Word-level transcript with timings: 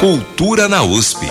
Cultura 0.00 0.66
na 0.66 0.82
USP. 0.82 1.26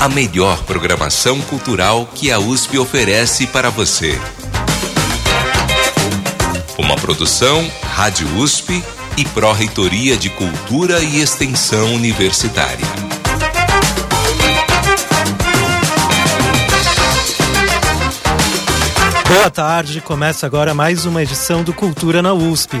A 0.00 0.08
melhor 0.08 0.62
programação 0.64 1.38
cultural 1.42 2.08
que 2.14 2.32
a 2.32 2.38
USP 2.38 2.78
oferece 2.78 3.46
para 3.46 3.68
você. 3.68 4.18
Uma 6.78 6.96
produção 6.96 7.70
Rádio 7.82 8.26
USP 8.38 8.82
e 9.18 9.24
Pró-Reitoria 9.26 10.16
de 10.16 10.30
Cultura 10.30 11.00
e 11.00 11.20
Extensão 11.20 11.94
Universitária. 11.94 12.86
Boa 19.28 19.50
tarde, 19.50 20.00
começa 20.00 20.46
agora 20.46 20.72
mais 20.72 21.04
uma 21.04 21.22
edição 21.22 21.62
do 21.62 21.74
Cultura 21.74 22.22
na 22.22 22.32
USP. 22.32 22.80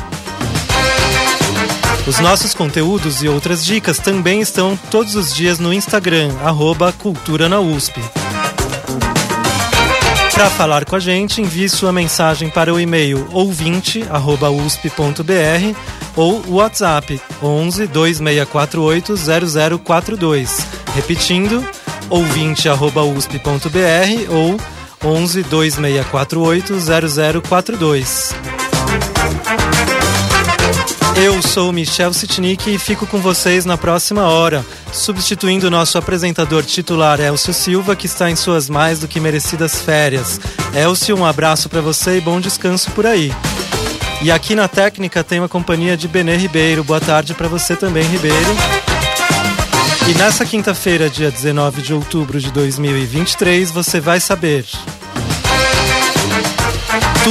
Os 2.11 2.19
nossos 2.19 2.53
conteúdos 2.53 3.23
e 3.23 3.29
outras 3.29 3.63
dicas 3.63 3.97
também 3.97 4.41
estão 4.41 4.75
todos 4.75 5.15
os 5.15 5.33
dias 5.33 5.59
no 5.59 5.71
Instagram, 5.71 6.35
arroba 6.43 6.91
Cultura 6.91 7.47
na 7.47 7.61
USP. 7.61 8.01
Para 10.33 10.49
falar 10.49 10.83
com 10.83 10.97
a 10.97 10.99
gente, 10.99 11.41
envie 11.41 11.69
sua 11.69 11.93
mensagem 11.93 12.49
para 12.49 12.73
o 12.73 12.77
e-mail 12.77 13.29
ouvinte.usp.br 13.31 15.77
ou 16.13 16.41
o 16.47 16.55
WhatsApp 16.55 17.21
11 17.41 17.87
2648 17.87 19.15
0042. 19.81 20.67
Repetindo, 20.93 21.65
ouvinte.usp.br 22.09 24.29
ou 24.29 24.59
11 25.01 25.43
2648 25.43 26.73
0042. 27.41 28.60
Eu 31.15 31.41
sou 31.41 31.71
Michel 31.71 32.13
Sitnik 32.13 32.73
e 32.73 32.79
fico 32.79 33.05
com 33.05 33.19
vocês 33.19 33.65
na 33.65 33.77
próxima 33.77 34.23
hora, 34.29 34.65
substituindo 34.93 35.67
o 35.67 35.69
nosso 35.69 35.97
apresentador 35.97 36.63
titular 36.63 37.19
Elcio 37.19 37.53
Silva, 37.53 37.95
que 37.95 38.05
está 38.05 38.31
em 38.31 38.35
suas 38.35 38.69
mais 38.69 38.99
do 38.99 39.07
que 39.07 39.19
merecidas 39.19 39.81
férias. 39.81 40.39
Elcio, 40.73 41.17
um 41.17 41.25
abraço 41.25 41.69
para 41.69 41.81
você 41.81 42.17
e 42.17 42.21
bom 42.21 42.39
descanso 42.39 42.89
por 42.91 43.05
aí. 43.05 43.31
E 44.21 44.31
aqui 44.31 44.55
na 44.55 44.67
técnica 44.67 45.23
tem 45.23 45.39
uma 45.39 45.49
companhia 45.49 45.97
de 45.97 46.07
Benê 46.07 46.37
Ribeiro. 46.37 46.83
Boa 46.83 47.01
tarde 47.01 47.33
para 47.33 47.47
você 47.47 47.75
também, 47.75 48.03
Ribeiro. 48.03 48.55
E 50.09 50.13
nessa 50.15 50.45
quinta-feira, 50.45 51.09
dia 51.09 51.29
19 51.29 51.81
de 51.81 51.93
outubro 51.93 52.39
de 52.39 52.51
2023, 52.51 53.71
você 53.71 53.99
vai 53.99 54.19
saber 54.19 54.65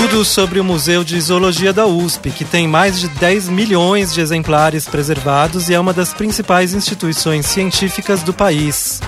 tudo 0.00 0.24
sobre 0.24 0.58
o 0.58 0.64
Museu 0.64 1.04
de 1.04 1.20
Zoologia 1.20 1.74
da 1.74 1.84
USP, 1.84 2.30
que 2.30 2.42
tem 2.42 2.66
mais 2.66 2.98
de 2.98 3.06
10 3.06 3.50
milhões 3.50 4.14
de 4.14 4.22
exemplares 4.22 4.88
preservados 4.88 5.68
e 5.68 5.74
é 5.74 5.78
uma 5.80 5.92
das 5.92 6.14
principais 6.14 6.72
instituições 6.72 7.44
científicas 7.44 8.22
do 8.22 8.32
país. 8.32 8.98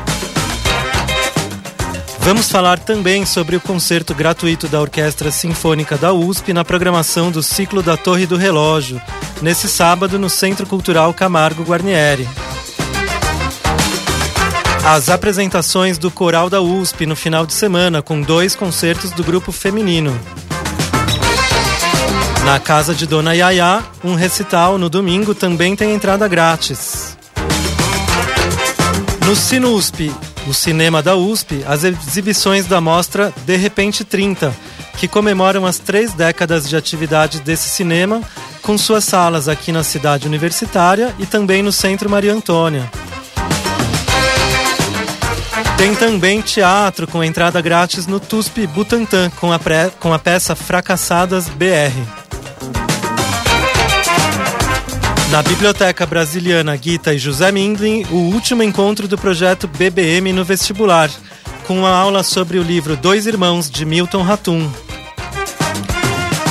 Vamos 2.18 2.50
falar 2.50 2.78
também 2.78 3.24
sobre 3.24 3.56
o 3.56 3.60
concerto 3.60 4.14
gratuito 4.14 4.68
da 4.68 4.82
Orquestra 4.82 5.30
Sinfônica 5.30 5.96
da 5.96 6.12
USP 6.12 6.52
na 6.52 6.62
programação 6.62 7.30
do 7.30 7.42
ciclo 7.42 7.82
da 7.82 7.96
Torre 7.96 8.26
do 8.26 8.36
Relógio, 8.36 9.00
nesse 9.40 9.68
sábado 9.68 10.18
no 10.18 10.28
Centro 10.28 10.66
Cultural 10.66 11.14
Camargo 11.14 11.62
Guarnieri. 11.62 12.28
As 14.84 15.08
apresentações 15.08 15.96
do 15.96 16.10
Coral 16.10 16.50
da 16.50 16.60
USP 16.60 17.06
no 17.06 17.16
final 17.16 17.46
de 17.46 17.54
semana, 17.54 18.02
com 18.02 18.20
dois 18.20 18.54
concertos 18.54 19.10
do 19.10 19.24
grupo 19.24 19.52
feminino. 19.52 20.20
Na 22.44 22.58
casa 22.58 22.94
de 22.94 23.06
Dona 23.06 23.34
Yaya, 23.34 23.82
um 24.02 24.14
recital 24.14 24.76
no 24.76 24.88
domingo 24.90 25.34
também 25.34 25.76
tem 25.76 25.94
entrada 25.94 26.26
grátis. 26.26 27.16
No 29.24 29.36
Sinusp, 29.36 30.12
no 30.46 30.52
cinema 30.52 31.00
da 31.00 31.14
USP, 31.14 31.64
as 31.66 31.84
exibições 31.84 32.66
da 32.66 32.80
mostra 32.80 33.32
De 33.46 33.56
Repente 33.56 34.04
30, 34.04 34.52
que 34.98 35.06
comemoram 35.06 35.64
as 35.64 35.78
três 35.78 36.12
décadas 36.12 36.68
de 36.68 36.76
atividade 36.76 37.40
desse 37.40 37.68
cinema, 37.68 38.20
com 38.60 38.76
suas 38.76 39.04
salas 39.04 39.48
aqui 39.48 39.70
na 39.70 39.84
cidade 39.84 40.26
universitária 40.26 41.14
e 41.20 41.26
também 41.26 41.62
no 41.62 41.70
Centro 41.70 42.10
Maria 42.10 42.34
Antônia. 42.34 42.90
Tem 45.76 45.94
também 45.94 46.40
teatro 46.40 47.06
com 47.06 47.22
entrada 47.22 47.60
grátis 47.60 48.06
no 48.06 48.18
TUSP 48.20 48.66
Butantã, 48.66 49.30
com 49.30 49.52
a, 49.52 49.60
com 49.98 50.12
a 50.12 50.18
peça 50.18 50.54
Fracassadas 50.54 51.48
BR. 51.48 52.21
Na 55.32 55.40
Biblioteca 55.40 56.04
Brasiliana 56.04 56.76
Guita 56.76 57.14
e 57.14 57.18
José 57.18 57.50
Mindlin, 57.50 58.04
o 58.10 58.16
último 58.16 58.62
encontro 58.62 59.08
do 59.08 59.16
projeto 59.16 59.66
BBM 59.66 60.30
no 60.30 60.44
vestibular, 60.44 61.10
com 61.66 61.78
uma 61.78 61.88
aula 61.88 62.22
sobre 62.22 62.58
o 62.58 62.62
livro 62.62 62.98
Dois 62.98 63.26
Irmãos, 63.26 63.70
de 63.70 63.86
Milton 63.86 64.20
Ratum. 64.20 64.70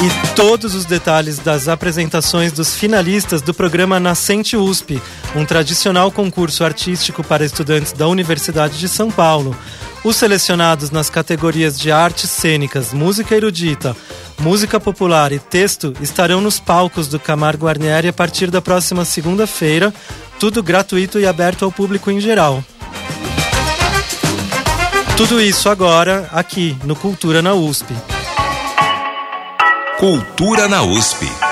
E 0.04 0.36
todos 0.36 0.74
os 0.74 0.86
detalhes 0.86 1.38
das 1.38 1.68
apresentações 1.68 2.52
dos 2.52 2.74
finalistas 2.74 3.44
do 3.44 3.54
programa 3.54 4.00
Nascente 4.00 4.58
USP, 4.58 5.00
um 5.36 5.46
tradicional 5.46 6.12
concurso 6.12 6.64
artístico 6.64 7.24
para 7.24 7.46
estudantes 7.46 7.92
da 7.92 8.08
Universidade 8.08 8.80
de 8.80 8.88
São 8.88 9.12
Paulo. 9.12 9.56
Os 10.04 10.16
selecionados 10.16 10.90
nas 10.90 11.08
categorias 11.08 11.80
de 11.80 11.92
artes 11.92 12.32
cênicas, 12.32 12.92
música 12.92 13.36
erudita, 13.36 13.96
música 14.42 14.80
popular 14.80 15.32
e 15.32 15.40
texto 15.40 15.94
estarão 16.02 16.42
nos 16.42 16.60
palcos 16.60 17.08
do 17.08 17.20
Camargo 17.20 17.66
Guarnieri 17.66 18.08
a 18.08 18.14
partir 18.14 18.50
da 18.50 18.62
próxima 18.62 19.06
segunda-feira, 19.06 19.94
tudo 20.40 20.64
gratuito 20.64 21.20
e 21.20 21.28
aberto 21.28 21.64
ao 21.64 21.72
público 21.72 22.10
em 22.10 22.20
geral. 22.20 22.64
Tudo 25.16 25.40
isso 25.40 25.70
agora 25.70 26.28
aqui 26.32 26.76
no 26.84 26.96
Cultura 26.96 27.42
na 27.42 27.54
USP. 27.54 27.94
Cultura 30.00 30.68
na 30.68 30.82
USP. 30.82 31.51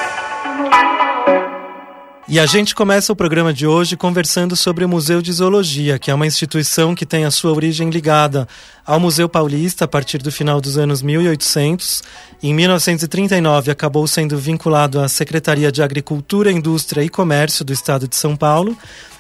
E 2.32 2.40
a 2.40 2.46
gente 2.46 2.76
começa 2.76 3.12
o 3.12 3.16
programa 3.16 3.52
de 3.52 3.66
hoje 3.66 3.98
conversando 3.98 4.56
sobre 4.56 4.86
o 4.86 4.88
Museu 4.88 5.20
de 5.20 5.34
Zoologia, 5.34 5.98
que 5.98 6.12
é 6.12 6.14
uma 6.14 6.28
instituição 6.28 6.94
que 6.94 7.04
tem 7.04 7.26
a 7.26 7.32
sua 7.32 7.52
origem 7.52 7.90
ligada 7.90 8.48
ao 8.86 9.00
Museu 9.00 9.28
Paulista 9.28 9.86
a 9.86 9.88
partir 9.88 10.20
do 10.20 10.32
final 10.32 10.62
dos 10.62 10.78
anos 10.78 11.02
1800. 11.02 12.04
Em 12.44 12.54
1939 12.54 13.72
acabou 13.72 14.06
sendo 14.06 14.38
vinculado 14.38 15.00
à 15.00 15.08
Secretaria 15.08 15.72
de 15.72 15.82
Agricultura, 15.82 16.52
Indústria 16.52 17.02
e 17.02 17.10
Comércio 17.10 17.66
do 17.66 17.74
Estado 17.74 18.08
de 18.08 18.16
São 18.16 18.36
Paulo 18.36 18.78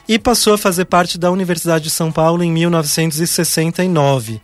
e 0.08 0.19
passou 0.19 0.53
a 0.53 0.58
fazer 0.58 0.86
parte 0.86 1.18
da 1.18 1.31
Universidade 1.31 1.86
de 1.86 1.90
São 1.90 2.12
Paulo 2.12 2.44
em 2.44 2.52
1969. 2.52 4.40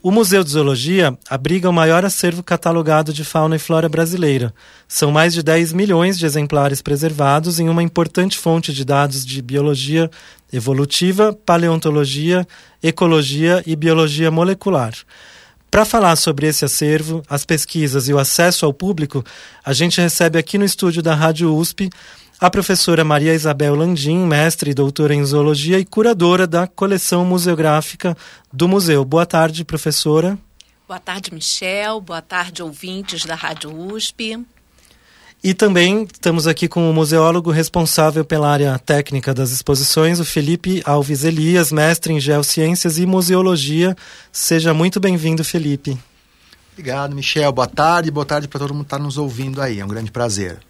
O 0.00 0.12
Museu 0.12 0.44
de 0.44 0.50
Zoologia 0.50 1.18
abriga 1.28 1.68
o 1.68 1.72
maior 1.72 2.04
acervo 2.04 2.40
catalogado 2.40 3.12
de 3.12 3.24
fauna 3.24 3.56
e 3.56 3.58
flora 3.58 3.88
brasileira. 3.88 4.54
São 4.86 5.10
mais 5.10 5.34
de 5.34 5.42
10 5.42 5.72
milhões 5.72 6.16
de 6.16 6.24
exemplares 6.24 6.80
preservados 6.80 7.58
em 7.58 7.68
uma 7.68 7.82
importante 7.82 8.38
fonte 8.38 8.72
de 8.72 8.84
dados 8.84 9.26
de 9.26 9.42
biologia 9.42 10.08
evolutiva, 10.52 11.36
paleontologia, 11.44 12.46
ecologia 12.80 13.60
e 13.66 13.74
biologia 13.74 14.30
molecular. 14.30 14.94
Para 15.68 15.84
falar 15.84 16.14
sobre 16.14 16.46
esse 16.46 16.64
acervo, 16.64 17.20
as 17.28 17.44
pesquisas 17.44 18.08
e 18.08 18.12
o 18.12 18.18
acesso 18.20 18.64
ao 18.64 18.72
público, 18.72 19.24
a 19.64 19.72
gente 19.72 20.00
recebe 20.00 20.38
aqui 20.38 20.56
no 20.56 20.64
estúdio 20.64 21.02
da 21.02 21.14
Rádio 21.14 21.54
USP 21.54 21.90
a 22.40 22.48
professora 22.48 23.04
Maria 23.04 23.34
Isabel 23.34 23.74
Landim, 23.74 24.18
mestre 24.18 24.70
e 24.70 24.74
doutora 24.74 25.14
em 25.14 25.24
zoologia 25.24 25.78
e 25.78 25.84
curadora 25.84 26.46
da 26.46 26.66
coleção 26.66 27.24
museográfica 27.24 28.16
do 28.52 28.68
museu. 28.68 29.04
Boa 29.04 29.26
tarde, 29.26 29.64
professora. 29.64 30.38
Boa 30.86 31.00
tarde, 31.00 31.34
Michel. 31.34 32.00
Boa 32.00 32.22
tarde, 32.22 32.62
ouvintes 32.62 33.24
da 33.24 33.34
Rádio 33.34 33.70
USP. 33.70 34.38
E 35.42 35.52
também 35.52 36.04
estamos 36.04 36.46
aqui 36.46 36.66
com 36.66 36.88
o 36.88 36.94
museólogo 36.94 37.50
responsável 37.50 38.24
pela 38.24 38.50
área 38.50 38.78
técnica 38.78 39.34
das 39.34 39.50
exposições, 39.50 40.18
o 40.18 40.24
Felipe 40.24 40.82
Alves 40.84 41.24
Elias, 41.24 41.70
mestre 41.70 42.12
em 42.12 42.20
geociências 42.20 42.98
e 42.98 43.06
museologia. 43.06 43.96
Seja 44.32 44.72
muito 44.72 44.98
bem-vindo, 44.98 45.44
Felipe. 45.44 45.98
Obrigado, 46.72 47.14
Michel. 47.14 47.50
Boa 47.52 47.66
tarde. 47.66 48.10
Boa 48.10 48.26
tarde 48.26 48.46
para 48.46 48.60
todo 48.60 48.72
mundo 48.72 48.84
que 48.84 48.94
está 48.94 48.98
nos 48.98 49.18
ouvindo 49.18 49.60
aí. 49.60 49.80
É 49.80 49.84
um 49.84 49.88
grande 49.88 50.10
prazer. 50.12 50.67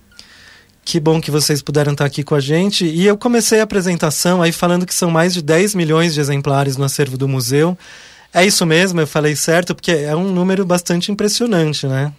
Que 0.89 0.99
bom 0.99 1.21
que 1.21 1.31
vocês 1.31 1.61
puderam 1.61 1.93
estar 1.93 2.07
aqui 2.07 2.23
com 2.23 2.35
a 2.35 2.41
gente. 2.41 2.87
E 2.87 3.05
eu 3.05 3.19
comecei 3.19 3.61
a 3.61 3.65
apresentação 3.65 4.41
aí 4.41 4.51
falando 4.51 4.87
que 4.87 4.95
são 4.95 5.11
mais 5.11 5.35
de 5.35 5.43
10 5.43 5.75
milhões 5.75 6.15
de 6.15 6.21
exemplares 6.21 6.79
no 6.79 6.85
acervo 6.85 7.19
do 7.19 7.29
museu. 7.29 7.77
É 8.33 8.47
isso 8.47 8.65
mesmo, 8.65 8.99
eu 8.99 9.07
falei 9.07 9.37
certo, 9.37 9.75
porque 9.75 9.91
é 9.91 10.17
um 10.17 10.33
número 10.33 10.65
bastante 10.65 11.13
impressionante, 11.13 11.87
né? 11.87 12.11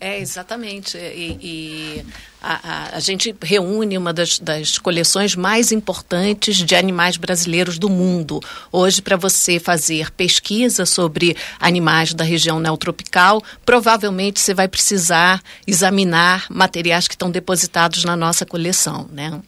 É, 0.00 0.20
exatamente. 0.20 0.96
E, 0.96 1.36
e 1.42 2.06
a, 2.46 2.60
a, 2.62 2.96
a, 2.96 3.00
gente 3.00 3.34
reúne 3.42 3.98
uma 3.98 4.12
das, 4.12 4.38
das, 4.38 4.78
coleções 4.78 5.34
mais 5.34 5.72
importantes 5.72 6.58
de 6.58 6.76
animais 6.76 7.16
brasileiros 7.16 7.76
do 7.76 7.90
mundo. 7.90 8.40
Hoje, 8.70 9.02
para 9.02 9.16
você 9.16 9.58
fazer 9.58 10.12
pesquisa 10.12 10.86
sobre 10.86 11.36
animais 11.58 12.14
da 12.14 12.22
região 12.22 12.60
neotropical, 12.60 13.42
provavelmente 13.64 14.38
você 14.38 14.54
vai 14.54 14.68
precisar 14.68 15.42
examinar 15.66 16.46
materiais 16.48 17.08
que 17.08 17.14
estão 17.14 17.32
depositados 17.32 18.04
na 18.04 18.14
nossa 18.14 18.46
coleção, 18.46 19.08
né? 19.12 19.40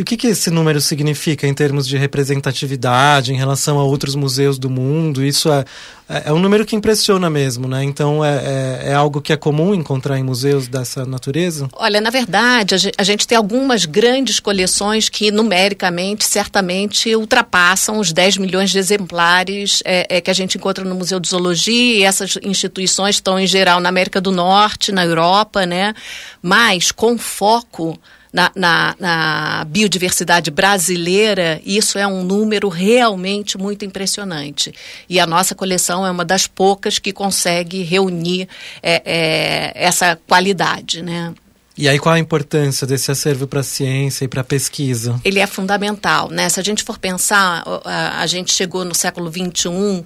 E 0.00 0.02
o 0.02 0.04
que, 0.06 0.16
que 0.16 0.28
esse 0.28 0.50
número 0.50 0.80
significa 0.80 1.46
em 1.46 1.52
termos 1.52 1.86
de 1.86 1.98
representatividade 1.98 3.34
em 3.34 3.36
relação 3.36 3.78
a 3.78 3.84
outros 3.84 4.14
museus 4.14 4.58
do 4.58 4.70
mundo? 4.70 5.22
Isso 5.22 5.52
é, 5.52 5.62
é, 6.08 6.22
é 6.30 6.32
um 6.32 6.38
número 6.38 6.64
que 6.64 6.74
impressiona 6.74 7.28
mesmo, 7.28 7.68
né? 7.68 7.84
Então 7.84 8.24
é, 8.24 8.36
é, 8.36 8.80
é, 8.92 8.94
algo 8.94 9.20
que 9.20 9.30
é 9.30 9.36
comum 9.36 9.74
encontrar 9.74 10.18
em 10.18 10.22
museus 10.22 10.68
dessa 10.68 11.04
natureza? 11.04 11.68
Olha, 11.74 12.00
na 12.00 12.08
verdade, 12.08 12.90
a 12.96 13.02
gente 13.02 13.26
tem 13.26 13.36
algumas 13.36 13.84
grandes 13.84 14.40
coleções 14.40 15.10
que 15.10 15.30
numericamente 15.30 16.24
certamente 16.24 17.14
ultrapassam 17.14 17.98
os 17.98 18.10
10 18.10 18.38
milhões 18.38 18.70
de 18.70 18.78
exemplares 18.78 19.82
é, 19.84 20.16
é, 20.16 20.20
que 20.22 20.30
a 20.30 20.34
gente 20.34 20.56
encontra 20.56 20.82
no 20.82 20.94
Museu 20.94 21.20
de 21.20 21.28
Zoologia 21.28 21.98
e 21.98 22.04
essas 22.04 22.38
instituições 22.42 23.16
estão 23.16 23.38
em 23.38 23.46
geral 23.46 23.80
na 23.80 23.90
América 23.90 24.18
do 24.18 24.32
Norte, 24.32 24.92
na 24.92 25.04
Europa, 25.04 25.66
né? 25.66 25.92
Mas 26.40 26.90
com 26.90 27.18
foco 27.18 28.00
na, 28.32 28.50
na, 28.54 28.94
na, 28.98 29.64
biodiversidade 29.64 30.50
brasileira, 30.50 31.60
isso 31.64 31.98
é 31.98 32.06
um 32.06 32.22
número 32.22 32.68
realmente 32.68 33.58
muito 33.58 33.84
impressionante. 33.84 34.72
E 35.08 35.18
a 35.18 35.26
nossa 35.26 35.54
coleção 35.54 36.06
é 36.06 36.10
uma 36.10 36.24
das 36.24 36.46
poucas 36.46 36.98
que 36.98 37.12
consegue 37.12 37.82
reunir 37.82 38.48
é, 38.82 39.02
é, 39.04 39.72
essa 39.74 40.18
qualidade, 40.26 41.02
né? 41.02 41.34
E 41.80 41.88
aí 41.88 41.98
qual 41.98 42.14
a 42.14 42.18
importância 42.18 42.86
desse 42.86 43.10
acervo 43.10 43.46
para 43.46 43.60
a 43.60 43.62
ciência 43.62 44.26
e 44.26 44.28
para 44.28 44.42
a 44.42 44.44
pesquisa? 44.44 45.18
Ele 45.24 45.40
é 45.40 45.46
fundamental, 45.46 46.28
né? 46.28 46.46
Se 46.50 46.60
a 46.60 46.62
gente 46.62 46.84
for 46.84 46.98
pensar, 46.98 47.64
a, 47.86 48.26
gente 48.26 48.52
chegou 48.52 48.84
no 48.84 48.94
século 48.94 49.32
XXI 49.32 50.04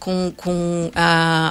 com, 0.00 0.32
com 0.36 0.90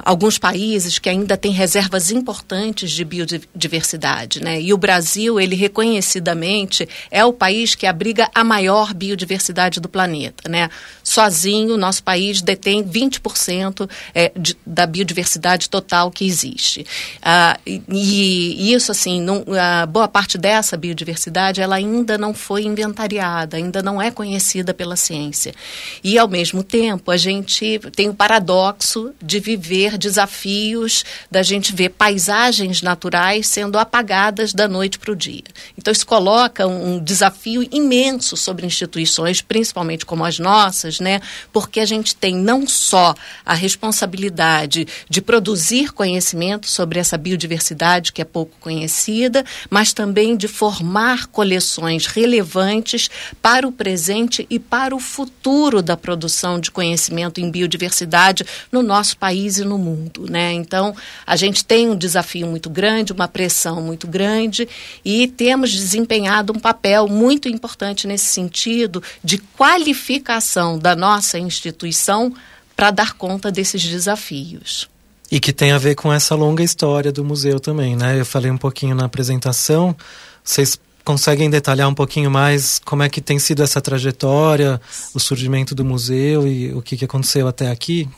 alguns 0.04 0.36
países 0.36 0.98
que 0.98 1.08
ainda 1.08 1.34
têm 1.34 1.50
reservas 1.50 2.10
importantes 2.10 2.90
de 2.90 3.06
biodiversidade, 3.06 4.42
né? 4.42 4.60
E 4.60 4.74
o 4.74 4.76
Brasil, 4.76 5.40
ele 5.40 5.56
reconhecidamente 5.56 6.86
é 7.10 7.24
o 7.24 7.32
país 7.32 7.74
que 7.74 7.86
abriga 7.86 8.28
a 8.34 8.44
maior 8.44 8.92
biodiversidade 8.92 9.80
do 9.80 9.88
planeta, 9.88 10.46
né? 10.46 10.68
Sozinho, 11.02 11.78
nosso 11.78 12.02
país 12.02 12.42
detém 12.42 12.84
20% 12.84 13.88
é, 14.14 14.30
da 14.66 14.86
biodiversidade 14.86 15.70
total 15.70 16.10
que 16.10 16.26
existe. 16.26 16.84
Ah, 17.22 17.58
e 17.64 18.74
isso, 18.74 18.92
assim, 18.92 19.05
assim, 19.06 19.20
não, 19.20 19.44
a 19.58 19.86
boa 19.86 20.08
parte 20.08 20.36
dessa 20.36 20.76
biodiversidade 20.76 21.60
ela 21.60 21.76
ainda 21.76 22.18
não 22.18 22.34
foi 22.34 22.64
inventariada, 22.64 23.56
ainda 23.56 23.80
não 23.82 24.02
é 24.02 24.10
conhecida 24.10 24.74
pela 24.74 24.96
ciência. 24.96 25.54
E, 26.02 26.18
ao 26.18 26.26
mesmo 26.26 26.62
tempo, 26.62 27.10
a 27.10 27.16
gente 27.16 27.78
tem 27.94 28.08
o 28.08 28.14
paradoxo 28.14 29.14
de 29.22 29.38
viver 29.38 29.96
desafios, 29.96 31.04
da 31.30 31.42
gente 31.42 31.74
ver 31.74 31.90
paisagens 31.90 32.82
naturais 32.82 33.46
sendo 33.46 33.78
apagadas 33.78 34.52
da 34.52 34.66
noite 34.66 34.98
para 34.98 35.12
o 35.12 35.16
dia. 35.16 35.44
Então, 35.78 35.92
isso 35.92 36.06
coloca 36.06 36.66
um 36.66 37.02
desafio 37.02 37.66
imenso 37.70 38.36
sobre 38.36 38.66
instituições, 38.66 39.40
principalmente 39.40 40.04
como 40.04 40.24
as 40.24 40.38
nossas, 40.38 40.98
né? 40.98 41.20
porque 41.52 41.80
a 41.80 41.84
gente 41.84 42.14
tem 42.16 42.34
não 42.34 42.66
só 42.66 43.14
a 43.44 43.54
responsabilidade 43.54 44.86
de 45.08 45.22
produzir 45.22 45.92
conhecimento 45.92 46.66
sobre 46.66 46.98
essa 46.98 47.16
biodiversidade 47.16 48.12
que 48.12 48.20
é 48.20 48.24
pouco 48.24 48.56
conhecida, 48.60 48.95
conhecida, 48.96 49.44
mas 49.68 49.92
também 49.92 50.36
de 50.36 50.48
formar 50.48 51.26
coleções 51.26 52.06
relevantes 52.06 53.10
para 53.42 53.68
o 53.68 53.72
presente 53.72 54.46
e 54.48 54.58
para 54.58 54.94
o 54.94 54.98
futuro 54.98 55.82
da 55.82 55.96
produção 55.96 56.58
de 56.58 56.70
conhecimento 56.70 57.40
em 57.40 57.50
biodiversidade 57.50 58.44
no 58.72 58.82
nosso 58.82 59.18
país 59.18 59.58
e 59.58 59.64
no 59.64 59.76
mundo. 59.76 60.26
Né? 60.30 60.52
Então, 60.52 60.96
a 61.26 61.36
gente 61.36 61.64
tem 61.64 61.90
um 61.90 61.96
desafio 61.96 62.46
muito 62.46 62.70
grande, 62.70 63.12
uma 63.12 63.28
pressão 63.28 63.82
muito 63.82 64.06
grande 64.06 64.66
e 65.04 65.28
temos 65.28 65.70
desempenhado 65.70 66.52
um 66.52 66.58
papel 66.58 67.06
muito 67.06 67.48
importante 67.48 68.06
nesse 68.06 68.26
sentido 68.26 69.02
de 69.22 69.38
qualificação 69.38 70.78
da 70.78 70.96
nossa 70.96 71.38
instituição 71.38 72.32
para 72.74 72.90
dar 72.90 73.12
conta 73.12 73.50
desses 73.50 73.82
desafios. 73.82 74.88
E 75.30 75.40
que 75.40 75.52
tem 75.52 75.72
a 75.72 75.78
ver 75.78 75.94
com 75.94 76.12
essa 76.12 76.34
longa 76.34 76.62
história 76.62 77.10
do 77.10 77.24
museu 77.24 77.58
também, 77.58 77.96
né? 77.96 78.20
Eu 78.20 78.24
falei 78.24 78.50
um 78.50 78.56
pouquinho 78.56 78.94
na 78.94 79.06
apresentação. 79.06 79.96
Vocês 80.44 80.78
conseguem 81.04 81.48
detalhar 81.48 81.88
um 81.88 81.94
pouquinho 81.94 82.30
mais 82.30 82.80
como 82.84 83.02
é 83.02 83.08
que 83.08 83.20
tem 83.20 83.38
sido 83.38 83.62
essa 83.62 83.80
trajetória, 83.80 84.80
o 85.14 85.20
surgimento 85.20 85.74
do 85.74 85.84
museu 85.84 86.46
e 86.46 86.72
o 86.72 86.82
que, 86.82 86.96
que 86.96 87.04
aconteceu 87.04 87.46
até 87.46 87.70
aqui? 87.70 88.08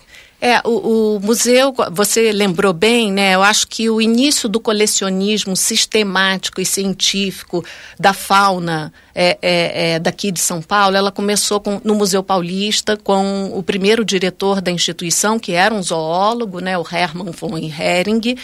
É, 0.41 0.61
o, 0.65 1.17
o, 1.17 1.21
museu, 1.21 1.75
você 1.91 2.31
lembrou 2.31 2.73
bem, 2.73 3.11
né? 3.13 3.35
Eu 3.35 3.43
acho 3.43 3.67
que 3.67 3.91
o 3.91 4.01
início 4.01 4.49
do 4.49 4.61
colecionismo 4.61 5.57
sistemático 5.57 6.61
e 6.61 6.65
científico 6.65 7.65
da 7.99 8.13
fauna 8.13 8.93
é, 9.21 9.37
é, 9.43 9.95
é, 9.95 9.99
daqui 9.99 10.31
de 10.31 10.39
São 10.39 10.63
Paulo, 10.63 10.97
ela 10.97 11.11
começou 11.11 11.59
com, 11.59 11.81
no 11.83 11.97
Museu 11.97 12.23
Paulista 12.23 12.97
com 12.97 13.51
o 13.53 13.65
primeiro 13.65 14.05
diretor 14.05 14.61
da 14.61 14.71
instituição, 14.71 15.41
que 15.41 15.51
era 15.51 15.75
um 15.75 15.83
zoólogo, 15.83 16.61
né, 16.61 16.79
o 16.79 16.87
Hermann 16.89 17.33
von 17.33 17.59
Hering, 17.59 18.37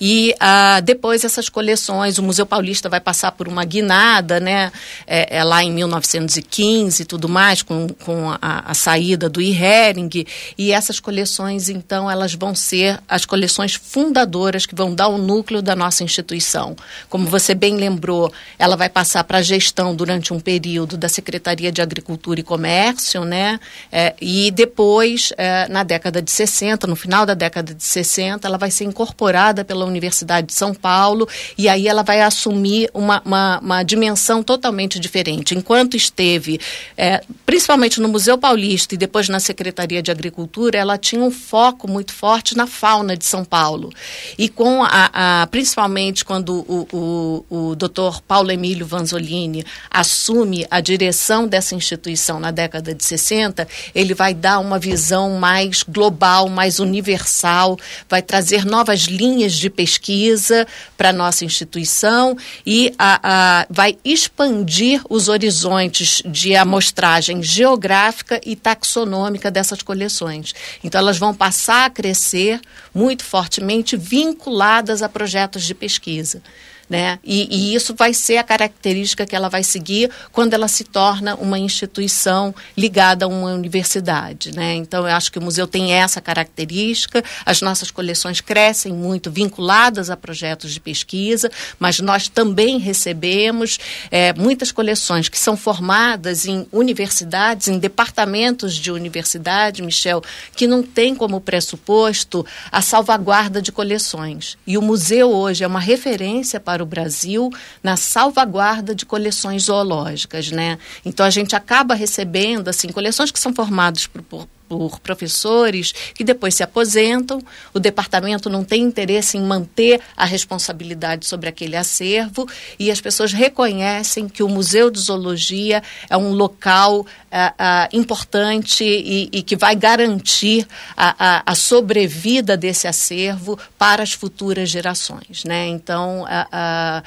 e 0.00 0.34
ah, 0.40 0.80
depois 0.80 1.24
essas 1.24 1.48
coleções, 1.48 2.18
o 2.18 2.24
Museu 2.24 2.44
Paulista 2.44 2.88
vai 2.88 2.98
passar 2.98 3.30
por 3.30 3.46
uma 3.46 3.64
guinada, 3.64 4.40
né, 4.40 4.72
é, 5.06 5.38
é 5.38 5.44
lá 5.44 5.62
em 5.62 5.72
1915 5.72 7.02
e 7.02 7.06
tudo 7.06 7.28
mais, 7.28 7.62
com, 7.62 7.86
com 8.04 8.30
a, 8.30 8.70
a 8.72 8.74
saída 8.74 9.28
do 9.28 9.40
Hering, 9.40 10.26
e 10.58 10.72
essas 10.72 10.98
coleções, 10.98 11.68
então, 11.68 12.10
elas 12.10 12.34
vão 12.34 12.52
ser 12.52 12.98
as 13.08 13.24
coleções 13.24 13.74
fundadoras 13.74 14.66
que 14.66 14.74
vão 14.74 14.92
dar 14.92 15.06
o 15.06 15.18
núcleo 15.18 15.62
da 15.62 15.76
nossa 15.76 16.02
instituição. 16.02 16.74
Como 17.08 17.28
você 17.28 17.54
bem 17.54 17.76
lembrou, 17.76 18.32
ela 18.58 18.74
vai 18.74 18.88
passar 18.88 19.22
para 19.22 19.38
a 19.38 19.42
gestão 19.42 19.94
durante 19.94 20.15
durante 20.16 20.32
um 20.32 20.40
período 20.40 20.96
da 20.96 21.08
Secretaria 21.08 21.70
de 21.70 21.82
Agricultura 21.82 22.40
e 22.40 22.42
Comércio, 22.42 23.24
né? 23.24 23.60
É, 23.92 24.14
e 24.20 24.50
depois, 24.50 25.32
é, 25.36 25.68
na 25.68 25.82
década 25.82 26.22
de 26.22 26.30
60, 26.30 26.86
no 26.86 26.96
final 26.96 27.26
da 27.26 27.34
década 27.34 27.74
de 27.74 27.84
60, 27.84 28.48
ela 28.48 28.56
vai 28.56 28.70
ser 28.70 28.84
incorporada 28.84 29.64
pela 29.64 29.84
Universidade 29.84 30.48
de 30.48 30.54
São 30.54 30.74
Paulo 30.74 31.28
e 31.58 31.68
aí 31.68 31.86
ela 31.86 32.02
vai 32.02 32.22
assumir 32.22 32.90
uma, 32.94 33.20
uma, 33.24 33.58
uma 33.58 33.82
dimensão 33.82 34.42
totalmente 34.42 34.98
diferente. 34.98 35.54
Enquanto 35.54 35.96
esteve, 35.96 36.58
é, 36.96 37.22
principalmente 37.44 38.00
no 38.00 38.08
Museu 38.08 38.38
Paulista 38.38 38.94
e 38.94 38.98
depois 38.98 39.28
na 39.28 39.38
Secretaria 39.38 40.02
de 40.02 40.10
Agricultura, 40.10 40.78
ela 40.78 40.96
tinha 40.96 41.22
um 41.22 41.30
foco 41.30 41.88
muito 41.88 42.12
forte 42.12 42.56
na 42.56 42.66
fauna 42.66 43.16
de 43.16 43.24
São 43.24 43.44
Paulo. 43.44 43.92
E 44.38 44.48
com 44.48 44.82
a, 44.82 45.42
a 45.42 45.46
principalmente 45.48 46.24
quando 46.24 46.64
o, 46.68 47.44
o, 47.50 47.70
o 47.70 47.74
doutor 47.74 48.22
Paulo 48.22 48.50
Emílio 48.50 48.86
Vanzolini 48.86 49.64
assume 50.06 50.64
a 50.70 50.80
direção 50.80 51.48
dessa 51.48 51.74
instituição 51.74 52.38
na 52.38 52.52
década 52.52 52.94
de 52.94 53.04
60, 53.04 53.66
ele 53.92 54.14
vai 54.14 54.32
dar 54.32 54.60
uma 54.60 54.78
visão 54.78 55.38
mais 55.38 55.82
global, 55.82 56.48
mais 56.48 56.78
universal, 56.78 57.76
vai 58.08 58.22
trazer 58.22 58.64
novas 58.64 59.00
linhas 59.00 59.52
de 59.52 59.68
pesquisa 59.68 60.66
para 60.96 61.12
nossa 61.12 61.44
instituição 61.44 62.36
e 62.64 62.94
a, 62.96 63.20
a, 63.22 63.66
vai 63.68 63.98
expandir 64.04 65.02
os 65.10 65.28
horizontes 65.28 66.22
de 66.24 66.54
amostragem 66.54 67.42
geográfica 67.42 68.40
e 68.46 68.54
taxonômica 68.54 69.50
dessas 69.50 69.82
coleções. 69.82 70.54
Então, 70.84 71.00
elas 71.00 71.18
vão 71.18 71.34
passar 71.34 71.86
a 71.86 71.90
crescer 71.90 72.60
muito 72.94 73.24
fortemente 73.24 73.96
vinculadas 73.96 75.02
a 75.02 75.08
projetos 75.08 75.64
de 75.64 75.74
pesquisa. 75.74 76.40
Né? 76.88 77.18
E, 77.24 77.48
e, 77.50 77.74
isso 77.74 77.94
vai 77.96 78.14
ser 78.14 78.36
a 78.36 78.44
característica 78.44 79.26
que 79.26 79.34
ela 79.34 79.48
vai 79.48 79.64
seguir 79.64 80.08
quando 80.30 80.54
ela 80.54 80.68
se 80.68 80.84
torna 80.84 81.34
uma 81.34 81.58
instituição 81.58 82.54
ligada 82.76 83.24
a 83.24 83.28
uma 83.28 83.52
universidade. 83.52 84.54
Né? 84.54 84.74
Então, 84.74 85.00
eu 85.06 85.12
acho 85.12 85.32
que 85.32 85.38
o 85.38 85.42
museu 85.42 85.66
tem 85.66 85.92
essa 85.92 86.20
característica, 86.20 87.24
as 87.44 87.60
nossas 87.60 87.90
coleções 87.90 88.40
crescem 88.40 88.92
muito 88.92 89.32
vinculadas 89.32 90.10
a 90.10 90.16
projetos 90.16 90.72
de 90.72 90.78
pesquisa, 90.78 91.50
mas 91.76 91.98
nós 91.98 92.28
também 92.28 92.78
recebemos 92.78 93.78
é, 94.08 94.32
muitas 94.34 94.70
coleções 94.70 95.28
que 95.28 95.38
são 95.38 95.56
formadas 95.56 96.46
em 96.46 96.68
universidades, 96.70 97.66
em 97.66 97.80
departamentos 97.80 98.74
de 98.74 98.92
universidade, 98.92 99.82
Michel, 99.82 100.22
que 100.54 100.68
não 100.68 100.84
tem 100.84 101.16
como 101.16 101.40
pressuposto 101.40 102.46
a 102.70 102.80
salvaguarda 102.80 103.60
de 103.60 103.72
coleções. 103.72 104.56
E 104.66 104.78
o 104.78 104.82
museu 104.82 105.30
hoje 105.30 105.64
é 105.64 105.66
uma 105.66 105.80
referência 105.80 106.60
para 106.60 106.75
para 106.76 106.82
o 106.82 106.86
Brasil 106.86 107.50
na 107.82 107.96
salvaguarda 107.96 108.94
de 108.94 109.06
coleções 109.06 109.64
zoológicas, 109.64 110.50
né? 110.50 110.78
Então 111.06 111.24
a 111.24 111.30
gente 111.30 111.56
acaba 111.56 111.94
recebendo 111.94 112.68
assim 112.68 112.88
coleções 112.88 113.30
que 113.30 113.38
são 113.38 113.54
formadas 113.54 114.06
por, 114.06 114.22
por 114.22 114.46
por 114.68 115.00
professores 115.00 115.92
que 116.14 116.24
depois 116.24 116.54
se 116.54 116.62
aposentam, 116.62 117.40
o 117.72 117.78
departamento 117.78 118.50
não 118.50 118.64
tem 118.64 118.82
interesse 118.82 119.36
em 119.36 119.42
manter 119.42 120.00
a 120.16 120.24
responsabilidade 120.24 121.26
sobre 121.26 121.48
aquele 121.48 121.76
acervo 121.76 122.48
e 122.78 122.90
as 122.90 123.00
pessoas 123.00 123.32
reconhecem 123.32 124.28
que 124.28 124.42
o 124.42 124.48
Museu 124.48 124.90
de 124.90 125.00
Zoologia 125.00 125.82
é 126.08 126.16
um 126.16 126.32
local 126.32 127.06
ah, 127.30 127.54
ah, 127.58 127.88
importante 127.92 128.84
e, 128.84 129.28
e, 129.32 129.42
que 129.42 129.56
vai 129.56 129.76
garantir 129.76 130.66
a, 130.96 131.14
a, 131.18 131.42
a, 131.52 131.54
sobrevida 131.54 132.56
desse 132.56 132.86
acervo 132.86 133.58
para 133.78 134.02
as 134.02 134.12
futuras 134.12 134.70
gerações. 134.70 135.44
Né? 135.44 135.66
Então, 135.66 136.24
a, 136.28 137.02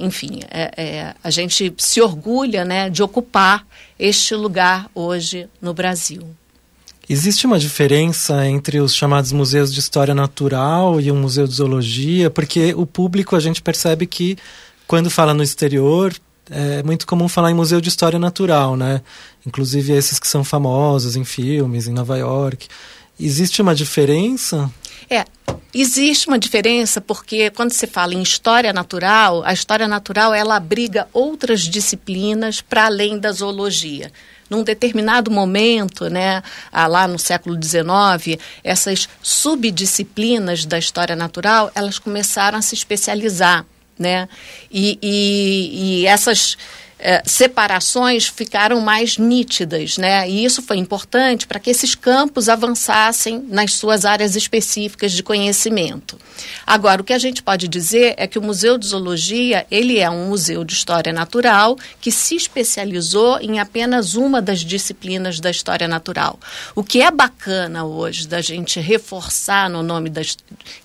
enfim, 0.00 0.40
é, 0.50 0.70
é, 0.76 1.14
a 1.22 1.30
gente 1.30 1.72
se 1.78 2.00
orgulha 2.00 2.64
né, 2.64 2.90
de 2.90 3.02
ocupar 3.02 3.64
este 3.98 4.34
lugar 4.34 4.90
hoje 4.94 5.48
no 5.60 5.72
Brasil. 5.72 6.34
Existe 7.08 7.46
uma 7.46 7.58
diferença 7.58 8.46
entre 8.46 8.80
os 8.80 8.94
chamados 8.94 9.30
museus 9.30 9.72
de 9.72 9.78
história 9.78 10.14
natural 10.14 10.98
e 11.00 11.12
um 11.12 11.16
museu 11.16 11.46
de 11.46 11.54
zoologia? 11.54 12.30
Porque 12.30 12.72
o 12.74 12.86
público 12.86 13.36
a 13.36 13.40
gente 13.40 13.60
percebe 13.60 14.06
que 14.06 14.38
quando 14.86 15.10
fala 15.10 15.34
no 15.34 15.42
exterior 15.42 16.14
é 16.50 16.82
muito 16.82 17.06
comum 17.06 17.28
falar 17.28 17.50
em 17.50 17.54
museu 17.54 17.80
de 17.80 17.88
história 17.88 18.18
natural, 18.18 18.76
né? 18.76 19.02
Inclusive 19.46 19.92
esses 19.92 20.18
que 20.18 20.26
são 20.26 20.42
famosos 20.42 21.16
em 21.16 21.24
filmes, 21.24 21.86
em 21.86 21.92
Nova 21.92 22.16
York. 22.16 22.68
Existe 23.18 23.62
uma 23.62 23.74
diferença? 23.74 24.70
É, 25.08 25.24
existe 25.74 26.26
uma 26.28 26.38
diferença 26.38 27.00
porque 27.00 27.50
quando 27.50 27.72
se 27.72 27.86
fala 27.86 28.14
em 28.14 28.22
história 28.22 28.72
natural, 28.72 29.42
a 29.44 29.52
história 29.52 29.86
natural 29.86 30.32
ela 30.34 30.56
abriga 30.56 31.06
outras 31.12 31.60
disciplinas 31.60 32.60
para 32.60 32.86
além 32.86 33.18
da 33.18 33.30
zoologia 33.30 34.10
num 34.48 34.62
determinado 34.62 35.30
momento, 35.30 36.08
né, 36.08 36.42
ah, 36.72 36.86
lá 36.86 37.08
no 37.08 37.18
século 37.18 37.58
XIX, 37.60 38.40
essas 38.62 39.08
subdisciplinas 39.22 40.64
da 40.64 40.78
história 40.78 41.16
natural, 41.16 41.70
elas 41.74 41.98
começaram 41.98 42.58
a 42.58 42.62
se 42.62 42.74
especializar, 42.74 43.64
né, 43.98 44.28
e, 44.70 44.98
e, 45.02 46.02
e 46.02 46.06
essas 46.06 46.56
é, 47.06 47.22
separações 47.26 48.26
ficaram 48.26 48.80
mais 48.80 49.18
nítidas, 49.18 49.98
né? 49.98 50.26
E 50.26 50.42
isso 50.42 50.62
foi 50.62 50.78
importante 50.78 51.46
para 51.46 51.60
que 51.60 51.68
esses 51.68 51.94
campos 51.94 52.48
avançassem 52.48 53.44
nas 53.46 53.74
suas 53.74 54.06
áreas 54.06 54.34
específicas 54.34 55.12
de 55.12 55.22
conhecimento. 55.22 56.18
Agora, 56.66 57.02
o 57.02 57.04
que 57.04 57.12
a 57.12 57.18
gente 57.18 57.42
pode 57.42 57.68
dizer 57.68 58.14
é 58.16 58.26
que 58.26 58.38
o 58.38 58.42
Museu 58.42 58.78
de 58.78 58.86
Zoologia, 58.86 59.66
ele 59.70 59.98
é 59.98 60.08
um 60.08 60.28
museu 60.28 60.64
de 60.64 60.72
história 60.72 61.12
natural 61.12 61.76
que 62.00 62.10
se 62.10 62.36
especializou 62.36 63.38
em 63.38 63.60
apenas 63.60 64.14
uma 64.14 64.40
das 64.40 64.60
disciplinas 64.60 65.38
da 65.38 65.50
história 65.50 65.86
natural. 65.86 66.40
O 66.74 66.82
que 66.82 67.02
é 67.02 67.10
bacana 67.10 67.84
hoje 67.84 68.26
da 68.26 68.40
gente 68.40 68.80
reforçar 68.80 69.68
no 69.68 69.82
nome 69.82 70.08
da 70.08 70.22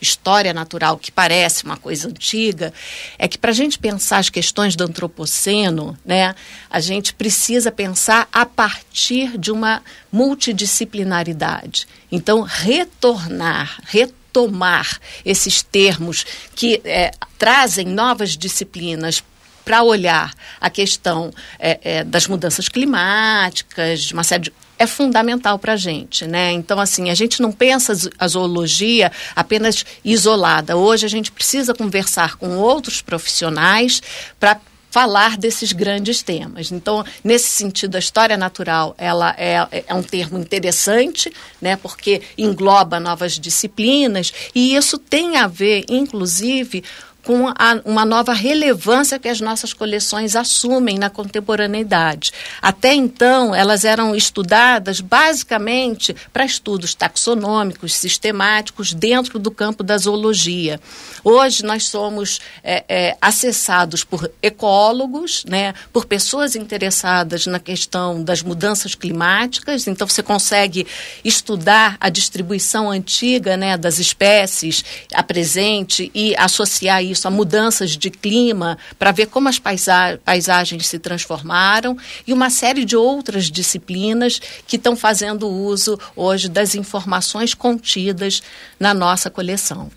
história 0.01 0.53
natural, 0.53 0.97
que 0.97 1.13
parece 1.13 1.63
uma 1.63 1.77
coisa 1.77 2.09
antiga, 2.09 2.73
é 3.17 3.25
que 3.25 3.37
para 3.37 3.51
a 3.51 3.53
gente 3.53 3.79
pensar 3.79 4.17
as 4.17 4.29
questões 4.29 4.75
do 4.75 4.83
antropoceno, 4.83 5.97
né? 6.09 6.33
A 6.71 6.79
gente 6.79 7.13
precisa 7.13 7.71
pensar 7.71 8.27
a 8.33 8.43
partir 8.43 9.37
de 9.37 9.51
uma 9.51 9.83
multidisciplinaridade. 10.11 11.87
Então, 12.11 12.41
retornar, 12.41 13.79
retomar 13.85 14.99
esses 15.23 15.61
termos 15.61 16.25
que 16.55 16.81
é, 16.83 17.11
trazem 17.37 17.85
novas 17.85 18.35
disciplinas 18.35 19.23
para 19.63 19.83
olhar 19.83 20.33
a 20.59 20.67
questão 20.67 21.31
é, 21.59 21.79
é, 21.83 22.03
das 22.03 22.25
mudanças 22.25 22.67
climáticas, 22.67 24.01
de 24.01 24.13
uma 24.15 24.23
série 24.23 24.45
de 24.45 24.53
é 24.79 24.87
fundamental 24.87 25.59
para 25.59 25.73
a 25.73 25.75
gente, 25.75 26.25
né? 26.25 26.53
Então, 26.53 26.79
assim, 26.79 27.09
a 27.09 27.13
gente 27.13 27.41
não 27.41 27.51
pensa 27.51 27.93
a 28.17 28.27
zoologia 28.29 29.11
apenas 29.35 29.85
isolada. 30.05 30.77
Hoje 30.77 31.05
a 31.05 31.09
gente 31.09 31.33
precisa 31.33 31.75
conversar 31.75 32.37
com 32.37 32.57
outros 32.57 33.01
profissionais 33.01 34.01
para 34.39 34.57
falar 34.89 35.37
desses 35.37 35.71
grandes 35.71 36.21
temas. 36.21 36.71
Então, 36.71 37.03
nesse 37.23 37.49
sentido, 37.49 37.95
a 37.95 37.99
história 37.99 38.37
natural 38.37 38.95
ela 38.97 39.35
é, 39.37 39.83
é 39.87 39.93
um 39.93 40.03
termo 40.03 40.37
interessante, 40.37 41.31
né, 41.61 41.75
porque 41.75 42.21
engloba 42.37 42.99
novas 42.99 43.33
disciplinas 43.39 44.33
e 44.53 44.75
isso 44.75 44.97
tem 44.97 45.37
a 45.37 45.47
ver, 45.47 45.85
inclusive, 45.89 46.83
com 47.29 47.47
a, 47.49 47.79
uma 47.85 48.05
nova 48.05 48.33
relevância 48.33 49.19
que 49.19 49.27
as 49.29 49.39
nossas 49.39 49.71
coleções 49.71 50.35
assumem 50.35 50.97
na 50.97 51.11
contemporaneidade. 51.11 52.31
Até 52.59 52.95
então, 52.95 53.53
elas 53.53 53.85
eram 53.85 54.15
estudadas 54.15 54.99
basicamente 54.99 56.15
para 56.33 56.43
estudos 56.43 56.95
taxonômicos, 56.95 57.93
sistemáticos, 57.93 58.95
dentro 58.95 59.37
do 59.37 59.51
campo 59.51 59.83
da 59.83 59.95
zoologia. 59.95 60.81
Hoje, 61.23 61.63
nós 61.63 61.83
somos 61.87 62.39
é, 62.63 62.83
é, 62.89 63.17
acessados 63.21 64.03
por 64.03 64.31
ecólogos, 64.41 65.45
né, 65.47 65.75
por 65.93 66.05
pessoas 66.05 66.55
interessadas 66.55 67.45
na 67.45 67.59
questão 67.59 68.23
das 68.23 68.41
mudanças 68.41 68.95
climáticas, 68.95 69.85
então 69.85 70.07
você 70.07 70.23
consegue 70.23 70.87
estudar 71.23 71.95
a 71.99 72.09
distribuição 72.09 72.89
antiga 72.89 73.55
né, 73.55 73.77
das 73.77 73.99
espécies 73.99 74.83
a 75.13 75.21
presente 75.21 76.09
e 76.15 76.35
associar 76.35 77.03
isso 77.03 77.18
a 77.27 77.31
mudanças 77.31 77.91
de 77.91 78.09
clima, 78.09 78.77
para 78.97 79.11
ver 79.11 79.27
como 79.27 79.49
as 79.49 79.59
paisa 79.59 80.19
paisagens 80.23 80.87
se 80.87 80.99
transformaram 80.99 81.97
e 82.25 82.33
uma 82.33 82.49
série 82.49 82.85
de 82.85 82.95
outras 82.95 83.45
disciplinas 83.45 84.39
que 84.67 84.75
estão 84.75 84.95
fazendo 84.95 85.47
uso 85.47 85.99
hoje 86.15 86.49
das 86.49 86.75
informações 86.75 87.53
contidas 87.53 88.41
na 88.79 88.93
nossa 88.93 89.29
coleção. 89.29 89.91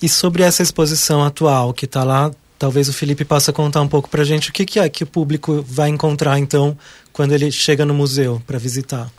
E 0.00 0.08
sobre 0.08 0.42
essa 0.42 0.62
exposição 0.62 1.24
atual 1.24 1.72
que 1.72 1.84
está 1.84 2.04
lá, 2.04 2.30
talvez 2.58 2.88
o 2.88 2.92
Felipe 2.92 3.24
possa 3.24 3.52
contar 3.52 3.80
um 3.80 3.88
pouco 3.88 4.08
para 4.08 4.22
a 4.22 4.24
gente 4.24 4.50
o 4.50 4.52
que, 4.52 4.64
que 4.64 4.78
é 4.78 4.88
que 4.88 5.04
o 5.04 5.06
público 5.06 5.64
vai 5.66 5.88
encontrar 5.88 6.38
então 6.38 6.76
quando 7.12 7.32
ele 7.32 7.50
chega 7.50 7.84
no 7.84 7.94
museu 7.94 8.42
para 8.46 8.58
visitar. 8.58 9.10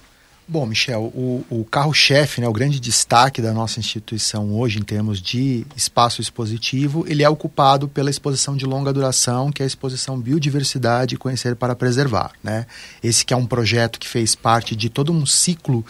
Bom, 0.52 0.66
Michel, 0.66 1.04
o, 1.14 1.46
o 1.48 1.64
carro-chefe, 1.64 2.42
né, 2.42 2.48
o 2.48 2.52
grande 2.52 2.80
destaque 2.80 3.40
da 3.40 3.54
nossa 3.54 3.80
instituição 3.80 4.52
hoje 4.58 4.80
em 4.80 4.82
termos 4.82 5.22
de 5.22 5.64
espaço 5.76 6.22
expositivo, 6.22 7.06
ele 7.08 7.22
é 7.22 7.30
ocupado 7.30 7.88
pela 7.88 8.10
exposição 8.10 8.58
de 8.58 8.66
longa 8.66 8.92
duração, 8.92 9.52
que 9.52 9.62
é 9.62 9.64
a 9.64 9.68
exposição 9.68 10.20
Biodiversidade 10.20 11.18
Conhecer 11.18 11.56
para 11.56 11.76
Preservar. 11.76 12.32
Né? 12.44 12.66
Esse 13.04 13.24
que 13.24 13.32
é 13.32 13.38
um 13.38 13.46
projeto 13.46 14.00
que 14.00 14.08
fez 14.08 14.34
parte 14.34 14.76
de 14.76 14.90
todo 14.90 15.14
um 15.14 15.24
ciclo 15.24 15.86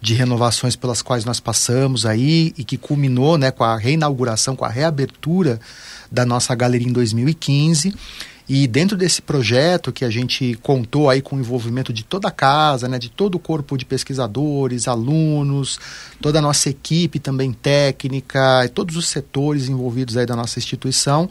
de 0.00 0.14
renovações 0.14 0.76
pelas 0.76 1.02
quais 1.02 1.24
nós 1.24 1.40
passamos 1.40 2.06
aí 2.06 2.54
e 2.56 2.62
que 2.62 2.76
culminou 2.76 3.36
né, 3.36 3.50
com 3.50 3.64
a 3.64 3.76
reinauguração, 3.76 4.54
com 4.54 4.64
a 4.64 4.68
reabertura 4.68 5.58
da 6.08 6.24
nossa 6.24 6.54
galeria 6.54 6.86
em 6.86 6.92
2015 6.92 7.92
e 8.46 8.66
dentro 8.66 8.96
desse 8.96 9.22
projeto 9.22 9.90
que 9.90 10.04
a 10.04 10.10
gente 10.10 10.54
contou 10.62 11.08
aí 11.08 11.22
com 11.22 11.36
o 11.36 11.40
envolvimento 11.40 11.94
de 11.94 12.04
toda 12.04 12.28
a 12.28 12.30
casa, 12.30 12.86
né, 12.86 12.98
de 12.98 13.08
todo 13.08 13.36
o 13.36 13.38
corpo 13.38 13.78
de 13.78 13.86
pesquisadores, 13.86 14.86
alunos, 14.86 15.80
toda 16.20 16.40
a 16.40 16.42
nossa 16.42 16.68
equipe 16.68 17.18
também 17.18 17.52
técnica, 17.52 18.70
todos 18.74 18.96
os 18.96 19.08
setores 19.08 19.68
envolvidos 19.68 20.16
aí 20.18 20.26
da 20.26 20.36
nossa 20.36 20.58
instituição, 20.58 21.30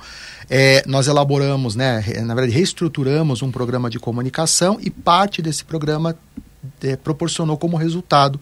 é, 0.50 0.84
nós 0.88 1.08
elaboramos, 1.08 1.75
né, 1.75 2.03
na 2.25 2.34
verdade 2.34 2.51
reestruturamos 2.51 3.43
um 3.43 3.51
programa 3.51 3.91
de 3.91 4.00
comunicação 4.00 4.79
e 4.82 4.89
parte 4.89 5.39
desse 5.39 5.63
programa 5.63 6.17
é, 6.82 6.96
proporcionou 6.96 7.58
como 7.58 7.77
resultado 7.77 8.39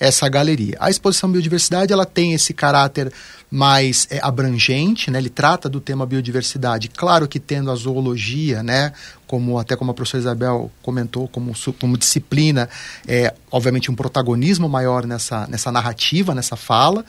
essa 0.00 0.28
galeria. 0.28 0.76
A 0.80 0.90
exposição 0.90 1.30
biodiversidade 1.30 1.92
ela 1.92 2.06
tem 2.06 2.32
esse 2.32 2.54
caráter 2.54 3.12
mais 3.50 4.06
é, 4.10 4.20
abrangente, 4.22 5.10
né? 5.10 5.18
Ele 5.18 5.30
trata 5.30 5.68
do 5.68 5.80
tema 5.80 6.04
biodiversidade, 6.04 6.88
claro 6.88 7.26
que 7.26 7.40
tendo 7.40 7.70
a 7.70 7.74
zoologia, 7.74 8.62
né? 8.62 8.92
Como 9.26 9.58
até 9.58 9.76
como 9.76 9.90
a 9.90 9.94
professora 9.94 10.22
Isabel 10.22 10.70
comentou, 10.82 11.28
como, 11.28 11.52
como 11.80 11.96
disciplina, 11.96 12.68
é, 13.06 13.34
obviamente 13.50 13.90
um 13.90 13.94
protagonismo 13.94 14.68
maior 14.68 15.06
nessa, 15.06 15.46
nessa 15.46 15.72
narrativa, 15.72 16.34
nessa 16.34 16.56
fala. 16.56 17.04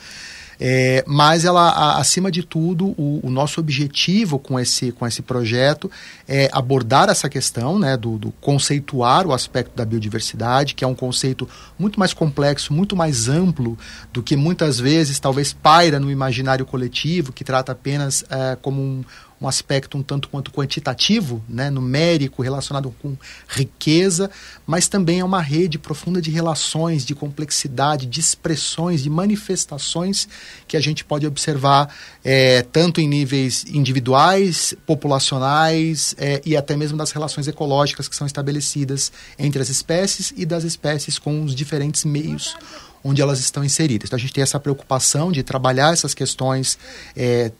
É, 0.62 1.02
mas 1.06 1.46
ela, 1.46 1.70
a, 1.70 1.98
acima 1.98 2.30
de 2.30 2.42
tudo, 2.42 2.88
o, 2.88 3.20
o, 3.22 3.30
nosso 3.30 3.58
objetivo 3.60 4.38
com 4.38 4.60
esse, 4.60 4.92
com 4.92 5.06
esse 5.06 5.22
projeto 5.22 5.90
é 6.28 6.50
abordar 6.52 7.08
essa 7.08 7.30
questão 7.30 7.78
né, 7.78 7.96
do, 7.96 8.18
do, 8.18 8.30
conceituar 8.32 9.26
o 9.26 9.32
aspecto 9.32 9.74
da 9.74 9.86
biodiversidade, 9.86 10.74
que 10.74 10.84
é 10.84 10.86
um 10.86 10.94
conceito 10.94 11.48
muito 11.78 11.98
mais 11.98 12.12
complexo, 12.12 12.74
muito 12.74 12.94
mais 12.94 13.26
amplo 13.26 13.78
do 14.12 14.22
que 14.22 14.36
muitas 14.36 14.78
vezes 14.78 15.18
talvez 15.18 15.54
paira 15.54 15.98
no 15.98 16.10
imaginário 16.10 16.66
coletivo, 16.66 17.32
que 17.32 17.42
trata 17.42 17.72
apenas 17.72 18.22
é, 18.28 18.56
como 18.60 18.82
um, 18.82 19.04
um 19.40 19.48
aspecto 19.48 19.96
um 19.96 20.02
tanto 20.02 20.28
quanto 20.28 20.50
quantitativo, 20.50 21.42
né, 21.48 21.70
numérico, 21.70 22.42
relacionado 22.42 22.94
com 23.00 23.16
riqueza, 23.48 24.30
mas 24.66 24.86
também 24.86 25.20
é 25.20 25.24
uma 25.24 25.40
rede 25.40 25.78
profunda 25.78 26.20
de 26.20 26.30
relações, 26.30 27.04
de 27.04 27.14
complexidade, 27.14 28.06
de 28.06 28.20
expressões, 28.20 29.02
de 29.02 29.08
manifestações 29.08 30.28
que 30.68 30.76
a 30.76 30.80
gente 30.80 31.04
pode 31.04 31.26
observar 31.26 31.94
é, 32.22 32.62
tanto 32.62 33.00
em 33.00 33.08
níveis 33.08 33.64
individuais, 33.66 34.74
populacionais 34.86 36.14
é, 36.18 36.42
e 36.44 36.56
até 36.56 36.76
mesmo 36.76 36.98
das 36.98 37.10
relações 37.10 37.48
ecológicas 37.48 38.08
que 38.08 38.16
são 38.16 38.26
estabelecidas 38.26 39.10
entre 39.38 39.62
as 39.62 39.70
espécies 39.70 40.34
e 40.36 40.44
das 40.44 40.64
espécies 40.64 41.18
com 41.18 41.42
os 41.42 41.54
diferentes 41.54 42.04
meios 42.04 42.54
onde 43.02 43.22
elas 43.22 43.40
estão 43.40 43.64
inseridas. 43.64 44.08
Então 44.08 44.16
a 44.16 44.20
gente 44.20 44.32
tem 44.32 44.42
essa 44.42 44.60
preocupação 44.60 45.32
de 45.32 45.42
trabalhar 45.42 45.92
essas 45.92 46.14
questões, 46.14 46.78
é, 47.16 47.50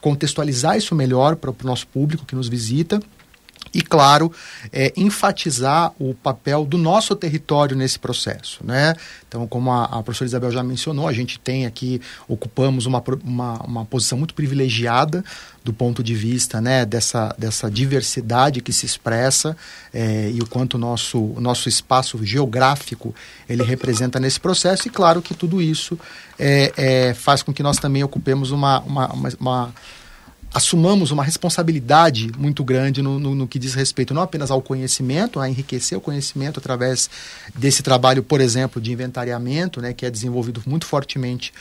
contextualizar 0.00 0.76
isso 0.76 0.94
melhor 0.94 1.36
para 1.36 1.50
o 1.50 1.56
nosso 1.64 1.86
público 1.86 2.24
que 2.24 2.34
nos 2.34 2.48
visita 2.48 3.00
e, 3.72 3.82
claro, 3.82 4.32
é, 4.72 4.92
enfatizar 4.96 5.92
o 5.98 6.14
papel 6.14 6.64
do 6.64 6.78
nosso 6.78 7.14
território 7.14 7.76
nesse 7.76 7.98
processo. 7.98 8.60
Né? 8.64 8.94
Então, 9.26 9.46
como 9.46 9.70
a, 9.70 9.84
a, 9.84 10.02
professora 10.02 10.28
Isabel 10.28 10.50
já 10.50 10.62
mencionou, 10.62 11.06
a 11.06 11.12
gente 11.12 11.38
tem 11.38 11.66
aqui, 11.66 12.00
ocupamos 12.26 12.86
uma, 12.86 13.02
uma, 13.22 13.52
uma, 13.62 13.84
posição 13.84 14.16
muito 14.18 14.34
privilegiada 14.34 15.24
do 15.64 15.72
ponto 15.72 16.02
de 16.02 16.14
vista 16.14 16.60
né, 16.60 16.86
dessa, 16.86 17.34
dessa 17.38 17.70
diversidade 17.70 18.62
que 18.62 18.72
se 18.72 18.86
expressa 18.86 19.56
é, 19.92 20.30
e 20.32 20.40
o 20.40 20.46
quanto 20.46 20.74
o 20.74 20.78
nosso, 20.78 21.18
o 21.18 21.40
nosso 21.40 21.68
espaço 21.68 22.24
geográfico 22.24 23.14
ele 23.48 23.62
representa 23.62 24.18
nesse 24.18 24.40
processo. 24.40 24.88
E, 24.88 24.90
claro, 24.90 25.20
que 25.20 25.34
tudo 25.34 25.60
isso 25.60 25.98
é, 26.38 26.72
é 26.76 27.14
faz 27.14 27.42
com 27.42 27.52
que 27.52 27.62
nós 27.62 27.78
também 27.78 28.02
ocupemos 28.02 28.50
uma, 28.50 28.80
uma, 28.80 29.12
uma 29.38 29.74
assumamos 30.52 31.10
uma 31.10 31.22
responsabilidade 31.22 32.32
muito 32.38 32.64
grande 32.64 33.02
no, 33.02 33.18
no, 33.18 33.34
no, 33.34 33.46
que 33.46 33.58
diz 33.58 33.74
respeito 33.74 34.14
não 34.14 34.22
apenas 34.22 34.50
ao 34.50 34.62
conhecimento, 34.62 35.40
a 35.40 35.48
enriquecer 35.48 35.96
o 35.96 36.00
conhecimento 36.00 36.58
através 36.58 37.10
desse 37.54 37.82
trabalho, 37.82 38.22
por 38.22 38.40
exemplo, 38.40 38.80
de 38.80 38.92
inventariamento, 38.92 39.80
né, 39.80 39.92
que 39.92 40.06
é 40.06 40.10
desenvolvido 40.10 40.62
muito 40.66 40.86
fortemente 40.86 41.52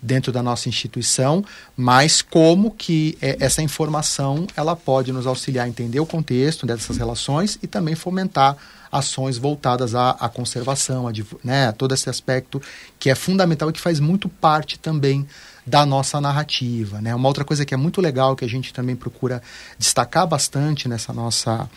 dentro 0.00 0.30
da 0.30 0.42
nossa 0.42 0.68
instituição, 0.68 1.42
mas 1.74 2.20
como 2.20 2.70
que 2.70 3.16
é, 3.22 3.38
essa 3.40 3.62
informação 3.62 4.46
ela 4.54 4.76
pode 4.76 5.10
nos 5.12 5.26
auxiliar 5.26 5.64
a 5.64 5.68
entender 5.68 5.98
o 5.98 6.04
contexto 6.04 6.66
dessas 6.66 6.98
relações 6.98 7.58
e 7.62 7.66
também 7.66 7.94
fomentar 7.94 8.56
ações 8.92 9.38
voltadas 9.38 9.94
à, 9.94 10.10
à 10.10 10.28
conservação, 10.28 11.08
a, 11.08 11.12
né, 11.42 11.68
a 11.68 11.72
todo 11.72 11.94
esse 11.94 12.10
aspecto 12.10 12.60
que 12.98 13.08
é 13.08 13.14
fundamental 13.14 13.70
e 13.70 13.72
que 13.72 13.80
faz 13.80 13.98
muito 13.98 14.28
parte 14.28 14.78
também 14.78 15.26
da 15.66 15.86
nossa 15.86 16.20
narrativa. 16.20 17.00
Né? 17.00 17.14
Uma 17.14 17.28
outra 17.28 17.44
coisa 17.44 17.64
que 17.64 17.72
é 17.72 17.76
muito 17.76 18.00
legal, 18.00 18.36
que 18.36 18.44
a 18.44 18.48
gente 18.48 18.72
também 18.72 18.94
procura 18.94 19.42
destacar 19.78 20.26
bastante 20.26 20.88
nessa 20.88 21.12
nossa, 21.12 21.68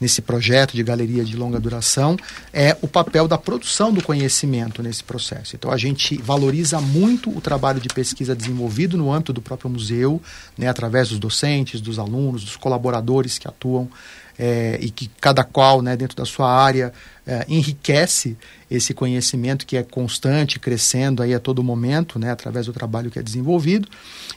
nesse 0.00 0.20
projeto 0.20 0.74
de 0.74 0.82
galeria 0.82 1.24
de 1.24 1.36
longa 1.36 1.60
duração, 1.60 2.16
é 2.52 2.76
o 2.82 2.88
papel 2.88 3.28
da 3.28 3.38
produção 3.38 3.92
do 3.92 4.02
conhecimento 4.02 4.82
nesse 4.82 5.04
processo. 5.04 5.54
Então 5.54 5.70
a 5.70 5.76
gente 5.76 6.16
valoriza 6.18 6.80
muito 6.80 7.30
o 7.30 7.40
trabalho 7.40 7.80
de 7.80 7.88
pesquisa 7.88 8.34
desenvolvido 8.34 8.96
no 8.96 9.12
âmbito 9.12 9.32
do 9.32 9.40
próprio 9.40 9.70
museu, 9.70 10.20
né, 10.58 10.68
através 10.68 11.08
dos 11.08 11.18
docentes, 11.18 11.80
dos 11.80 11.98
alunos, 11.98 12.42
dos 12.42 12.56
colaboradores 12.56 13.38
que 13.38 13.46
atuam 13.46 13.88
é, 14.38 14.78
e 14.80 14.90
que 14.90 15.10
cada 15.20 15.44
qual, 15.44 15.80
né, 15.80 15.96
dentro 15.96 16.16
da 16.16 16.24
sua 16.24 16.50
área, 16.50 16.92
é, 17.26 17.44
enriquece 17.48 18.36
esse 18.70 18.94
conhecimento 18.94 19.66
que 19.66 19.76
é 19.76 19.82
constante, 19.82 20.58
crescendo 20.58 21.22
aí 21.22 21.34
a 21.34 21.40
todo 21.40 21.62
momento, 21.62 22.18
né, 22.18 22.30
através 22.30 22.66
do 22.66 22.72
trabalho 22.72 23.10
que 23.10 23.18
é 23.18 23.22
desenvolvido. 23.22 23.88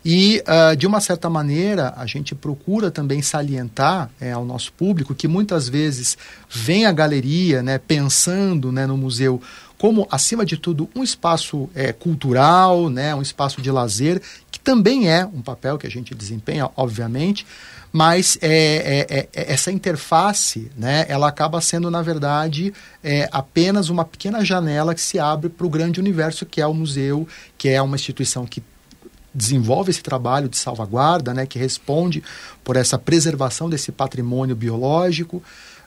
E, 0.04 0.44
uh, 0.48 0.76
de 0.76 0.88
uma 0.88 1.00
certa 1.00 1.30
maneira, 1.30 1.94
a 1.96 2.06
gente 2.06 2.34
procura 2.34 2.90
também 2.90 3.22
salientar 3.22 4.10
é, 4.20 4.32
ao 4.32 4.46
nosso 4.46 4.72
público 4.74 5.14
que 5.14 5.28
muitas 5.28 5.68
vezes 5.68 6.18
vem 6.50 6.86
à 6.86 6.92
galeria 6.92 7.62
né, 7.62 7.78
pensando 7.78 8.72
né, 8.72 8.86
no 8.88 8.98
museu 8.98 9.42
como, 9.80 10.06
acima 10.12 10.46
de 10.46 10.58
tudo, 10.58 10.90
um 10.94 11.02
espaço 11.02 11.70
é, 11.74 11.94
cultural, 11.94 12.90
né, 12.90 13.16
um 13.16 13.22
espaço 13.22 13.62
de 13.62 13.72
lazer, 13.72 14.22
também 14.70 15.10
é 15.10 15.26
um 15.26 15.42
papel 15.42 15.80
que 15.80 15.88
a 15.88 15.90
gente 15.90 16.14
desempenha, 16.14 16.70
obviamente, 16.78 17.44
mas 17.92 18.38
é, 18.40 18.50
é, 18.50 19.18
é, 19.18 19.30
é, 19.34 19.52
essa 19.52 19.72
interface, 19.72 20.72
né, 20.78 21.08
ela 21.10 21.28
acaba 21.28 21.60
sendo, 21.60 21.90
na 21.90 22.04
verdade, 22.04 22.72
é, 23.04 23.28
apenas 23.32 23.90
uma 23.90 24.06
pequena 24.06 24.46
janela 24.46 24.94
que 24.94 25.02
se 25.02 25.18
abre 25.18 25.50
para 25.50 25.66
o 25.66 25.70
grande 25.72 26.00
universo 26.00 26.46
que 26.46 26.62
é 26.62 26.68
o 26.68 26.74
museu, 26.76 27.28
que 27.58 27.68
é 27.68 27.82
uma 27.82 27.96
instituição 27.96 28.46
que 28.46 28.62
desenvolve 29.34 29.90
esse 29.90 30.04
trabalho 30.04 30.48
de 30.48 30.58
salvaguarda, 30.58 31.34
né, 31.34 31.48
que 31.48 31.58
responde 31.58 32.22
por 32.64 32.76
essa 32.76 33.00
preservação 33.00 33.72
desse 33.72 33.92
patrimônio 33.92 34.56
biológico, 34.56 35.42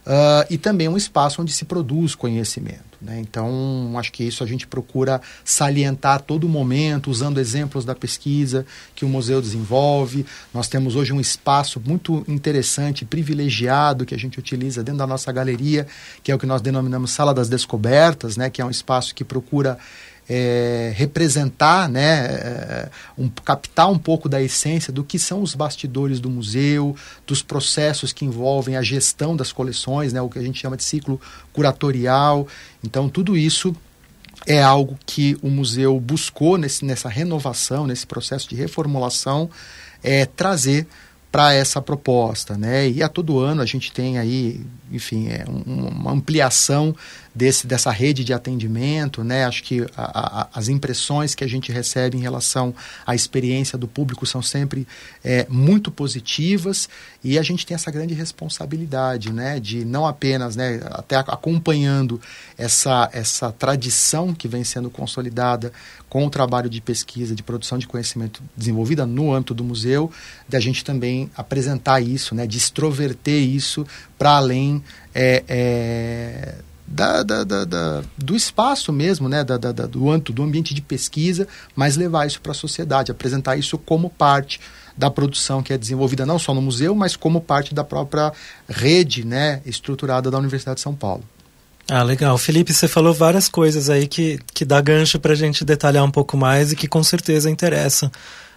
Uh, 0.05 0.43
e 0.51 0.59
também 0.59 0.89
um 0.89 0.97
espaço 0.97 1.41
onde 1.41 1.53
se 1.53 1.65
produz 1.65 2.17
conhecimento. 2.17 2.92
Né? 3.03 3.19
Então, 3.19 3.93
acho 3.99 4.13
que 4.13 4.23
isso 4.23 4.45
a 4.45 4.47
gente 4.47 4.67
procura 4.67 5.21
salientar 5.45 6.17
a 6.17 6.19
todo 6.21 6.49
momento, 6.49 7.11
usando 7.11 7.41
exemplos 7.41 7.85
da 7.85 7.95
pesquisa 7.95 8.65
que 8.95 9.05
o 9.05 9.09
museu 9.09 9.43
desenvolve. 9.43 10.25
Nós 10.55 10.69
temos 10.69 10.95
hoje 10.95 11.13
um 11.13 11.21
espaço 11.21 11.83
muito 11.85 12.25
interessante, 12.29 13.05
privilegiado, 13.05 14.07
que 14.07 14.15
a 14.15 14.19
gente 14.19 14.39
utiliza 14.39 14.85
dentro 14.85 14.99
da 14.99 15.07
nossa 15.07 15.33
galeria, 15.33 15.87
que 16.23 16.31
é 16.31 16.35
o 16.35 16.39
que 16.39 16.47
nós 16.47 16.63
denominamos 16.63 17.11
Sala 17.11 17.35
das 17.35 17.49
Descobertas, 17.49 18.37
né? 18.37 18.49
que 18.49 18.63
é 18.63 18.65
um 18.65 18.71
espaço 18.71 19.15
que 19.15 19.25
procura 19.25 19.79
é, 20.29 20.93
representar, 20.95 21.89
né, 21.89 22.27
é, 22.27 22.91
um, 23.19 23.29
captar 23.29 23.91
um 23.91 23.99
pouco 23.99 24.29
da 24.29 24.41
essência 24.41 24.93
do 24.93 25.03
que 25.03 25.19
são 25.19 25.43
os 25.43 25.55
bastidores 25.55 26.21
do 26.21 26.31
museu, 26.31 26.97
dos 27.27 27.43
processos 27.43 28.13
que 28.13 28.25
envolvem 28.25 28.77
a 28.77 28.83
gestão 28.83 29.37
das 29.37 29.53
coleções, 29.53 30.13
né, 30.13 30.21
o 30.23 30.29
que 30.29 30.39
a 30.39 30.43
gente 30.43 30.61
chama 30.61 30.77
de 30.77 30.85
ciclo 30.85 31.21
curatorial. 31.53 32.47
Então, 32.83 33.09
tudo 33.09 33.37
isso 33.37 33.75
é 34.47 34.63
algo 34.63 34.99
que 35.07 35.37
o 35.43 35.49
museu 35.49 35.99
buscou 36.01 36.57
nesse, 36.57 36.85
nessa 36.85 37.09
renovação, 37.09 37.87
nesse 37.87 38.07
processo 38.07 38.49
de 38.49 38.55
reformulação, 38.55 39.51
é, 40.03 40.27
trazer 40.27 40.87
para 41.31 41.55
essa 41.55 41.81
proposta, 41.81 42.59
né? 42.59 42.89
E 42.91 43.03
a 43.03 43.09
todo 43.09 43.39
ano 43.39 43.63
a 43.63 43.67
gente 43.67 43.91
tem 43.91 44.19
aí, 44.19 44.61
enfim, 44.93 45.29
é 45.29 45.45
um, 45.49 45.89
uma 45.89 46.13
ampliação 46.13 46.95
desse, 47.35 47.67
dessa 47.67 47.91
rede 47.91 48.25
de 48.25 48.33
atendimento, 48.33 49.25
né? 49.25 49.45
Acho 49.45 49.63
que 49.63 49.87
a, 49.97 50.43
a, 50.43 50.49
as 50.55 50.69
impressões 50.69 51.35
que 51.35 51.43
a 51.43 51.47
gente 51.47 51.73
recebe 51.73 52.17
em 52.17 52.21
relação 52.21 52.75
à 53.07 53.15
experiência 53.15 53.79
do 53.79 53.89
público 53.89 54.27
são 54.27 54.43
sempre 54.43 54.87
é, 55.25 55.47
muito 55.49 55.91
positivas 55.91 56.89
e 57.25 57.39
a 57.39 57.43
gente 57.43 57.65
tem 57.65 57.75
essa 57.75 57.91
grande 57.91 58.15
responsabilidade, 58.15 59.33
né? 59.33 59.59
De 59.59 59.85
não 59.85 60.07
apenas, 60.07 60.57
né? 60.57 60.81
Até 60.91 61.17
acompanhando 61.17 62.21
essa, 62.59 63.09
essa 63.13 63.51
tradição 63.51 64.35
que 64.35 64.47
vem 64.47 64.63
sendo 64.63 64.91
consolidada 64.91 65.73
com 66.09 66.27
o 66.27 66.31
trabalho 66.31 66.69
de 66.69 66.81
pesquisa, 66.83 67.35
de 67.35 67.43
produção 67.43 67.79
de 67.79 67.87
conhecimento 67.87 68.43
desenvolvida 68.55 69.07
no 69.07 69.33
âmbito 69.33 69.55
do 69.55 69.65
museu, 69.65 70.11
da 70.47 70.61
gente 70.61 70.85
também 70.85 71.31
apresentar 71.35 72.03
isso, 72.03 72.35
né? 72.35 72.47
De 72.47 72.59
extroverter 72.59 73.43
isso 73.43 73.87
para 74.19 74.37
além 74.37 74.82
é, 75.15 75.45
é, 75.49 76.55
da, 76.87 77.23
da, 77.23 77.45
da, 77.45 78.03
do 78.19 78.37
espaço 78.37 78.93
mesmo, 78.93 79.29
né, 79.29 79.43
do, 79.43 80.11
âmbito, 80.11 80.33
do 80.33 80.43
ambiente 80.43 80.75
de 80.75 80.83
pesquisa, 80.83 81.49
mas 81.75 81.97
levar 81.97 82.27
isso 82.27 82.41
para 82.41 82.53
a 82.53 82.55
sociedade, 82.55 83.11
apresentar 83.11 83.57
isso 83.57 83.79
como 83.79 84.11
parte 84.11 84.61
da 84.97 85.11
produção 85.11 85.63
que 85.63 85.73
é 85.73 85.79
desenvolvida 85.79 86.27
não 86.27 86.39
só 86.39 86.53
no 86.53 86.61
museu, 86.61 86.95
mas 86.95 87.17
como 87.17 87.41
parte 87.41 87.75
da 87.75 87.83
própria 87.83 88.33
rede 88.69 89.25
né, 89.25 89.63
estruturada 89.65 90.31
da 90.31 90.39
Universidade 90.39 90.77
de 90.77 90.83
São 90.83 90.95
Paulo. 90.95 91.25
Ah, 91.89 92.03
legal. 92.03 92.37
Felipe, 92.39 92.73
você 92.73 92.87
falou 92.87 93.13
várias 93.13 93.49
coisas 93.49 93.91
aí 93.91 94.07
que, 94.07 94.39
que 94.55 94.65
dá 94.65 94.81
gancho 94.81 95.19
para 95.19 95.33
a 95.33 95.37
gente 95.37 95.65
detalhar 95.65 96.05
um 96.05 96.11
pouco 96.11 96.37
mais 96.37 96.73
e 96.73 96.77
que 96.77 96.87
com 96.87 97.03
certeza 97.03 97.51
interessa 97.51 98.11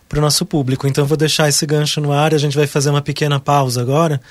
para 0.08 0.20
o 0.20 0.22
nosso 0.22 0.46
público. 0.46 0.88
Então, 0.88 1.06
vou 1.06 1.18
deixar 1.18 1.50
esse 1.50 1.66
gancho 1.66 2.00
no 2.00 2.12
ar 2.12 2.34
a 2.34 2.38
gente 2.38 2.56
vai 2.56 2.68
fazer 2.68 2.90
uma 2.90 3.02
pequena 3.02 3.40
pausa 3.40 3.82
agora 3.82 4.22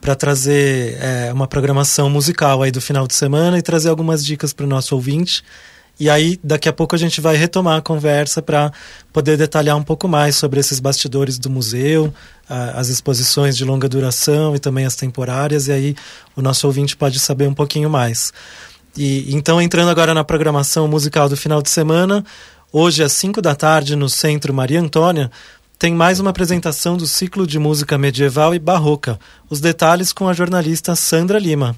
para 0.00 0.14
trazer 0.14 0.96
é, 1.00 1.32
uma 1.32 1.46
programação 1.46 2.08
musical 2.08 2.62
aí 2.62 2.70
do 2.70 2.80
final 2.80 3.06
de 3.06 3.14
semana 3.14 3.58
e 3.58 3.62
trazer 3.62 3.88
algumas 3.88 4.24
dicas 4.24 4.52
para 4.52 4.64
o 4.64 4.68
nosso 4.68 4.94
ouvinte. 4.94 5.42
E 6.00 6.08
aí, 6.08 6.38
daqui 6.44 6.68
a 6.68 6.72
pouco 6.72 6.94
a 6.94 6.98
gente 6.98 7.20
vai 7.20 7.36
retomar 7.36 7.78
a 7.78 7.82
conversa 7.82 8.40
para 8.40 8.72
poder 9.12 9.36
detalhar 9.36 9.76
um 9.76 9.82
pouco 9.82 10.06
mais 10.06 10.36
sobre 10.36 10.60
esses 10.60 10.78
bastidores 10.78 11.38
do 11.38 11.50
museu, 11.50 12.14
as 12.48 12.88
exposições 12.88 13.56
de 13.56 13.64
longa 13.64 13.88
duração 13.88 14.54
e 14.54 14.60
também 14.60 14.86
as 14.86 14.94
temporárias, 14.94 15.66
e 15.66 15.72
aí 15.72 15.96
o 16.36 16.42
nosso 16.42 16.68
ouvinte 16.68 16.96
pode 16.96 17.18
saber 17.18 17.48
um 17.48 17.54
pouquinho 17.54 17.90
mais. 17.90 18.32
E 18.96 19.34
então, 19.34 19.60
entrando 19.60 19.90
agora 19.90 20.14
na 20.14 20.22
programação 20.22 20.86
musical 20.86 21.28
do 21.28 21.36
final 21.36 21.60
de 21.60 21.68
semana, 21.68 22.24
hoje 22.72 23.02
às 23.02 23.12
5 23.12 23.42
da 23.42 23.56
tarde 23.56 23.96
no 23.96 24.08
Centro 24.08 24.54
Maria 24.54 24.80
Antônia, 24.80 25.32
tem 25.78 25.94
mais 25.94 26.18
uma 26.18 26.30
apresentação 26.30 26.96
do 26.96 27.06
ciclo 27.06 27.46
de 27.46 27.58
música 27.58 27.96
medieval 27.96 28.52
e 28.52 28.58
barroca. 28.58 29.18
Os 29.48 29.60
detalhes 29.60 30.12
com 30.12 30.26
a 30.26 30.32
jornalista 30.32 30.96
Sandra 30.96 31.38
Lima. 31.38 31.76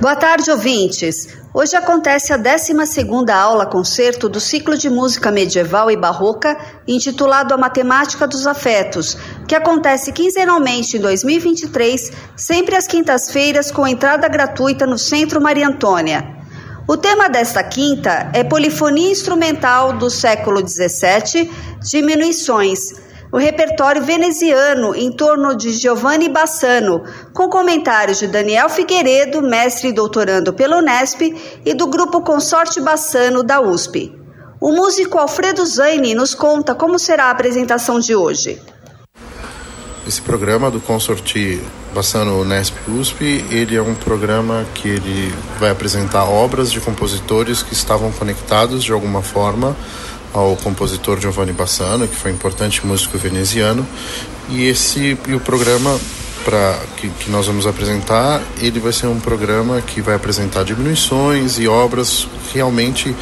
Boa 0.00 0.16
tarde, 0.16 0.50
ouvintes. 0.50 1.28
Hoje 1.52 1.76
acontece 1.76 2.32
a 2.32 2.38
12ª 2.38 3.30
aula 3.30 3.66
concerto 3.66 4.28
do 4.28 4.40
ciclo 4.40 4.78
de 4.78 4.88
música 4.88 5.30
medieval 5.30 5.90
e 5.90 5.96
barroca, 5.96 6.56
intitulado 6.86 7.52
A 7.52 7.58
Matemática 7.58 8.26
dos 8.26 8.46
Afetos, 8.46 9.18
que 9.46 9.54
acontece 9.54 10.12
quinzenalmente 10.12 10.96
em 10.96 11.00
2023, 11.00 12.12
sempre 12.36 12.76
às 12.76 12.86
quintas-feiras 12.86 13.70
com 13.70 13.86
entrada 13.86 14.28
gratuita 14.28 14.86
no 14.86 14.96
Centro 14.96 15.42
Maria 15.42 15.68
Antônia. 15.68 16.37
O 16.90 16.96
tema 16.96 17.28
desta 17.28 17.62
quinta 17.62 18.30
é 18.32 18.42
Polifonia 18.42 19.10
Instrumental 19.10 19.92
do 19.98 20.08
século 20.08 20.66
XVII, 20.66 21.50
Diminuições, 21.82 22.94
o 23.30 23.36
repertório 23.36 24.02
veneziano 24.02 24.94
em 24.94 25.12
torno 25.12 25.54
de 25.54 25.70
Giovanni 25.72 26.30
Bassano, 26.30 27.04
com 27.34 27.50
comentários 27.50 28.18
de 28.18 28.26
Daniel 28.26 28.70
Figueiredo, 28.70 29.42
mestre 29.42 29.88
e 29.88 29.92
doutorando 29.92 30.54
pela 30.54 30.78
Unesp, 30.78 31.20
e 31.62 31.74
do 31.74 31.88
grupo 31.88 32.22
Consorte 32.22 32.80
Bassano 32.80 33.42
da 33.42 33.60
USP. 33.60 34.18
O 34.58 34.72
músico 34.72 35.18
Alfredo 35.18 35.66
Zaini 35.66 36.14
nos 36.14 36.34
conta 36.34 36.74
como 36.74 36.98
será 36.98 37.24
a 37.24 37.30
apresentação 37.32 38.00
de 38.00 38.16
hoje. 38.16 38.62
Esse 40.06 40.22
programa 40.22 40.70
do 40.70 40.80
Consorte 40.80 41.60
Bassano 41.98 42.40
Unesp 42.40 42.76
USP, 42.86 43.44
ele 43.50 43.74
é 43.74 43.82
um 43.82 43.92
programa 43.92 44.64
que 44.72 44.86
ele 44.86 45.34
vai 45.58 45.70
apresentar 45.70 46.26
obras 46.26 46.70
de 46.70 46.78
compositores 46.78 47.60
que 47.60 47.72
estavam 47.72 48.12
conectados 48.12 48.84
de 48.84 48.92
alguma 48.92 49.20
forma 49.20 49.76
ao 50.32 50.54
compositor 50.54 51.18
Giovanni 51.18 51.52
Bassano, 51.52 52.06
que 52.06 52.14
foi 52.14 52.30
um 52.30 52.34
importante 52.36 52.86
músico 52.86 53.18
veneziano, 53.18 53.84
e 54.48 54.64
esse 54.68 55.18
e 55.26 55.34
o 55.34 55.40
programa 55.40 55.98
para 56.44 56.78
que, 56.98 57.08
que 57.08 57.32
nós 57.32 57.48
vamos 57.48 57.66
apresentar, 57.66 58.42
ele 58.60 58.78
vai 58.78 58.92
ser 58.92 59.08
um 59.08 59.18
programa 59.18 59.80
que 59.80 60.00
vai 60.00 60.14
apresentar 60.14 60.62
diminuições 60.62 61.58
e 61.58 61.66
obras 61.66 62.28
realmente 62.54 63.12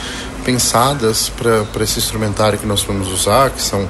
pensadas 0.44 1.30
para 1.30 1.82
esse 1.82 1.98
instrumentário 1.98 2.58
que 2.58 2.66
nós 2.66 2.82
vamos 2.82 3.08
usar, 3.08 3.48
que 3.52 3.62
são 3.62 3.88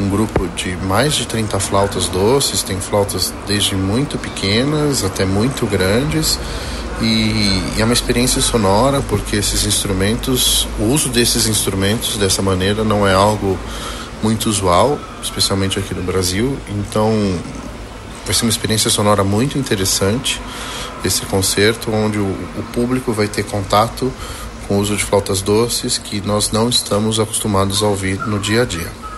um 0.00 0.08
grupo 0.08 0.48
de 0.48 0.76
mais 0.76 1.14
de 1.14 1.26
30 1.26 1.60
flautas 1.60 2.06
doces, 2.06 2.62
tem 2.62 2.80
flautas 2.80 3.32
desde 3.46 3.74
muito 3.76 4.18
pequenas 4.18 5.04
até 5.04 5.24
muito 5.24 5.66
grandes 5.66 6.38
e, 7.00 7.04
e, 7.04 7.80
é 7.80 7.84
uma 7.84 7.94
experiência 7.94 8.42
sonora 8.42 9.00
porque 9.08 9.36
esses 9.36 9.64
instrumentos, 9.64 10.68
o 10.78 10.84
uso 10.84 11.08
desses 11.08 11.46
instrumentos 11.46 12.16
dessa 12.18 12.42
maneira 12.42 12.84
não 12.84 13.06
é 13.06 13.14
algo 13.14 13.58
muito 14.22 14.50
usual, 14.50 14.98
especialmente 15.22 15.78
aqui 15.78 15.94
no 15.94 16.02
Brasil. 16.02 16.58
Então, 16.68 17.10
vai 18.26 18.34
ser 18.34 18.44
uma 18.44 18.50
experiência 18.50 18.90
sonora 18.90 19.24
muito 19.24 19.56
interessante 19.56 20.40
esse 21.02 21.22
concerto, 21.22 21.90
onde 21.90 22.18
o, 22.18 22.26
o 22.58 22.62
público 22.74 23.12
vai 23.12 23.26
ter 23.26 23.44
contato 23.44 24.12
com 24.68 24.76
o 24.76 24.80
uso 24.80 24.94
de 24.94 25.02
flautas 25.02 25.40
doces 25.40 25.96
que 25.96 26.20
nós 26.20 26.50
não 26.50 26.68
estamos 26.68 27.18
acostumados 27.18 27.82
a 27.82 27.86
ouvir 27.86 28.18
no 28.26 28.38
dia 28.38 28.62
a 28.62 28.64
dia. 28.66 29.09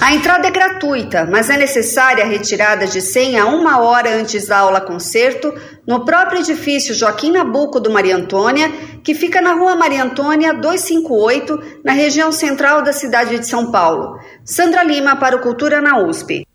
A 0.00 0.14
entrada 0.14 0.46
é 0.46 0.50
gratuita, 0.50 1.26
mas 1.30 1.50
é 1.50 1.56
necessária 1.56 2.24
a 2.24 2.26
retirada 2.26 2.86
de 2.86 3.00
senha 3.00 3.46
uma 3.46 3.80
hora 3.80 4.14
antes 4.14 4.46
da 4.46 4.58
aula 4.58 4.80
concerto 4.80 5.52
no 5.86 6.04
próprio 6.04 6.40
edifício 6.40 6.94
Joaquim 6.94 7.32
Nabuco 7.32 7.80
do 7.80 7.90
Maria 7.90 8.16
Antônia, 8.16 8.70
que 9.02 9.14
fica 9.14 9.40
na 9.40 9.54
rua 9.54 9.74
Maria 9.74 10.04
Antônia 10.04 10.54
258, 10.54 11.80
na 11.84 11.92
região 11.92 12.30
central 12.30 12.82
da 12.82 12.92
cidade 12.92 13.38
de 13.38 13.46
São 13.46 13.70
Paulo. 13.70 14.18
Sandra 14.44 14.84
Lima 14.84 15.16
para 15.16 15.36
o 15.36 15.40
Cultura 15.40 15.80
na 15.80 15.98
USP. 15.98 16.46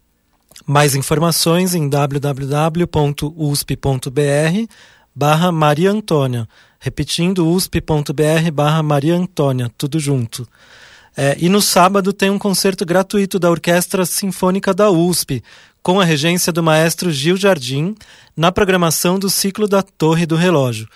Mais 0.66 0.96
informações 0.96 1.76
em 1.76 1.90
www.usp.br 1.90 2.34
barra 5.14 5.52
Maria 5.52 5.92
Antônia. 5.92 6.48
Repetindo, 6.80 7.48
usp.br 7.48 8.52
barra 8.54 8.82
Maria 8.82 9.16
Antônia, 9.16 9.70
tudo 9.78 10.00
junto. 10.00 10.48
É, 11.16 11.38
e 11.40 11.48
no 11.48 11.62
sábado 11.62 12.12
tem 12.12 12.30
um 12.30 12.40
concerto 12.40 12.86
gratuito 12.86 13.38
da 13.38 13.50
Orquestra 13.50 14.06
Sinfônica 14.06 14.74
da 14.74 14.90
USP, 14.90 15.44
com 15.82 16.00
a 16.00 16.06
regência 16.06 16.52
do 16.52 16.64
maestro 16.64 17.12
Gil 17.12 17.38
Jardim, 17.38 17.96
na 18.36 18.52
programação 18.52 19.20
do 19.20 19.30
ciclo 19.30 19.68
da 19.68 19.84
Torre 19.84 20.26
do 20.26 20.36
Relógio. 20.36 20.88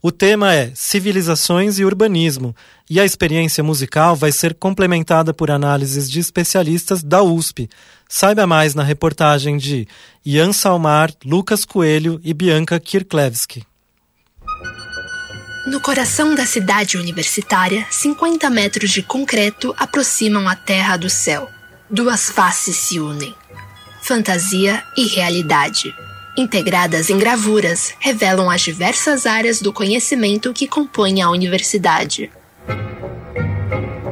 O 0.00 0.12
tema 0.12 0.54
é 0.54 0.70
Civilizações 0.74 1.78
e 1.78 1.84
Urbanismo, 1.84 2.54
e 2.88 3.00
a 3.00 3.04
experiência 3.04 3.64
musical 3.64 4.14
vai 4.14 4.30
ser 4.30 4.54
complementada 4.54 5.34
por 5.34 5.50
análises 5.50 6.08
de 6.08 6.20
especialistas 6.20 7.02
da 7.02 7.22
USP. 7.22 7.68
Saiba 8.08 8.46
mais 8.46 8.74
na 8.74 8.84
reportagem 8.84 9.58
de 9.58 9.88
Ian 10.24 10.52
Salmar, 10.52 11.12
Lucas 11.24 11.64
Coelho 11.64 12.20
e 12.22 12.32
Bianca 12.32 12.78
Kirklevski. 12.78 13.64
No 15.66 15.80
coração 15.80 16.32
da 16.32 16.46
cidade 16.46 16.96
universitária, 16.96 17.84
50 17.90 18.48
metros 18.48 18.88
de 18.92 19.02
concreto 19.02 19.74
aproximam 19.76 20.48
a 20.48 20.54
terra 20.54 20.96
do 20.96 21.10
céu. 21.10 21.50
Duas 21.90 22.30
faces 22.30 22.76
se 22.76 23.00
unem: 23.00 23.34
fantasia 24.00 24.84
e 24.96 25.06
realidade. 25.08 25.92
Integradas 26.36 27.10
em 27.10 27.18
gravuras, 27.18 27.92
revelam 27.98 28.48
as 28.48 28.60
diversas 28.60 29.26
áreas 29.26 29.60
do 29.60 29.72
conhecimento 29.72 30.52
que 30.52 30.68
compõem 30.68 31.20
a 31.20 31.30
universidade. 31.30 32.30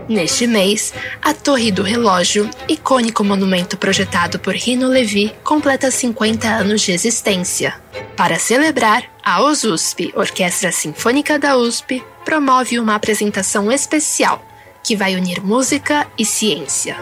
Neste 0.09 0.47
mês, 0.47 0.93
a 1.23 1.33
Torre 1.33 1.73
do 1.73 1.83
Relógio, 1.83 2.49
icônico 2.69 3.25
monumento 3.25 3.77
projetado 3.77 4.39
por 4.39 4.55
Rino 4.55 4.87
Levi, 4.87 5.35
completa 5.43 5.91
50 5.91 6.47
anos 6.47 6.83
de 6.83 6.93
existência. 6.93 7.75
Para 8.17 8.39
celebrar, 8.39 9.05
a 9.23 9.43
OSUSP, 9.43 10.13
Orquestra 10.15 10.71
Sinfônica 10.71 11.39
da 11.39 11.57
USP, 11.57 12.05
promove 12.25 12.79
uma 12.79 12.95
apresentação 12.95 13.73
especial 13.73 14.45
que 14.83 14.95
vai 14.95 15.17
unir 15.17 15.43
música 15.43 16.07
e 16.19 16.25
ciência. 16.25 16.97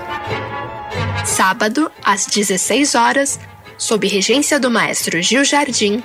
Sábado, 1.25 1.91
às 2.05 2.27
16 2.27 2.95
horas, 2.95 3.41
sob 3.77 4.07
regência 4.07 4.61
do 4.61 4.71
maestro 4.71 5.21
Gil 5.21 5.45
Jardim, 5.45 6.03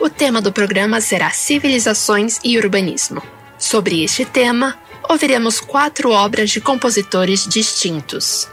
o 0.00 0.08
tema 0.08 0.40
do 0.40 0.50
programa 0.50 1.00
será 1.02 1.30
Civilizações 1.30 2.38
e 2.42 2.56
Urbanismo. 2.56 3.22
Sobre 3.58 4.02
este 4.02 4.24
tema, 4.24 4.78
ouviremos 5.08 5.58
quatro 5.60 6.10
obras 6.10 6.50
de 6.50 6.60
compositores 6.60 7.46
distintos. 7.46 8.48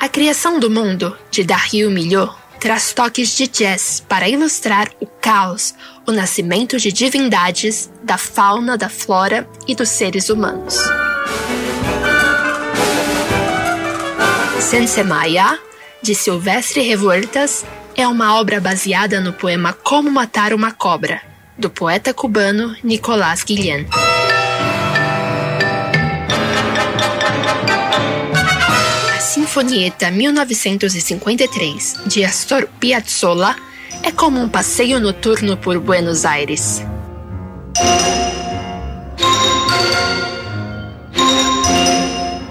A 0.00 0.08
Criação 0.08 0.58
do 0.58 0.70
Mundo, 0.70 1.16
de 1.30 1.44
Dario 1.44 1.90
Milhaud, 1.90 2.32
traz 2.58 2.92
toques 2.92 3.36
de 3.36 3.46
jazz 3.46 4.02
para 4.08 4.28
ilustrar 4.28 4.90
o 5.00 5.06
caos, 5.06 5.74
o 6.06 6.12
nascimento 6.12 6.78
de 6.78 6.90
divindades, 6.90 7.90
da 8.02 8.16
fauna, 8.16 8.76
da 8.76 8.88
flora 8.88 9.48
e 9.68 9.74
dos 9.74 9.88
seres 9.88 10.28
humanos. 10.30 10.76
Sensemaya, 14.60 15.58
de 16.02 16.14
Silvestre 16.14 16.80
Revueltas, 16.82 17.64
é 17.96 18.06
uma 18.06 18.38
obra 18.38 18.60
baseada 18.60 19.20
no 19.20 19.32
poema 19.32 19.72
Como 19.72 20.10
Matar 20.10 20.54
uma 20.54 20.70
Cobra, 20.72 21.20
do 21.58 21.68
poeta 21.68 22.14
cubano 22.14 22.76
Nicolás 22.82 23.42
Guillén. 23.42 23.86
Sinfonieta 29.32 30.10
1953 30.10 32.00
de 32.04 32.24
Astor 32.24 32.68
Piazzolla 32.80 33.54
é 34.02 34.10
como 34.10 34.40
um 34.40 34.48
passeio 34.48 34.98
noturno 34.98 35.56
por 35.56 35.78
Buenos 35.78 36.24
Aires. 36.24 36.82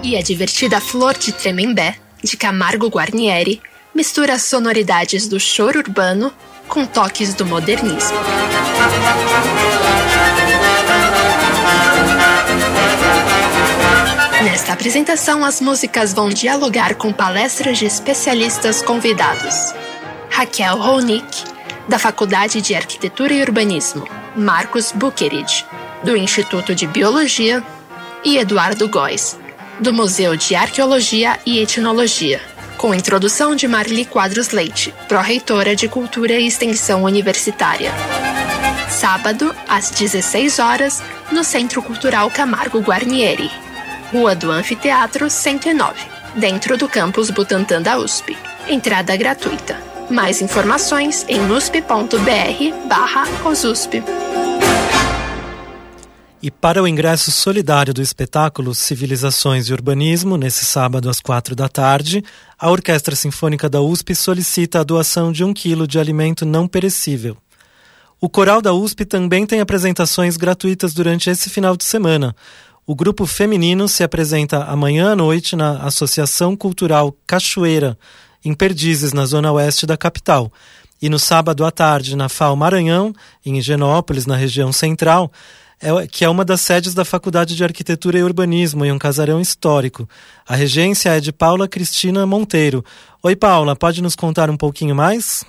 E 0.02 0.16
a 0.16 0.22
divertida 0.22 0.80
Flor 0.80 1.18
de 1.18 1.32
Tremembé, 1.32 1.96
de 2.24 2.38
Camargo 2.38 2.88
Guarnieri, 2.88 3.60
mistura 3.94 4.32
as 4.32 4.44
sonoridades 4.44 5.28
do 5.28 5.38
choro 5.38 5.80
urbano 5.80 6.32
com 6.66 6.86
toques 6.86 7.34
do 7.34 7.44
modernismo. 7.44 8.16
Nesta 14.44 14.72
apresentação, 14.72 15.44
as 15.44 15.60
músicas 15.60 16.14
vão 16.14 16.30
dialogar 16.30 16.94
com 16.94 17.12
palestras 17.12 17.76
de 17.76 17.84
especialistas 17.84 18.80
convidados. 18.80 19.74
Raquel 20.30 20.78
Ronick, 20.78 21.44
da 21.86 21.98
Faculdade 21.98 22.62
de 22.62 22.74
Arquitetura 22.74 23.34
e 23.34 23.42
Urbanismo, 23.42 24.08
Marcos 24.34 24.92
Bukerid, 24.92 25.66
do 26.02 26.16
Instituto 26.16 26.74
de 26.74 26.86
Biologia, 26.86 27.62
e 28.24 28.38
Eduardo 28.38 28.88
Góes, 28.88 29.38
do 29.78 29.92
Museu 29.92 30.36
de 30.36 30.54
Arqueologia 30.54 31.38
e 31.44 31.58
Etnologia, 31.58 32.40
com 32.76 32.94
introdução 32.94 33.54
de 33.54 33.68
Marli 33.68 34.04
Quadros 34.04 34.50
Leite, 34.50 34.94
pró-reitora 35.06 35.76
de 35.76 35.88
Cultura 35.88 36.32
e 36.32 36.46
Extensão 36.46 37.04
Universitária. 37.04 37.92
Sábado, 38.88 39.54
às 39.68 39.90
16 39.90 40.58
horas, 40.58 41.02
no 41.30 41.44
Centro 41.44 41.82
Cultural 41.82 42.30
Camargo 42.30 42.80
Guarnieri, 42.80 43.50
Rua 44.12 44.34
do 44.34 44.50
Anfiteatro 44.50 45.30
109, 45.30 45.94
dentro 46.34 46.76
do 46.76 46.88
campus 46.88 47.30
Butantã 47.30 47.80
da 47.80 47.96
USP. 47.96 48.36
Entrada 48.66 49.16
gratuita. 49.16 49.80
Mais 50.10 50.42
informações 50.42 51.24
em 51.28 51.48
usp.br 51.52 52.88
barra 52.88 53.22
osusp. 53.48 54.02
E 56.42 56.50
para 56.50 56.82
o 56.82 56.88
ingresso 56.88 57.30
solidário 57.30 57.94
do 57.94 58.02
espetáculo 58.02 58.74
Civilizações 58.74 59.68
e 59.68 59.72
Urbanismo, 59.72 60.36
nesse 60.36 60.64
sábado 60.64 61.08
às 61.08 61.20
quatro 61.20 61.54
da 61.54 61.68
tarde, 61.68 62.24
a 62.58 62.68
Orquestra 62.68 63.14
Sinfônica 63.14 63.68
da 63.68 63.80
USP 63.80 64.16
solicita 64.16 64.80
a 64.80 64.82
doação 64.82 65.30
de 65.30 65.44
um 65.44 65.54
quilo 65.54 65.86
de 65.86 66.00
alimento 66.00 66.44
não 66.44 66.66
perecível. 66.66 67.36
O 68.20 68.28
Coral 68.28 68.60
da 68.60 68.74
USP 68.74 69.06
também 69.06 69.46
tem 69.46 69.60
apresentações 69.60 70.36
gratuitas 70.36 70.92
durante 70.92 71.30
esse 71.30 71.48
final 71.48 71.74
de 71.74 71.84
semana. 71.84 72.36
O 72.90 72.94
grupo 72.96 73.24
feminino 73.24 73.86
se 73.86 74.02
apresenta 74.02 74.64
amanhã 74.64 75.12
à 75.12 75.14
noite 75.14 75.54
na 75.54 75.76
Associação 75.84 76.56
Cultural 76.56 77.14
Cachoeira, 77.24 77.96
em 78.44 78.52
Perdizes, 78.52 79.12
na 79.12 79.24
zona 79.26 79.52
oeste 79.52 79.86
da 79.86 79.96
capital. 79.96 80.52
E 81.00 81.08
no 81.08 81.16
sábado 81.16 81.64
à 81.64 81.70
tarde, 81.70 82.16
na 82.16 82.28
FAO 82.28 82.56
Maranhão, 82.56 83.14
em 83.46 83.58
Higienópolis, 83.58 84.26
na 84.26 84.34
região 84.34 84.72
central, 84.72 85.30
é, 85.80 86.04
que 86.08 86.24
é 86.24 86.28
uma 86.28 86.44
das 86.44 86.62
sedes 86.62 86.92
da 86.92 87.04
Faculdade 87.04 87.54
de 87.54 87.62
Arquitetura 87.62 88.18
e 88.18 88.24
Urbanismo, 88.24 88.84
em 88.84 88.90
um 88.90 88.98
casarão 88.98 89.40
histórico. 89.40 90.08
A 90.44 90.56
regência 90.56 91.10
é 91.10 91.20
de 91.20 91.30
Paula 91.32 91.68
Cristina 91.68 92.26
Monteiro. 92.26 92.84
Oi, 93.22 93.36
Paula, 93.36 93.76
pode 93.76 94.02
nos 94.02 94.16
contar 94.16 94.50
um 94.50 94.56
pouquinho 94.56 94.96
mais? 94.96 95.44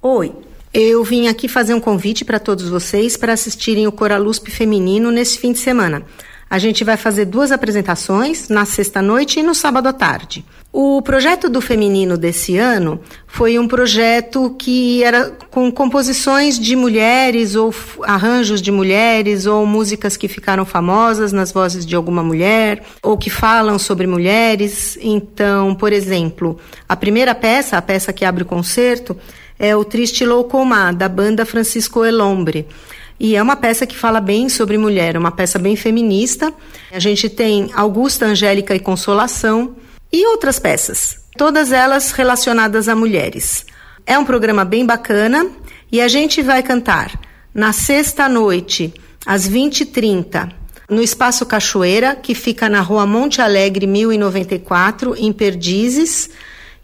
Oi. 0.00 0.32
Eu 0.72 1.02
vim 1.02 1.26
aqui 1.26 1.48
fazer 1.48 1.74
um 1.74 1.80
convite 1.80 2.24
para 2.24 2.38
todos 2.38 2.68
vocês 2.68 3.16
para 3.16 3.32
assistirem 3.32 3.88
o 3.88 3.92
Coralusp 3.92 4.48
Feminino 4.52 5.10
nesse 5.10 5.36
fim 5.36 5.52
de 5.52 5.58
semana. 5.58 6.04
A 6.48 6.60
gente 6.60 6.84
vai 6.84 6.96
fazer 6.96 7.24
duas 7.24 7.50
apresentações, 7.50 8.48
na 8.48 8.64
sexta-noite 8.64 9.40
e 9.40 9.42
no 9.42 9.52
sábado 9.52 9.88
à 9.88 9.92
tarde. 9.92 10.44
O 10.72 11.02
projeto 11.02 11.48
do 11.48 11.60
feminino 11.60 12.16
desse 12.16 12.56
ano 12.56 13.00
foi 13.26 13.58
um 13.58 13.66
projeto 13.66 14.54
que 14.56 15.02
era 15.02 15.32
com 15.50 15.70
composições 15.72 16.56
de 16.56 16.76
mulheres 16.76 17.56
ou 17.56 17.74
arranjos 18.04 18.62
de 18.62 18.70
mulheres 18.70 19.46
ou 19.46 19.66
músicas 19.66 20.16
que 20.16 20.28
ficaram 20.28 20.64
famosas 20.64 21.32
nas 21.32 21.50
vozes 21.50 21.84
de 21.84 21.96
alguma 21.96 22.22
mulher 22.22 22.84
ou 23.02 23.18
que 23.18 23.30
falam 23.30 23.76
sobre 23.76 24.06
mulheres. 24.06 24.96
Então, 25.02 25.74
por 25.74 25.92
exemplo, 25.92 26.56
a 26.88 26.94
primeira 26.94 27.34
peça, 27.34 27.76
a 27.76 27.82
peça 27.82 28.12
que 28.12 28.24
abre 28.24 28.44
o 28.44 28.46
concerto, 28.46 29.16
é 29.60 29.76
o 29.76 29.84
Triste 29.84 30.24
Loucomar, 30.24 30.94
da 30.94 31.06
banda 31.06 31.44
Francisco 31.44 32.02
Elombre. 32.02 32.66
E 33.20 33.36
é 33.36 33.42
uma 33.42 33.54
peça 33.54 33.86
que 33.86 33.94
fala 33.94 34.18
bem 34.18 34.48
sobre 34.48 34.78
mulher, 34.78 35.18
uma 35.18 35.30
peça 35.30 35.58
bem 35.58 35.76
feminista. 35.76 36.50
A 36.90 36.98
gente 36.98 37.28
tem 37.28 37.70
Augusta, 37.74 38.24
Angélica 38.24 38.74
e 38.74 38.80
Consolação 38.80 39.76
e 40.10 40.26
outras 40.28 40.58
peças, 40.58 41.20
todas 41.36 41.72
elas 41.72 42.10
relacionadas 42.12 42.88
a 42.88 42.96
mulheres. 42.96 43.66
É 44.06 44.18
um 44.18 44.24
programa 44.24 44.64
bem 44.64 44.86
bacana 44.86 45.46
e 45.92 46.00
a 46.00 46.08
gente 46.08 46.40
vai 46.40 46.62
cantar 46.62 47.20
na 47.54 47.74
sexta 47.74 48.30
noite, 48.30 48.94
às 49.26 49.46
20h30, 49.46 50.50
no 50.88 51.02
Espaço 51.02 51.44
Cachoeira, 51.44 52.16
que 52.16 52.34
fica 52.34 52.66
na 52.66 52.80
rua 52.80 53.04
Monte 53.04 53.42
Alegre, 53.42 53.86
1094, 53.86 55.14
em 55.18 55.30
Perdizes. 55.34 56.30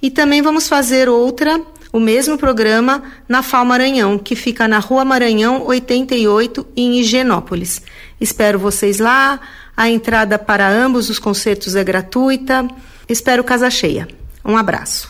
E 0.03 0.11
também 0.11 0.43
vamos 0.43 0.69
fazer 0.69 1.09
outra 1.09 1.59
o 1.97 2.01
mesmo 2.01 2.37
programa 2.37 3.03
na 3.27 3.43
FAO 3.43 3.65
Maranhão, 3.65 4.19
que 4.19 4.37
fica 4.37 4.69
na 4.69 4.79
Rua 4.79 5.03
Maranhão 5.03 5.65
88, 5.65 6.67
em 6.77 7.01
Higienópolis. 7.01 7.81
Espero 8.21 8.59
vocês 8.59 8.99
lá. 8.99 9.41
A 9.75 9.89
entrada 9.89 10.39
para 10.39 10.69
ambos 10.69 11.09
os 11.09 11.19
concertos 11.19 11.75
é 11.75 11.83
gratuita. 11.83 12.69
Espero 13.09 13.43
casa 13.43 13.71
cheia. 13.71 14.07
Um 14.45 14.59
abraço. 14.59 15.09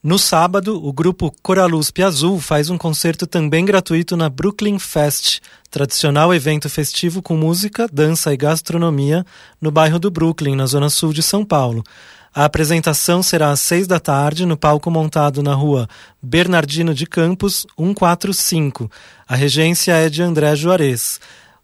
No 0.00 0.16
sábado, 0.16 0.80
o 0.80 0.92
grupo 0.92 1.34
Coralusp 1.42 2.00
Azul 2.04 2.38
faz 2.38 2.70
um 2.70 2.78
concerto 2.78 3.26
também 3.26 3.64
gratuito 3.64 4.16
na 4.16 4.28
Brooklyn 4.28 4.78
Fest, 4.78 5.40
tradicional 5.72 6.32
evento 6.32 6.70
festivo 6.70 7.20
com 7.20 7.36
música, 7.36 7.88
dança 7.92 8.32
e 8.32 8.36
gastronomia 8.36 9.26
no 9.60 9.72
bairro 9.72 9.98
do 9.98 10.08
Brooklyn, 10.08 10.54
na 10.54 10.66
zona 10.66 10.88
sul 10.88 11.12
de 11.12 11.22
São 11.22 11.44
Paulo. 11.44 11.82
A 12.34 12.46
apresentação 12.46 13.22
será 13.22 13.52
às 13.52 13.60
seis 13.60 13.86
da 13.86 14.00
tarde 14.00 14.44
no 14.44 14.56
palco 14.56 14.90
montado 14.90 15.40
na 15.40 15.54
rua 15.54 15.88
Bernardino 16.20 16.92
de 16.92 17.06
Campos, 17.06 17.64
145. 17.78 18.90
A 19.28 19.36
regência 19.36 19.92
é 19.92 20.10
de 20.10 20.20
André 20.20 20.56
Juarez. 20.56 21.20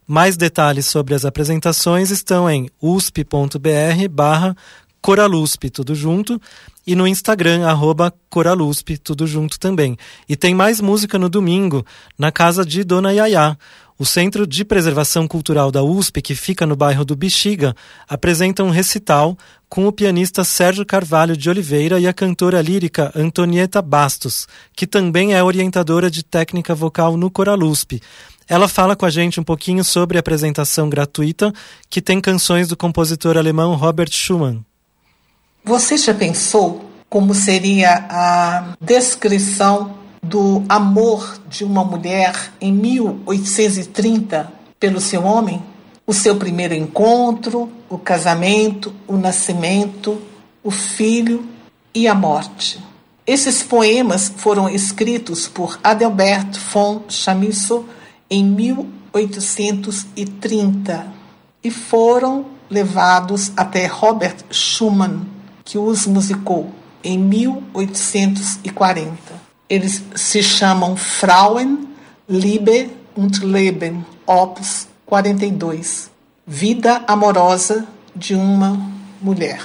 Mais 0.06 0.36
detalhes 0.36 0.86
sobre 0.86 1.12
as 1.12 1.24
apresentações 1.24 2.12
estão 2.12 2.48
em 2.48 2.70
usp.br 2.80 4.08
barra 4.08 4.56
Coralusp, 5.02 5.70
tudo 5.70 5.92
junto, 5.92 6.40
e 6.86 6.94
no 6.94 7.04
Instagram, 7.04 7.66
arroba 7.66 8.14
Coralusp, 8.28 8.96
tudo 8.98 9.26
junto 9.26 9.58
também. 9.58 9.96
E 10.28 10.36
tem 10.36 10.54
mais 10.54 10.80
música 10.80 11.18
no 11.18 11.28
domingo, 11.28 11.84
na 12.16 12.30
casa 12.30 12.64
de 12.64 12.84
Dona 12.84 13.12
Yaya. 13.12 13.58
O 13.98 14.06
Centro 14.06 14.46
de 14.46 14.64
Preservação 14.64 15.28
Cultural 15.28 15.70
da 15.70 15.82
USP, 15.82 16.22
que 16.22 16.34
fica 16.34 16.64
no 16.64 16.74
bairro 16.74 17.04
do 17.04 17.14
Bexiga, 17.14 17.74
apresenta 18.08 18.64
um 18.64 18.70
recital 18.70 19.36
com 19.70 19.86
o 19.86 19.92
pianista 19.92 20.42
Sérgio 20.42 20.84
Carvalho 20.84 21.36
de 21.36 21.48
Oliveira 21.48 22.00
e 22.00 22.08
a 22.08 22.12
cantora 22.12 22.60
lírica 22.60 23.12
Antonieta 23.14 23.80
Bastos, 23.80 24.48
que 24.74 24.84
também 24.84 25.32
é 25.32 25.44
orientadora 25.44 26.10
de 26.10 26.24
técnica 26.24 26.74
vocal 26.74 27.16
no 27.16 27.30
Coralusp. 27.30 28.02
Ela 28.48 28.66
fala 28.66 28.96
com 28.96 29.06
a 29.06 29.10
gente 29.10 29.38
um 29.38 29.44
pouquinho 29.44 29.84
sobre 29.84 30.18
a 30.18 30.20
apresentação 30.20 30.90
gratuita, 30.90 31.52
que 31.88 32.02
tem 32.02 32.20
canções 32.20 32.66
do 32.66 32.76
compositor 32.76 33.38
alemão 33.38 33.76
Robert 33.76 34.10
Schumann. 34.10 34.64
Você 35.64 35.96
já 35.96 36.12
pensou 36.12 36.90
como 37.08 37.32
seria 37.32 38.06
a 38.10 38.74
descrição 38.80 39.98
do 40.20 40.64
amor 40.68 41.38
de 41.48 41.62
uma 41.62 41.84
mulher 41.84 42.34
em 42.60 42.72
1830 42.72 44.52
pelo 44.80 45.00
seu 45.00 45.22
homem? 45.24 45.62
O 46.10 46.12
seu 46.12 46.34
primeiro 46.34 46.74
encontro, 46.74 47.70
o 47.88 47.96
casamento, 47.96 48.92
o 49.06 49.16
nascimento, 49.16 50.20
o 50.60 50.72
filho 50.72 51.46
e 51.94 52.08
a 52.08 52.14
morte. 52.16 52.80
Esses 53.24 53.62
poemas 53.62 54.28
foram 54.36 54.68
escritos 54.68 55.46
por 55.46 55.78
Adelbert 55.84 56.58
von 56.72 57.02
Chamisso 57.08 57.84
em 58.28 58.42
1830 58.42 61.06
e 61.62 61.70
foram 61.70 62.46
levados 62.68 63.52
até 63.56 63.86
Robert 63.86 64.38
Schumann, 64.50 65.28
que 65.64 65.78
os 65.78 66.08
musicou 66.08 66.72
em 67.04 67.16
1840. 67.16 69.12
Eles 69.68 70.02
se 70.16 70.42
chamam 70.42 70.96
Frauen, 70.96 71.86
Liebe 72.28 72.90
und 73.16 73.44
Leben, 73.44 74.04
Opus 74.26 74.89
42. 75.10 76.08
Vida 76.46 77.02
amorosa 77.08 77.84
de 78.14 78.36
uma 78.36 78.80
mulher. 79.20 79.60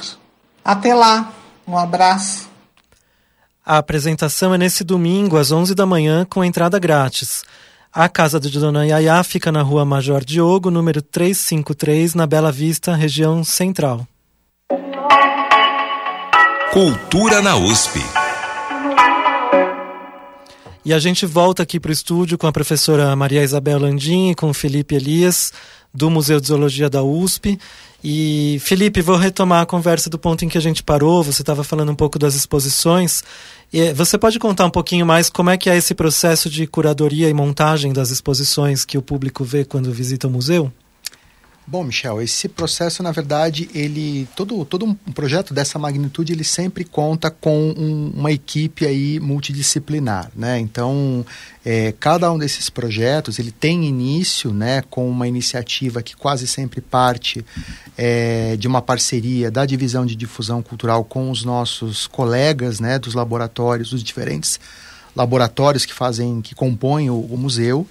Até 0.63 0.95
lá, 0.95 1.31
um 1.67 1.77
abraço. 1.77 2.49
A 3.63 3.77
apresentação 3.77 4.55
é 4.55 4.57
nesse 4.57 4.83
domingo, 4.83 5.37
às 5.37 5.51
11 5.51 5.75
da 5.75 5.85
manhã, 5.85 6.25
com 6.25 6.43
entrada 6.43 6.79
grátis. 6.79 7.43
A 7.93 8.09
casa 8.09 8.39
de 8.39 8.59
Dona 8.59 8.85
Yaya 8.85 9.23
fica 9.23 9.51
na 9.51 9.61
rua 9.61 9.85
Major 9.85 10.25
Diogo, 10.25 10.71
número 10.71 11.01
353, 11.01 12.15
na 12.15 12.25
Bela 12.25 12.51
Vista, 12.51 12.95
região 12.95 13.43
central. 13.43 14.05
Cultura 16.73 17.41
na 17.41 17.55
USP. 17.55 18.24
E 20.85 20.93
a 20.93 20.99
gente 20.99 21.25
volta 21.25 21.63
aqui 21.63 21.79
para 21.79 21.89
o 21.89 21.91
estúdio 21.91 22.37
com 22.37 22.45
a 22.45 22.51
professora 22.51 23.15
Maria 23.15 23.41
Isabel 23.41 23.79
Landim 23.79 24.29
e 24.29 24.35
com 24.35 24.51
o 24.51 24.53
Felipe 24.53 24.93
Elias, 24.93 25.51
do 25.91 26.11
Museu 26.11 26.39
de 26.39 26.45
Zoologia 26.45 26.87
da 26.87 27.01
USP. 27.01 27.57
E, 28.03 28.59
Felipe, 28.61 29.01
vou 29.01 29.15
retomar 29.15 29.63
a 29.63 29.65
conversa 29.65 30.11
do 30.11 30.19
ponto 30.19 30.45
em 30.45 30.47
que 30.47 30.59
a 30.59 30.61
gente 30.61 30.83
parou. 30.83 31.23
Você 31.23 31.41
estava 31.41 31.63
falando 31.63 31.91
um 31.91 31.95
pouco 31.95 32.19
das 32.19 32.35
exposições. 32.35 33.23
E 33.73 33.93
você 33.93 34.15
pode 34.15 34.37
contar 34.37 34.67
um 34.67 34.69
pouquinho 34.69 35.07
mais 35.07 35.27
como 35.27 35.49
é 35.49 35.57
que 35.57 35.71
é 35.71 35.75
esse 35.75 35.95
processo 35.95 36.51
de 36.51 36.67
curadoria 36.67 37.27
e 37.27 37.33
montagem 37.33 37.91
das 37.91 38.11
exposições 38.11 38.85
que 38.85 38.95
o 38.95 39.01
público 39.01 39.43
vê 39.43 39.65
quando 39.65 39.91
visita 39.91 40.27
o 40.27 40.29
museu? 40.29 40.71
Bom, 41.67 41.83
Michel, 41.83 42.21
esse 42.21 42.47
processo, 42.47 43.01
na 43.01 43.11
verdade, 43.11 43.67
ele 43.73 44.27
todo, 44.35 44.63
todo 44.65 44.85
um 44.85 44.93
projeto 44.93 45.51
dessa 45.51 45.79
magnitude, 45.79 46.31
ele 46.31 46.43
sempre 46.43 46.83
conta 46.83 47.31
com 47.31 47.73
um, 47.75 48.11
uma 48.15 48.31
equipe 48.31 48.85
aí 48.85 49.19
multidisciplinar, 49.19 50.29
né? 50.35 50.59
Então, 50.59 51.25
é, 51.65 51.91
cada 51.99 52.31
um 52.31 52.37
desses 52.37 52.69
projetos, 52.69 53.39
ele 53.39 53.51
tem 53.51 53.83
início, 53.83 54.53
né, 54.53 54.83
com 54.91 55.09
uma 55.09 55.27
iniciativa 55.27 56.03
que 56.03 56.15
quase 56.15 56.45
sempre 56.45 56.81
parte 56.81 57.43
é, 57.97 58.55
de 58.57 58.67
uma 58.67 58.81
parceria 58.81 59.49
da 59.49 59.65
divisão 59.65 60.05
de 60.05 60.15
difusão 60.15 60.61
cultural 60.61 61.03
com 61.03 61.31
os 61.31 61.43
nossos 61.43 62.05
colegas, 62.05 62.79
né, 62.79 62.99
dos 62.99 63.15
laboratórios, 63.15 63.89
dos 63.89 64.03
diferentes 64.03 64.59
laboratórios 65.15 65.83
que 65.83 65.93
fazem, 65.95 66.43
que 66.43 66.53
compõem 66.53 67.09
o, 67.09 67.19
o 67.19 67.35
museu. 67.35 67.87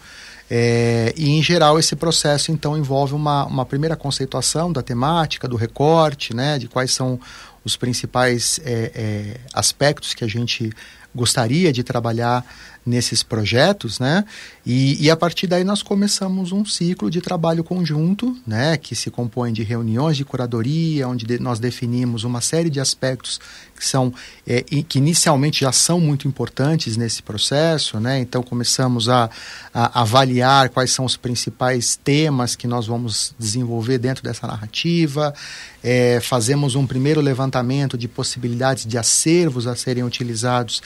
É, 0.56 1.12
e, 1.16 1.30
em 1.30 1.42
geral, 1.42 1.80
esse 1.80 1.96
processo, 1.96 2.52
então, 2.52 2.78
envolve 2.78 3.12
uma, 3.12 3.44
uma 3.44 3.66
primeira 3.66 3.96
conceituação 3.96 4.72
da 4.72 4.82
temática, 4.82 5.48
do 5.48 5.56
recorte, 5.56 6.32
né, 6.32 6.60
de 6.60 6.68
quais 6.68 6.92
são 6.92 7.18
os 7.64 7.76
principais 7.76 8.60
é, 8.64 8.92
é, 8.94 9.40
aspectos 9.52 10.14
que 10.14 10.22
a 10.22 10.28
gente 10.28 10.70
gostaria 11.12 11.72
de 11.72 11.82
trabalhar 11.82 12.44
nesses 12.84 13.22
projetos, 13.22 13.98
né? 13.98 14.24
E, 14.64 15.04
e, 15.04 15.10
a 15.10 15.16
partir 15.16 15.46
daí 15.46 15.64
nós 15.64 15.82
começamos 15.82 16.52
um 16.52 16.64
ciclo 16.64 17.10
de 17.10 17.20
trabalho 17.20 17.64
conjunto, 17.64 18.36
né? 18.46 18.76
Que 18.76 18.94
se 18.94 19.10
compõe 19.10 19.52
de 19.52 19.62
reuniões 19.62 20.16
de 20.16 20.24
curadoria, 20.24 21.08
onde 21.08 21.24
de, 21.24 21.38
nós 21.38 21.58
definimos 21.58 22.24
uma 22.24 22.40
série 22.40 22.68
de 22.68 22.80
aspectos 22.80 23.40
que 23.74 23.84
são 23.84 24.12
é, 24.46 24.62
que 24.62 24.98
inicialmente 24.98 25.60
já 25.60 25.72
são 25.72 25.98
muito 25.98 26.28
importantes 26.28 26.96
nesse 26.96 27.22
processo, 27.22 27.98
né? 27.98 28.18
Então 28.20 28.42
começamos 28.42 29.08
a, 29.08 29.30
a, 29.72 30.02
avaliar 30.02 30.68
quais 30.68 30.92
são 30.92 31.04
os 31.04 31.16
principais 31.16 31.96
temas 31.96 32.54
que 32.54 32.66
nós 32.66 32.86
vamos 32.86 33.34
desenvolver 33.38 33.98
dentro 33.98 34.22
dessa 34.22 34.46
narrativa, 34.46 35.34
é, 35.82 36.20
fazemos 36.20 36.74
um 36.74 36.86
primeiro 36.86 37.20
levantamento 37.20 37.96
de 37.96 38.08
possibilidades 38.08 38.86
de 38.86 38.98
acervos 38.98 39.66
a 39.66 39.74
serem 39.74 40.04
utilizados 40.04 40.82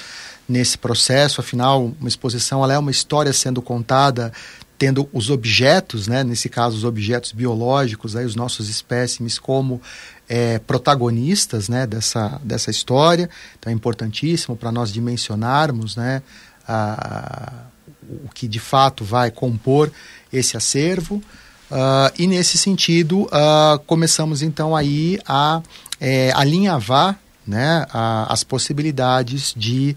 nesse 0.49 0.79
processo. 0.79 1.41
Afinal, 1.41 1.93
uma 2.01 2.09
exposição 2.09 2.65
ela 2.65 2.73
é 2.73 2.79
uma 2.79 2.91
história 2.91 3.33
sendo 3.33 3.61
contada 3.61 4.33
tendo 4.79 5.09
os 5.13 5.29
objetos, 5.29 6.07
né, 6.07 6.23
nesse 6.23 6.49
caso 6.49 6.77
os 6.77 6.85
objetos 6.85 7.33
biológicos, 7.33 8.15
aí, 8.15 8.25
os 8.25 8.37
nossos 8.37 8.69
espécimes 8.69 9.37
como 9.37 9.83
é, 10.29 10.61
protagonistas 10.61 11.69
né, 11.69 11.85
dessa, 11.85 12.41
dessa 12.45 12.71
história. 12.71 13.29
Então 13.59 13.73
é 13.73 13.75
importantíssimo 13.75 14.57
para 14.57 14.71
nós 14.71 14.93
dimensionarmos 14.93 15.97
né, 15.97 16.23
a, 16.67 17.65
o 18.25 18.29
que 18.33 18.47
de 18.47 18.61
fato 18.61 19.05
vai 19.05 19.33
compor 19.33 19.91
esse 20.33 20.57
acervo. 20.57 21.17
Uh, 21.71 22.09
e 22.19 22.27
nesse 22.27 22.57
sentido, 22.57 23.25
uh, 23.25 23.79
começamos 23.87 24.41
então 24.43 24.75
aí 24.75 25.19
a 25.27 25.61
é, 26.01 26.33
alinhavar 26.35 27.19
né, 27.47 27.87
a, 27.91 28.33
as 28.33 28.43
possibilidades 28.43 29.53
de 29.57 29.95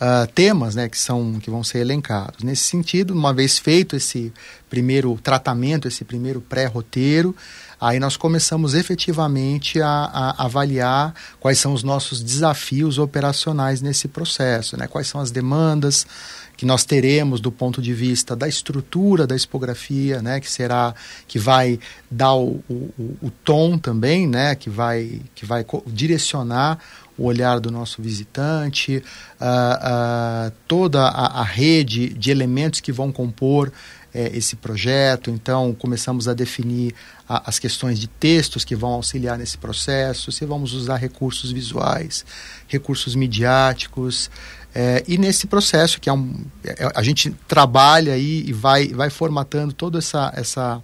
uh, 0.00 0.26
temas 0.32 0.74
né, 0.74 0.88
que, 0.88 0.98
são, 0.98 1.38
que 1.40 1.50
vão 1.50 1.62
ser 1.62 1.78
elencados. 1.78 2.42
Nesse 2.42 2.64
sentido, 2.64 3.12
uma 3.12 3.32
vez 3.32 3.58
feito 3.58 3.96
esse 3.96 4.32
primeiro 4.68 5.18
tratamento, 5.22 5.88
esse 5.88 6.04
primeiro 6.04 6.40
pré-roteiro, 6.40 7.34
aí 7.80 8.00
nós 8.00 8.16
começamos 8.16 8.74
efetivamente 8.74 9.80
a, 9.80 9.88
a, 9.88 10.44
avaliar 10.44 11.14
quais 11.38 11.58
são 11.58 11.72
os 11.72 11.82
nossos 11.82 12.22
desafios 12.22 12.98
operacionais 12.98 13.80
nesse 13.80 14.08
processo, 14.08 14.76
né? 14.76 14.86
quais 14.86 15.06
são 15.06 15.20
as 15.20 15.30
demandas 15.30 16.06
que 16.56 16.64
nós 16.64 16.84
teremos 16.84 17.40
do 17.40 17.50
ponto 17.50 17.82
de 17.82 17.92
vista 17.92 18.36
da 18.36 18.48
estrutura 18.48 19.26
da 19.26 19.34
expografia, 19.34 20.22
né, 20.22 20.40
que 20.40 20.50
será 20.50 20.94
que 21.26 21.38
vai 21.38 21.78
dar 22.10 22.34
o, 22.34 22.62
o, 22.68 23.16
o 23.22 23.30
tom 23.44 23.76
também, 23.76 24.26
né, 24.26 24.54
que 24.54 24.70
vai 24.70 25.20
que 25.34 25.44
vai 25.44 25.64
direcionar 25.86 26.78
o 27.16 27.24
olhar 27.24 27.60
do 27.60 27.70
nosso 27.70 28.02
visitante, 28.02 29.02
uh, 29.40 30.48
uh, 30.48 30.52
toda 30.66 31.02
a, 31.02 31.40
a, 31.40 31.44
rede 31.44 32.08
de 32.08 32.30
elementos 32.30 32.80
que 32.80 32.90
vão 32.90 33.12
compor 33.12 33.72
é, 34.14 34.36
esse 34.36 34.56
projeto. 34.56 35.30
Então, 35.30 35.74
começamos 35.74 36.28
a 36.28 36.34
definir 36.34 36.94
as 37.28 37.58
questões 37.58 37.98
de 37.98 38.06
textos 38.06 38.64
que 38.64 38.76
vão 38.76 38.92
auxiliar 38.92 39.36
nesse 39.38 39.58
processo, 39.58 40.30
se 40.30 40.44
vamos 40.44 40.72
usar 40.72 40.96
recursos 40.96 41.50
visuais, 41.50 42.24
recursos 42.68 43.14
midiáticos. 43.14 44.30
É, 44.74 45.02
e 45.08 45.16
nesse 45.16 45.46
processo, 45.46 46.00
que 46.00 46.08
é 46.08 46.12
um, 46.12 46.44
é, 46.64 46.90
a 46.94 47.02
gente 47.02 47.30
trabalha 47.48 48.12
aí 48.12 48.44
e 48.46 48.52
vai, 48.52 48.88
vai 48.88 49.08
formatando 49.08 49.72
toda 49.72 49.98
essa, 49.98 50.32
essa 50.36 50.82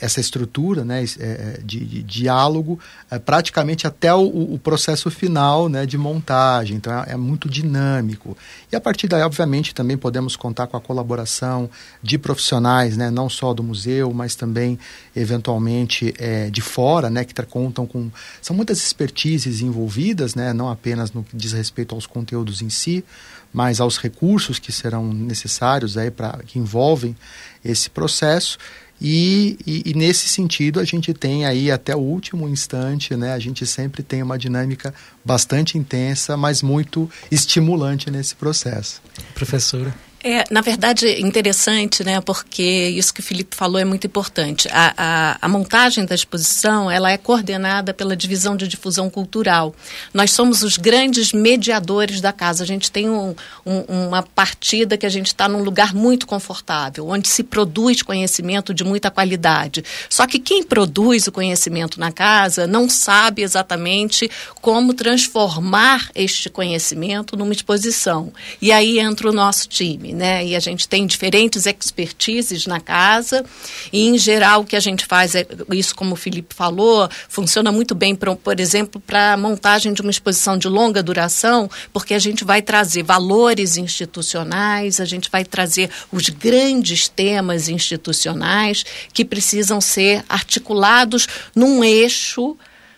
essa 0.00 0.20
estrutura 0.20 0.84
né, 0.84 1.04
é, 1.18 1.60
de, 1.64 1.84
de 1.84 2.02
diálogo 2.02 2.78
praticamente 3.24 3.86
até 3.86 4.14
o, 4.14 4.54
o, 4.54 4.58
processo 4.58 5.10
final 5.10 5.68
né, 5.68 5.86
de 5.86 5.98
montagem. 5.98 6.76
Então 6.76 6.92
é, 6.92 7.12
é, 7.12 7.16
muito 7.16 7.48
dinâmico. 7.48 8.36
E 8.70 8.76
a 8.76 8.80
partir 8.80 9.08
daí, 9.08 9.22
obviamente, 9.22 9.74
também 9.74 9.96
podemos 9.96 10.36
contar 10.36 10.66
com 10.66 10.76
a 10.76 10.80
colaboração 10.80 11.68
de 12.02 12.18
profissionais, 12.18 12.96
né, 12.96 13.10
não 13.10 13.28
só 13.28 13.52
do 13.52 13.62
museu, 13.62 14.12
mas 14.12 14.34
também, 14.34 14.78
eventualmente, 15.14 16.14
é, 16.18 16.50
de 16.50 16.60
fora, 16.60 17.10
né, 17.10 17.24
que 17.24 17.34
contam 17.42 17.86
com. 17.86 18.10
São 18.40 18.54
muitas 18.54 18.78
expertises 18.78 19.60
envolvidas, 19.60 20.34
né, 20.34 20.52
não 20.52 20.70
apenas 20.70 21.12
no 21.12 21.22
que 21.22 21.36
diz 21.36 21.52
respeito 21.52 21.94
aos 21.94 22.06
conteúdos 22.06 22.62
em 22.62 22.70
si, 22.70 23.04
mas 23.52 23.80
aos 23.80 23.98
recursos 23.98 24.58
que 24.58 24.72
serão 24.72 25.12
necessários 25.12 25.96
aí 25.98 26.10
para 26.10 26.38
que 26.46 26.58
envolvem 26.58 27.16
esse 27.64 27.90
processo. 27.90 28.58
E, 29.04 29.58
e, 29.66 29.90
e, 29.90 29.94
nesse 29.94 30.28
sentido 30.28 30.78
a 30.78 30.84
gente 30.84 31.12
tem 31.12 31.44
aí 31.44 31.72
até 31.72 31.96
o 31.96 31.98
último 31.98 32.48
instante, 32.48 33.16
né? 33.16 33.32
A 33.32 33.38
gente 33.40 33.66
sempre 33.66 34.00
tem 34.00 34.22
uma 34.22 34.38
dinâmica 34.38 34.94
bastante 35.24 35.76
intensa, 35.76 36.36
mas 36.36 36.62
muito 36.62 37.10
estimulante 37.28 38.12
nesse 38.12 38.36
processo. 38.36 39.02
Professora. 39.34 39.92
É, 40.24 40.44
na 40.52 40.60
verdade, 40.60 41.20
interessante, 41.20 42.04
né? 42.04 42.20
Porque 42.20 42.62
isso 42.62 43.12
que 43.12 43.18
o 43.18 43.22
Felipe 43.22 43.56
falou 43.56 43.80
é 43.80 43.84
muito 43.84 44.06
importante. 44.06 44.68
A, 44.70 44.94
a, 44.96 45.38
a, 45.42 45.48
montagem 45.48 46.04
da 46.04 46.14
exposição 46.14 46.88
ela 46.88 47.10
é 47.10 47.16
coordenada 47.16 47.92
pela 47.92 48.14
divisão 48.14 48.56
de 48.56 48.68
difusão 48.68 49.10
cultural. 49.10 49.74
Nós 50.14 50.30
somos 50.30 50.62
os 50.62 50.76
grandes 50.76 51.32
mediadores 51.32 52.20
da 52.20 52.32
casa. 52.32 52.62
A 52.62 52.66
gente 52.66 52.88
tem 52.92 53.10
um, 53.10 53.34
um, 53.66 53.80
uma 53.88 54.22
partida 54.22 54.96
que 54.96 55.06
a 55.06 55.08
gente 55.08 55.26
está 55.26 55.48
num 55.48 55.64
lugar 55.64 55.92
muito 55.92 56.24
confortável, 56.24 57.08
onde 57.08 57.26
se 57.26 57.42
produz 57.42 58.00
conhecimento 58.00 58.72
de 58.72 58.84
muita 58.84 59.10
qualidade. 59.10 59.84
Só 60.08 60.24
que 60.28 60.38
quem 60.38 60.62
produz 60.62 61.26
o 61.26 61.32
conhecimento 61.32 61.98
na 61.98 62.12
casa 62.12 62.64
não 62.64 62.88
sabe 62.88 63.42
exatamente 63.42 64.30
como 64.60 64.94
transformar 64.94 66.10
este 66.14 66.48
conhecimento 66.48 67.36
numa 67.36 67.52
exposição. 67.52 68.32
E 68.60 68.70
aí 68.70 69.00
entra 69.00 69.28
o 69.28 69.32
nosso 69.32 69.68
time 69.68 70.11
né? 70.12 70.44
E 70.44 70.56
a 70.56 70.60
gente 70.60 70.88
tem 70.88 71.06
diferentes 71.06 71.66
expertises 71.66 72.66
na 72.66 72.80
casa 72.80 73.44
e 73.92 74.06
em 74.06 74.18
geral 74.18 74.62
o 74.62 74.64
que 74.64 74.76
a 74.76 74.80
gente 74.80 75.06
faz 75.06 75.34
é 75.34 75.46
isso 75.72 75.94
como 75.94 76.12
o 76.12 76.16
Felipe 76.16 76.54
falou, 76.54 77.08
funciona 77.28 77.72
muito 77.72 77.94
bem 77.94 78.16
por 78.16 78.60
exemplo, 78.60 79.00
para 79.00 79.32
a 79.32 79.36
montagem 79.36 79.92
de 79.92 80.00
uma 80.00 80.10
exposição 80.10 80.56
de 80.56 80.68
longa 80.68 81.02
duração, 81.02 81.68
porque 81.92 82.14
a 82.14 82.18
gente 82.18 82.44
vai 82.44 82.62
trazer 82.62 83.02
valores 83.02 83.76
institucionais, 83.76 85.00
a 85.00 85.04
gente 85.04 85.30
vai 85.30 85.44
trazer 85.44 85.90
os 86.12 86.28
grandes 86.28 87.08
temas 87.08 87.68
institucionais 87.68 88.84
que 89.12 89.24
precisam 89.24 89.80
ser 89.80 90.24
articulados 90.28 91.26
num 91.54 91.82
eixo 91.82 92.56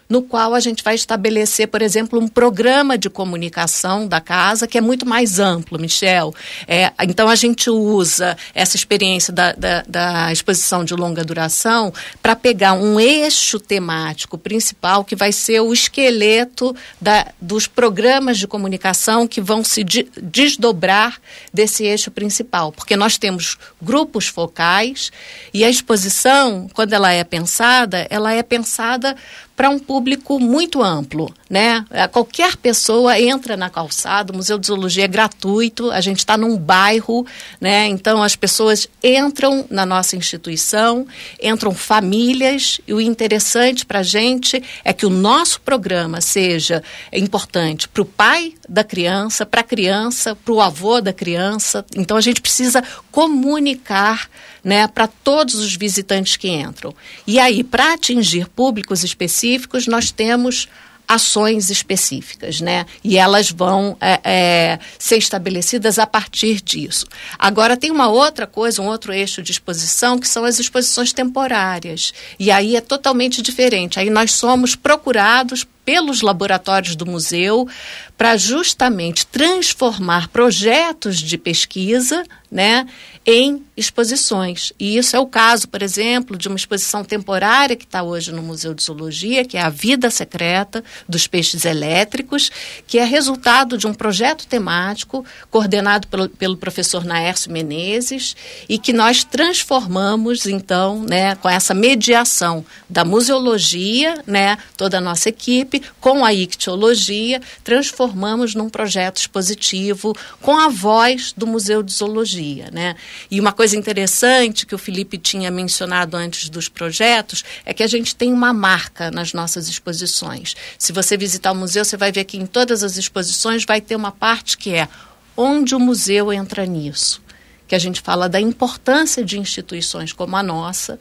no 0.09 0.23
qual 0.23 0.55
a 0.55 0.61
gente 0.61 0.83
vai 0.83 0.95
estabelecer, 0.95 1.69
por 1.69 1.83
exemplo, 1.83 2.21
um 2.21 2.29
programa 2.29 2.97
de 2.97 3.09
comunicação 3.09 4.07
da 4.07 4.21
casa 4.21 4.67
que 4.67 4.79
é 4.79 4.81
muito 4.81 5.07
mais 5.07 5.39
amplo, 5.39 5.79
Michel. 5.79 6.35
É, 6.67 6.93
então 7.03 7.29
a 7.29 7.35
gente 7.35 7.71
usa 7.71 8.37
essa 8.55 8.77
experiência 8.77 9.33
da, 9.33 9.53
da, 9.53 9.85
da 9.87 10.33
exposição 10.33 10.85
de 10.85 10.95
longa 10.95 11.25
duração 11.25 11.93
para 12.23 12.37
pegar 12.37 12.75
um 12.75 13.01
eixo 13.01 13.59
temático 13.59 14.37
principal 14.37 15.05
que 15.05 15.17
vai 15.17 15.33
ser 15.33 15.61
o 15.61 15.73
esqueleto 15.73 16.75
da, 17.01 17.27
dos 17.41 17.67
programas 17.67 18.39
de 18.39 18.47
comunicação 18.47 19.27
que 19.27 19.41
vão 19.41 19.65
se 19.65 19.83
de, 19.83 20.09
desdobrar 20.21 21.19
desse 21.53 21.85
eixo 21.85 22.11
principal, 22.11 22.73
porque 22.73 22.97
nós 22.97 23.19
temos 23.19 23.59
grupos 23.81 24.29
focais 24.29 25.11
e 25.53 25.65
a 25.65 25.71
exposição, 25.71 26.69
quando 26.75 26.93
ela 26.93 27.13
é 27.13 27.25
pensada, 27.25 28.07
ela 28.11 28.33
é 28.33 28.43
pensada 28.43 29.17
para 29.57 29.71
um 29.71 29.79
público 29.79 30.39
muito 30.41 30.83
amplo, 30.83 31.33
né? 31.55 31.85
É, 31.89 32.09
qualquer 32.09 32.57
pessoa 32.57 33.17
entra 33.17 33.57
na 33.57 33.71
calçada, 33.71 34.33
o 34.33 34.37
Museu 34.37 34.59
de 34.59 34.67
Zoologia 34.67 35.05
é 35.05 35.07
gratuito, 35.07 35.89
a 35.93 36.01
gente 36.01 36.19
está 36.19 36.37
num 36.37 36.59
bairro, 36.59 37.25
né? 37.61 37.87
Então 37.87 38.25
as 38.25 38.35
pessoas 38.35 38.89
entram 39.01 39.65
na 39.71 39.87
nossa 39.87 40.17
instituição, 40.17 41.07
entram 41.41 41.73
famílias, 41.73 42.81
e 42.89 42.93
o 42.93 43.01
interessante 43.01 43.87
para 43.87 44.01
a 44.01 44.03
gente 44.03 44.61
é 44.85 44.93
que 44.93 45.07
o 45.07 45.11
nosso 45.11 45.61
programa 45.61 46.21
seja 46.21 46.83
importante 47.13 47.87
para 47.87 48.03
o 48.03 48.05
pai 48.05 48.55
da 48.69 48.83
criança, 48.83 49.47
para 49.47 49.61
a 49.61 49.65
criança, 49.65 50.35
para 50.35 50.55
o 50.55 50.61
avô 50.61 51.01
da 51.01 51.13
criança. 51.13 51.87
Então 51.95 52.17
a 52.17 52.21
gente 52.21 52.41
precisa 52.41 52.83
comunicar 53.13 54.29
né, 54.65 54.89
para 54.89 55.07
todos 55.07 55.55
os 55.55 55.77
visitantes 55.77 56.37
que 56.37 56.49
entram. 56.49 56.93
E 57.25 57.39
aí, 57.39 57.63
para 57.63 57.95
atingir 57.95 58.49
públicos 58.49 59.05
específicos, 59.05 59.87
nós 59.87 60.11
temos 60.11 60.69
ações 61.07 61.71
específicas, 61.71 62.61
né? 62.61 62.87
E 63.03 63.19
elas 63.19 63.51
vão 63.51 63.97
é, 64.01 64.21
é, 64.25 64.79
ser 64.99 65.19
estabelecidas 65.19 65.99
a 65.99 66.07
partir 66.07 66.61
disso. 66.61 67.07
Agora 67.39 67.77
tem 67.77 67.91
uma 67.91 68.09
outra 68.09 68.47
coisa, 68.47 68.81
um 68.81 68.87
outro 68.87 69.13
eixo 69.13 69.43
de 69.43 69.53
exposição 69.53 70.19
que 70.19 70.29
são 70.29 70.45
as 70.45 70.59
exposições 70.59 71.13
temporárias. 71.13 72.13
E 72.39 72.51
aí 72.51 72.77
é 72.77 72.81
totalmente 72.81 73.43
diferente. 73.43 73.99
Aí 74.01 74.11
nós 74.11 74.33
somos 74.33 74.75
procurados 74.75 75.67
pelos 75.85 76.23
laboratórios 76.23 76.97
do 76.97 77.05
museu 77.05 77.69
para 78.17 78.37
justamente 78.37 79.27
transformar 79.27 80.29
projetos 80.29 81.19
de 81.19 81.37
pesquisa 81.37 82.25
né, 82.51 82.87
em 83.27 83.65
exposições. 83.77 84.73
E 84.79 84.97
isso 84.97 85.17
é 85.17 85.19
o 85.19 85.27
caso, 85.27 85.67
por 85.69 85.83
exemplo, 85.83 86.37
de 86.37 86.47
uma 86.47 86.57
exposição 86.57 87.03
temporária 87.03 87.75
que 87.75 87.85
está 87.85 88.03
hoje 88.03 88.31
no 88.31 88.43
Museu 88.43 88.75
de 88.75 88.83
Zoologia, 88.83 89.45
que 89.45 89.57
é 89.57 89.63
a 89.63 89.69
Vida 89.69 90.11
Secreta 90.11 90.85
dos 91.09 91.27
Peixes 91.27 91.65
Elétricos, 91.65 92.51
que 92.87 92.99
é 92.99 93.05
resultado 93.05 93.77
de 93.77 93.87
um 93.87 93.95
projeto 93.95 94.47
temático 94.47 95.25
coordenado 95.51 96.07
pelo, 96.07 96.29
pelo 96.29 96.57
professor 96.57 97.05
Naércio 97.05 97.51
Menezes 97.51 98.37
e 98.69 98.79
que 98.79 98.93
nós 98.93 99.25
transformamos, 99.25 100.47
então, 100.47 101.03
né, 101.03 101.35
com 101.37 101.49
essa 101.49 101.75
mediação 101.75 102.65
da 102.89 103.05
museologia, 103.05 104.23
né, 104.27 104.59
toda 104.77 104.99
a 104.99 105.01
nossa 105.01 105.31
equipe, 105.31 105.83
com 106.01 106.25
a 106.25 106.33
ictiologia, 106.33 107.41
transformamos 107.65 108.55
num 108.55 108.69
projeto 108.69 109.17
expositivo 109.17 110.15
com 110.41 110.57
a 110.57 110.69
voz 110.69 111.33
do 111.37 111.47
Museu 111.47 111.83
de 111.83 111.93
Zoologia. 111.93 112.69
Né? 112.73 112.95
E 113.31 113.41
uma 113.41 113.53
coisa 113.53 113.77
interessante 113.77 114.67
que 114.67 114.75
o 114.75 114.79
Felipe 114.79 115.19
tinha 115.19 115.51
mencionado 115.51 116.17
antes 116.17 116.49
dos 116.49 116.69
projetos 116.69 117.45
é 117.65 117.75
que 117.75 117.83
a 117.83 117.87
gente 117.87 118.15
tem 118.15 118.33
uma 118.33 118.53
marca 118.53 119.11
nas 119.11 119.33
nossas 119.33 119.69
exposições. 119.69 120.55
Se 120.79 120.93
você 120.93 121.17
visitar 121.17 121.53
o 121.53 121.55
museu, 121.55 121.85
você 121.85 121.97
vai 121.97 122.13
ver 122.13 122.25
que 122.25 122.37
em 122.37 122.47
todas 122.47 122.83
as 122.83 122.97
exposições 122.97 123.65
vai 123.65 123.81
ter 123.81 123.97
uma 123.97 124.13
parte 124.13 124.57
que 124.57 124.75
é 124.75 124.89
onde 125.37 125.75
o 125.75 125.81
museu 125.81 126.33
entra 126.33 126.65
nisso. 126.65 127.23
Que 127.67 127.75
a 127.75 127.79
gente 127.79 128.01
fala 128.01 128.29
da 128.29 128.41
importância 128.41 129.25
de 129.25 129.39
instituições 129.39 130.13
como 130.13 130.37
a 130.37 130.43
nossa 130.43 130.99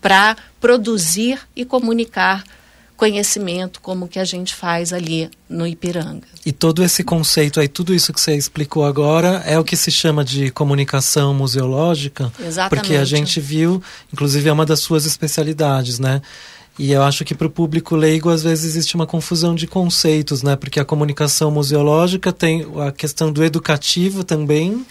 para 0.00 0.36
produzir 0.60 1.40
e 1.54 1.64
comunicar 1.64 2.44
conhecimento 2.96 3.80
como 3.80 4.08
que 4.08 4.18
a 4.18 4.24
gente 4.24 4.54
faz 4.54 4.92
ali 4.92 5.30
no 5.48 5.66
Ipiranga. 5.66 6.26
E 6.44 6.52
todo 6.52 6.82
esse 6.82 7.04
conceito 7.04 7.60
aí, 7.60 7.68
tudo 7.68 7.94
isso 7.94 8.12
que 8.12 8.20
você 8.20 8.34
explicou 8.34 8.84
agora, 8.84 9.42
é 9.46 9.58
o 9.58 9.64
que 9.64 9.76
se 9.76 9.90
chama 9.90 10.24
de 10.24 10.50
comunicação 10.50 11.34
museológica? 11.34 12.32
Exatamente. 12.40 12.82
Porque 12.82 12.96
a 12.96 13.04
gente 13.04 13.40
viu, 13.40 13.82
inclusive 14.12 14.48
é 14.48 14.52
uma 14.52 14.66
das 14.66 14.80
suas 14.80 15.04
especialidades, 15.04 15.98
né? 15.98 16.22
E 16.78 16.92
eu 16.92 17.02
acho 17.02 17.24
que 17.24 17.34
para 17.34 17.46
o 17.46 17.50
público 17.50 17.96
leigo, 17.96 18.28
às 18.28 18.42
vezes, 18.42 18.64
existe 18.66 18.94
uma 18.94 19.06
confusão 19.06 19.54
de 19.54 19.66
conceitos, 19.66 20.42
né? 20.42 20.56
Porque 20.56 20.78
a 20.78 20.84
comunicação 20.84 21.50
museológica 21.50 22.32
tem 22.32 22.66
a 22.86 22.92
questão 22.92 23.32
do 23.32 23.42
educativo 23.42 24.22
também, 24.22 24.84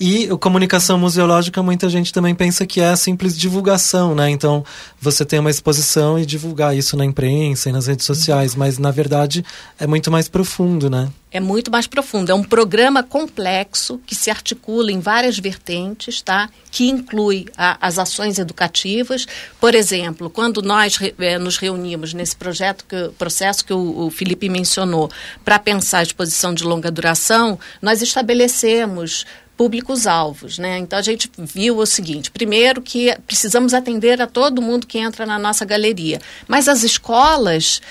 e 0.00 0.28
comunicação 0.38 0.96
museológica, 0.96 1.62
muita 1.62 1.88
gente 1.88 2.12
também 2.12 2.34
pensa 2.34 2.64
que 2.64 2.80
é 2.80 2.90
a 2.90 2.96
simples 2.96 3.36
divulgação, 3.36 4.14
né? 4.14 4.30
Então, 4.30 4.64
você 5.00 5.24
tem 5.24 5.40
uma 5.40 5.50
exposição 5.50 6.18
e 6.18 6.24
divulgar 6.24 6.76
isso 6.76 6.96
na 6.96 7.04
imprensa 7.04 7.68
e 7.68 7.72
nas 7.72 7.86
redes 7.88 8.06
sociais, 8.06 8.54
mas 8.54 8.78
na 8.78 8.92
verdade 8.92 9.44
é 9.78 9.86
muito 9.86 10.10
mais 10.10 10.28
profundo, 10.28 10.88
né? 10.88 11.08
É 11.30 11.40
muito 11.40 11.70
mais 11.70 11.86
profundo. 11.86 12.30
É 12.30 12.34
um 12.34 12.42
programa 12.42 13.02
complexo 13.02 14.00
que 14.06 14.14
se 14.14 14.30
articula 14.30 14.90
em 14.90 14.98
várias 14.98 15.38
vertentes, 15.38 16.22
tá? 16.22 16.48
Que 16.70 16.88
inclui 16.88 17.46
a, 17.56 17.76
as 17.86 17.98
ações 17.98 18.38
educativas. 18.38 19.26
Por 19.60 19.74
exemplo, 19.74 20.30
quando 20.30 20.62
nós 20.62 20.98
é, 21.18 21.38
nos 21.38 21.58
reunimos 21.58 22.14
nesse 22.14 22.34
projeto, 22.34 22.86
que, 22.88 23.10
processo 23.18 23.62
que 23.62 23.74
o, 23.74 24.06
o 24.06 24.10
Felipe 24.10 24.48
mencionou, 24.48 25.10
para 25.44 25.58
pensar 25.58 25.98
a 25.98 26.02
exposição 26.02 26.54
de 26.54 26.64
longa 26.64 26.90
duração, 26.90 27.58
nós 27.82 28.00
estabelecemos 28.00 29.26
públicos-alvos. 29.58 30.56
Né? 30.56 30.78
Então, 30.78 30.96
a 30.96 31.02
gente 31.02 31.28
viu 31.36 31.78
o 31.78 31.84
seguinte: 31.84 32.30
primeiro, 32.30 32.80
que 32.80 33.14
precisamos 33.26 33.74
atender 33.74 34.22
a 34.22 34.26
todo 34.26 34.62
mundo 34.62 34.86
que 34.86 34.98
entra 34.98 35.26
na 35.26 35.38
nossa 35.38 35.64
galeria, 35.64 36.20
mas 36.46 36.68
as 36.68 36.84
escolas. 36.84 37.82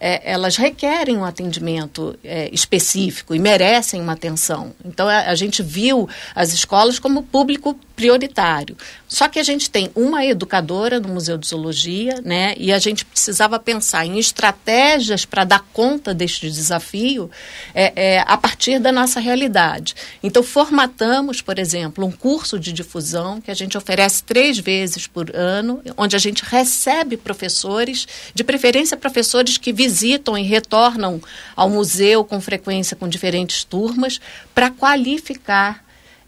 É, 0.00 0.32
elas 0.32 0.56
requerem 0.56 1.16
um 1.16 1.24
atendimento 1.24 2.18
é, 2.22 2.50
específico 2.52 3.32
e 3.32 3.38
merecem 3.38 4.02
uma 4.02 4.12
atenção. 4.12 4.74
Então, 4.84 5.08
a, 5.08 5.30
a 5.30 5.34
gente 5.36 5.62
viu 5.62 6.08
as 6.34 6.52
escolas 6.52 6.98
como 6.98 7.22
público 7.22 7.78
prioritário. 7.94 8.76
Só 9.06 9.28
que 9.28 9.38
a 9.38 9.42
gente 9.42 9.70
tem 9.70 9.90
uma 9.94 10.24
educadora 10.24 10.98
no 10.98 11.08
Museu 11.08 11.38
de 11.38 11.46
Zoologia, 11.46 12.20
né? 12.24 12.54
E 12.56 12.72
a 12.72 12.78
gente 12.78 13.04
precisava 13.04 13.58
pensar 13.58 14.04
em 14.04 14.18
estratégias 14.18 15.24
para 15.24 15.44
dar 15.44 15.64
conta 15.72 16.12
deste 16.12 16.50
desafio 16.50 17.30
é, 17.74 17.92
é, 17.94 18.24
a 18.26 18.36
partir 18.36 18.80
da 18.80 18.90
nossa 18.90 19.20
realidade. 19.20 19.94
Então, 20.22 20.42
formatamos, 20.42 21.40
por 21.40 21.58
exemplo, 21.58 22.04
um 22.04 22.10
curso 22.10 22.58
de 22.58 22.72
difusão 22.72 23.40
que 23.40 23.50
a 23.50 23.54
gente 23.54 23.78
oferece 23.78 24.24
três 24.24 24.58
vezes 24.58 25.06
por 25.06 25.34
ano, 25.34 25.80
onde 25.96 26.16
a 26.16 26.18
gente 26.18 26.44
recebe 26.44 27.16
professores, 27.16 28.08
de 28.34 28.42
preferência 28.42 28.96
professores 28.96 29.56
que 29.56 29.72
visitam 29.72 30.36
e 30.36 30.42
retornam 30.42 31.20
ao 31.54 31.70
museu 31.70 32.24
com 32.24 32.40
frequência 32.40 32.96
com 32.96 33.08
diferentes 33.08 33.62
turmas, 33.62 34.20
para 34.52 34.70
qualificar 34.70 35.83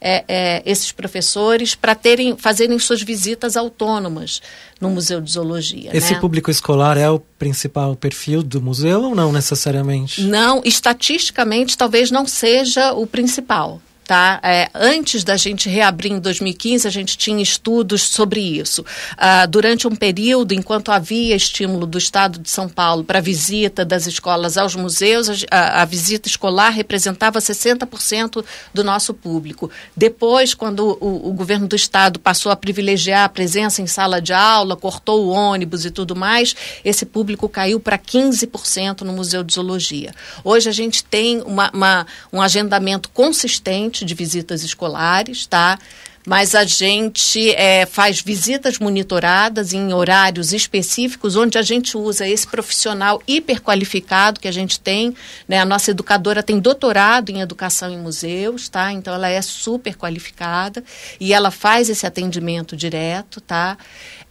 é, 0.08 0.24
é, 0.28 0.62
esses 0.64 0.92
professores 0.92 1.74
para 1.74 1.92
terem 1.92 2.36
fazerem 2.36 2.78
suas 2.78 3.02
visitas 3.02 3.56
autônomas 3.56 4.40
no 4.80 4.88
Museu 4.88 5.20
de 5.20 5.32
Zoologia. 5.32 5.90
Esse 5.92 6.14
né? 6.14 6.20
público 6.20 6.48
escolar 6.48 6.96
é 6.96 7.10
o 7.10 7.18
principal 7.18 7.96
perfil 7.96 8.40
do 8.40 8.62
museu 8.62 9.02
ou 9.02 9.14
não 9.16 9.32
necessariamente? 9.32 10.22
Não, 10.22 10.62
estatisticamente 10.64 11.76
talvez 11.76 12.12
não 12.12 12.24
seja 12.24 12.92
o 12.92 13.04
principal. 13.04 13.82
Tá? 14.06 14.38
É, 14.40 14.70
antes 14.72 15.24
da 15.24 15.36
gente 15.36 15.68
reabrir 15.68 16.12
em 16.12 16.20
2015, 16.20 16.86
a 16.86 16.90
gente 16.90 17.18
tinha 17.18 17.42
estudos 17.42 18.02
sobre 18.02 18.40
isso. 18.40 18.84
Ah, 19.16 19.46
durante 19.46 19.88
um 19.88 19.96
período, 19.96 20.52
enquanto 20.52 20.92
havia 20.92 21.34
estímulo 21.34 21.86
do 21.86 21.98
Estado 21.98 22.38
de 22.38 22.48
São 22.48 22.68
Paulo 22.68 23.02
para 23.02 23.20
visita 23.20 23.84
das 23.84 24.06
escolas 24.06 24.56
aos 24.56 24.76
museus, 24.76 25.44
a, 25.50 25.82
a 25.82 25.84
visita 25.84 26.28
escolar 26.28 26.70
representava 26.70 27.40
60% 27.40 28.44
do 28.72 28.84
nosso 28.84 29.12
público. 29.12 29.72
Depois, 29.96 30.54
quando 30.54 30.96
o, 31.00 31.28
o, 31.28 31.32
governo 31.32 31.66
do 31.66 31.74
Estado 31.74 32.20
passou 32.20 32.52
a 32.52 32.56
privilegiar 32.56 33.24
a 33.24 33.28
presença 33.28 33.82
em 33.82 33.88
sala 33.88 34.20
de 34.20 34.32
aula, 34.32 34.76
cortou 34.76 35.26
o 35.26 35.30
ônibus 35.30 35.84
e 35.84 35.90
tudo 35.90 36.14
mais, 36.14 36.54
esse 36.84 37.04
público 37.04 37.48
caiu 37.48 37.80
para 37.80 37.98
15% 37.98 39.00
no 39.00 39.12
Museu 39.12 39.42
de 39.42 39.54
Zoologia. 39.54 40.14
Hoje 40.44 40.68
a 40.68 40.72
gente 40.72 41.02
tem 41.02 41.42
uma, 41.42 41.72
uma, 41.72 42.06
um 42.32 42.40
agendamento 42.40 43.08
consistente 43.08 43.95
de 44.04 44.14
visitas 44.14 44.62
escolares, 44.62 45.46
tá? 45.46 45.78
mas 46.26 46.56
a 46.56 46.64
gente 46.64 47.52
é, 47.52 47.86
faz 47.86 48.20
visitas 48.20 48.80
monitoradas 48.80 49.72
em 49.72 49.94
horários 49.94 50.52
específicos, 50.52 51.36
onde 51.36 51.56
a 51.56 51.62
gente 51.62 51.96
usa 51.96 52.28
esse 52.28 52.44
profissional 52.48 53.22
hiperqualificado 53.28 54.40
que 54.40 54.48
a 54.48 54.52
gente 54.52 54.80
tem. 54.80 55.14
Né? 55.46 55.60
A 55.60 55.64
nossa 55.64 55.92
educadora 55.92 56.42
tem 56.42 56.58
doutorado 56.58 57.30
em 57.30 57.40
educação 57.40 57.92
em 57.92 57.96
museus, 57.96 58.68
tá? 58.68 58.92
Então 58.92 59.14
ela 59.14 59.28
é 59.28 59.40
super 59.40 59.94
qualificada 59.94 60.82
e 61.20 61.32
ela 61.32 61.52
faz 61.52 61.88
esse 61.88 62.04
atendimento 62.04 62.76
direto, 62.76 63.40
tá? 63.40 63.78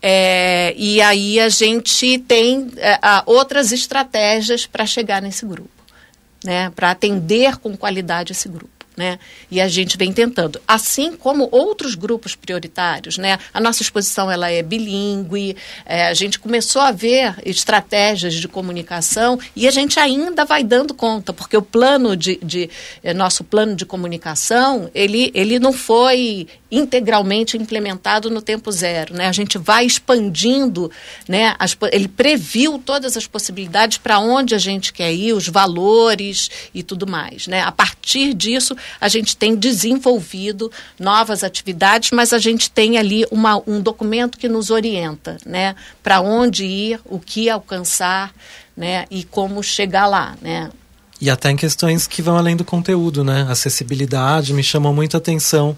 É, 0.01 0.73
e 0.77 1.01
aí 1.01 1.39
a 1.39 1.47
gente 1.47 2.19
tem 2.19 2.71
é, 2.75 2.99
outras 3.25 3.71
estratégias 3.71 4.65
para 4.65 4.85
chegar 4.85 5.21
nesse 5.21 5.45
grupo, 5.45 5.69
né? 6.43 6.69
Para 6.75 6.91
atender 6.91 7.55
com 7.55 7.77
qualidade 7.77 8.33
esse 8.33 8.49
grupo. 8.49 8.74
Né? 8.97 9.19
E 9.51 9.59
a 9.59 9.67
gente 9.67 9.97
vem 9.97 10.13
tentando, 10.13 10.61
assim 10.65 11.17
como 11.17 11.49
outros 11.51 11.95
grupos 11.95 12.33
prioritários, 12.33 13.17
né? 13.17 13.37
A 13.53 13.59
nossa 13.59 13.81
exposição 13.81 14.31
ela 14.31 14.49
é 14.49 14.63
bilíngue, 14.63 15.57
é, 15.85 16.07
a 16.07 16.13
gente 16.13 16.39
começou 16.39 16.81
a 16.81 16.93
ver 16.93 17.35
estratégias 17.45 18.35
de 18.35 18.47
comunicação 18.47 19.37
e 19.53 19.67
a 19.67 19.71
gente 19.71 19.99
ainda 19.99 20.45
vai 20.45 20.63
dando 20.63 20.93
conta, 20.93 21.33
porque 21.33 21.57
o 21.57 21.61
plano 21.61 22.15
de, 22.15 22.39
de 22.41 22.69
é, 23.03 23.13
nosso 23.13 23.43
plano 23.43 23.75
de 23.75 23.85
comunicação 23.85 24.89
ele, 24.93 25.29
ele 25.33 25.59
não 25.59 25.73
foi 25.73 26.47
integralmente 26.71 27.57
implementado 27.57 28.29
no 28.29 28.41
tempo 28.41 28.71
zero, 28.71 29.13
né? 29.13 29.27
A 29.27 29.31
gente 29.31 29.57
vai 29.57 29.85
expandindo, 29.85 30.91
né? 31.27 31.55
As, 31.57 31.75
ele 31.91 32.07
previu 32.07 32.79
todas 32.79 33.15
as 33.15 33.27
possibilidades 33.27 33.97
para 33.97 34.19
onde 34.19 34.53
a 34.53 34.57
gente 34.57 34.91
quer 34.91 35.13
ir, 35.13 35.33
os 35.33 35.47
valores 35.47 36.49
e 36.73 36.83
tudo 36.83 37.07
mais, 37.07 37.47
né? 37.47 37.61
A 37.61 37.71
partir 37.71 38.33
disso 38.33 38.75
a 38.99 39.07
gente 39.07 39.35
tem 39.35 39.55
desenvolvido 39.55 40.71
novas 40.99 41.43
atividades, 41.43 42.11
mas 42.11 42.33
a 42.33 42.39
gente 42.39 42.69
tem 42.69 42.97
ali 42.97 43.25
uma, 43.31 43.61
um 43.67 43.81
documento 43.81 44.37
que 44.37 44.47
nos 44.47 44.69
orienta, 44.69 45.37
né? 45.45 45.75
Para 46.03 46.21
onde 46.21 46.65
ir, 46.65 46.99
o 47.05 47.19
que 47.19 47.49
alcançar, 47.49 48.33
né? 48.75 49.05
E 49.09 49.23
como 49.23 49.61
chegar 49.63 50.07
lá, 50.07 50.35
né? 50.41 50.69
E 51.19 51.29
até 51.29 51.49
em 51.49 51.55
questões 51.55 52.07
que 52.07 52.21
vão 52.21 52.37
além 52.37 52.55
do 52.55 52.65
conteúdo, 52.65 53.23
né? 53.23 53.45
Acessibilidade 53.49 54.53
me 54.53 54.63
chamou 54.63 54.93
muita 54.93 55.17
atenção. 55.17 55.75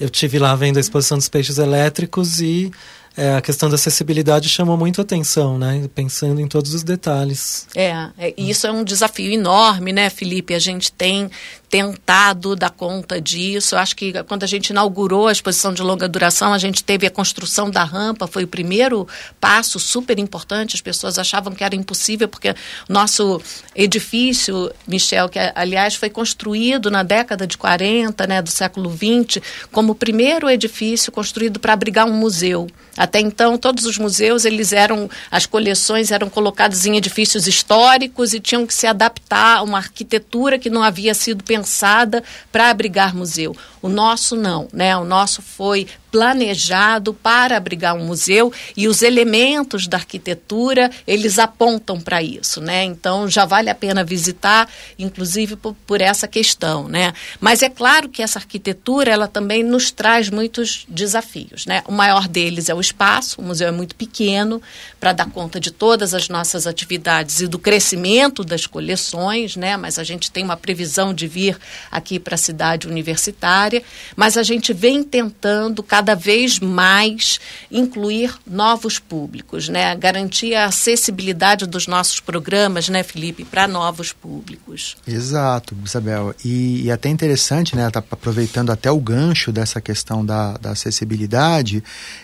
Eu 0.00 0.08
tive 0.08 0.38
lá 0.38 0.54
vendo 0.54 0.76
a 0.76 0.80
exposição 0.80 1.18
dos 1.18 1.28
peixes 1.28 1.58
elétricos 1.58 2.40
e 2.40 2.70
é, 3.18 3.34
a 3.34 3.40
questão 3.40 3.68
da 3.68 3.74
acessibilidade 3.74 4.48
chamou 4.48 4.76
muito 4.76 5.00
atenção, 5.00 5.58
né? 5.58 5.90
Pensando 5.92 6.40
em 6.40 6.46
todos 6.46 6.72
os 6.72 6.84
detalhes. 6.84 7.66
É, 7.74 8.10
é, 8.16 8.32
isso 8.38 8.64
é 8.64 8.70
um 8.70 8.84
desafio 8.84 9.32
enorme, 9.32 9.92
né, 9.92 10.08
Felipe? 10.08 10.54
A 10.54 10.58
gente 10.60 10.92
tem 10.92 11.28
tentado 11.68 12.54
dar 12.54 12.70
conta 12.70 13.20
disso. 13.20 13.74
Eu 13.74 13.80
acho 13.80 13.96
que 13.96 14.12
quando 14.22 14.44
a 14.44 14.46
gente 14.46 14.70
inaugurou 14.70 15.26
a 15.26 15.32
exposição 15.32 15.74
de 15.74 15.82
longa 15.82 16.08
duração, 16.08 16.52
a 16.52 16.58
gente 16.58 16.84
teve 16.84 17.08
a 17.08 17.10
construção 17.10 17.68
da 17.68 17.82
rampa, 17.82 18.28
foi 18.28 18.44
o 18.44 18.48
primeiro 18.48 19.06
passo 19.40 19.80
super 19.80 20.16
importante. 20.20 20.76
As 20.76 20.80
pessoas 20.80 21.18
achavam 21.18 21.52
que 21.52 21.64
era 21.64 21.74
impossível, 21.74 22.28
porque 22.28 22.54
nosso 22.88 23.42
edifício, 23.74 24.70
Michel, 24.86 25.28
que 25.28 25.40
aliás 25.56 25.96
foi 25.96 26.08
construído 26.08 26.88
na 26.88 27.02
década 27.02 27.48
de 27.48 27.58
40, 27.58 28.26
né, 28.28 28.40
do 28.40 28.50
século 28.50 28.88
20, 28.90 29.42
como 29.72 29.90
o 29.90 29.96
primeiro 29.96 30.48
edifício 30.48 31.10
construído 31.10 31.58
para 31.58 31.72
abrigar 31.72 32.06
um 32.06 32.14
museu. 32.14 32.68
Até 32.98 33.20
então, 33.20 33.56
todos 33.56 33.86
os 33.86 33.96
museus, 33.96 34.44
eles 34.44 34.72
eram, 34.72 35.08
as 35.30 35.46
coleções 35.46 36.10
eram 36.10 36.28
colocadas 36.28 36.84
em 36.84 36.96
edifícios 36.96 37.46
históricos 37.46 38.34
e 38.34 38.40
tinham 38.40 38.66
que 38.66 38.74
se 38.74 38.86
adaptar 38.86 39.58
a 39.58 39.62
uma 39.62 39.78
arquitetura 39.78 40.58
que 40.58 40.68
não 40.68 40.82
havia 40.82 41.14
sido 41.14 41.44
pensada 41.44 42.24
para 42.50 42.68
abrigar 42.68 43.14
museu. 43.14 43.56
O 43.80 43.88
nosso 43.88 44.34
não, 44.34 44.68
né? 44.72 44.96
O 44.96 45.04
nosso 45.04 45.40
foi 45.40 45.86
planejado 46.10 47.12
para 47.12 47.56
abrigar 47.56 47.94
um 47.94 48.04
museu 48.04 48.52
e 48.76 48.88
os 48.88 49.02
elementos 49.02 49.86
da 49.86 49.96
arquitetura 49.96 50.90
eles 51.06 51.38
apontam 51.38 52.00
para 52.00 52.22
isso, 52.22 52.60
né? 52.60 52.84
Então 52.84 53.28
já 53.28 53.44
vale 53.44 53.70
a 53.70 53.74
pena 53.74 54.02
visitar, 54.02 54.68
inclusive 54.98 55.56
por, 55.56 55.74
por, 55.86 56.00
essa 56.00 56.26
questão, 56.26 56.88
né? 56.88 57.12
Mas 57.40 57.62
é 57.62 57.68
claro 57.68 58.08
que 58.08 58.22
essa 58.22 58.38
arquitetura 58.38 59.10
ela 59.10 59.28
também 59.28 59.62
nos 59.62 59.90
traz 59.90 60.30
muitos 60.30 60.86
desafios, 60.88 61.66
né? 61.66 61.82
O 61.86 61.92
maior 61.92 62.26
deles 62.26 62.68
é 62.68 62.74
o 62.74 62.80
espaço, 62.80 63.40
o 63.40 63.44
museu 63.44 63.68
é 63.68 63.72
muito 63.72 63.94
pequeno 63.94 64.62
para 64.98 65.12
dar 65.12 65.30
conta 65.30 65.60
de 65.60 65.70
todas 65.70 66.14
as 66.14 66.28
nossas 66.28 66.66
atividades 66.66 67.40
e 67.40 67.46
do 67.46 67.58
crescimento 67.58 68.44
das 68.44 68.66
coleções, 68.66 69.56
né? 69.56 69.76
Mas 69.76 69.98
a 69.98 70.04
gente 70.04 70.30
tem 70.30 70.44
uma 70.44 70.56
previsão 70.56 71.12
de 71.12 71.26
vir 71.26 71.58
aqui 71.90 72.18
para 72.18 72.34
a 72.34 72.38
cidade 72.38 72.86
universitária, 72.86 73.82
mas 74.16 74.36
a 74.36 74.42
gente 74.42 74.72
vem 74.72 75.02
tentando 75.02 75.82
cada 75.82 75.97
vez 76.14 76.58
mais 76.60 77.40
incluir 77.70 78.34
novos 78.46 78.98
públicos, 78.98 79.68
né? 79.68 79.94
Garantir 79.96 80.54
a 80.54 80.66
acessibilidade 80.66 81.66
dos 81.66 81.86
nossos 81.86 82.20
programas, 82.20 82.88
né, 82.88 83.02
Felipe, 83.02 83.44
para 83.44 83.66
novos 83.66 84.12
públicos. 84.12 84.96
Exato, 85.06 85.76
Isabel. 85.84 86.34
E, 86.44 86.82
e 86.84 86.90
até 86.90 87.08
interessante, 87.08 87.76
né? 87.76 87.90
Tá 87.90 88.00
aproveitando 88.00 88.70
até 88.70 88.90
o 88.90 88.98
gancho 88.98 89.52
dessa 89.52 89.80
questão 89.80 90.24
da, 90.24 90.56
da 90.56 90.70
acessibilidade. 90.70 91.82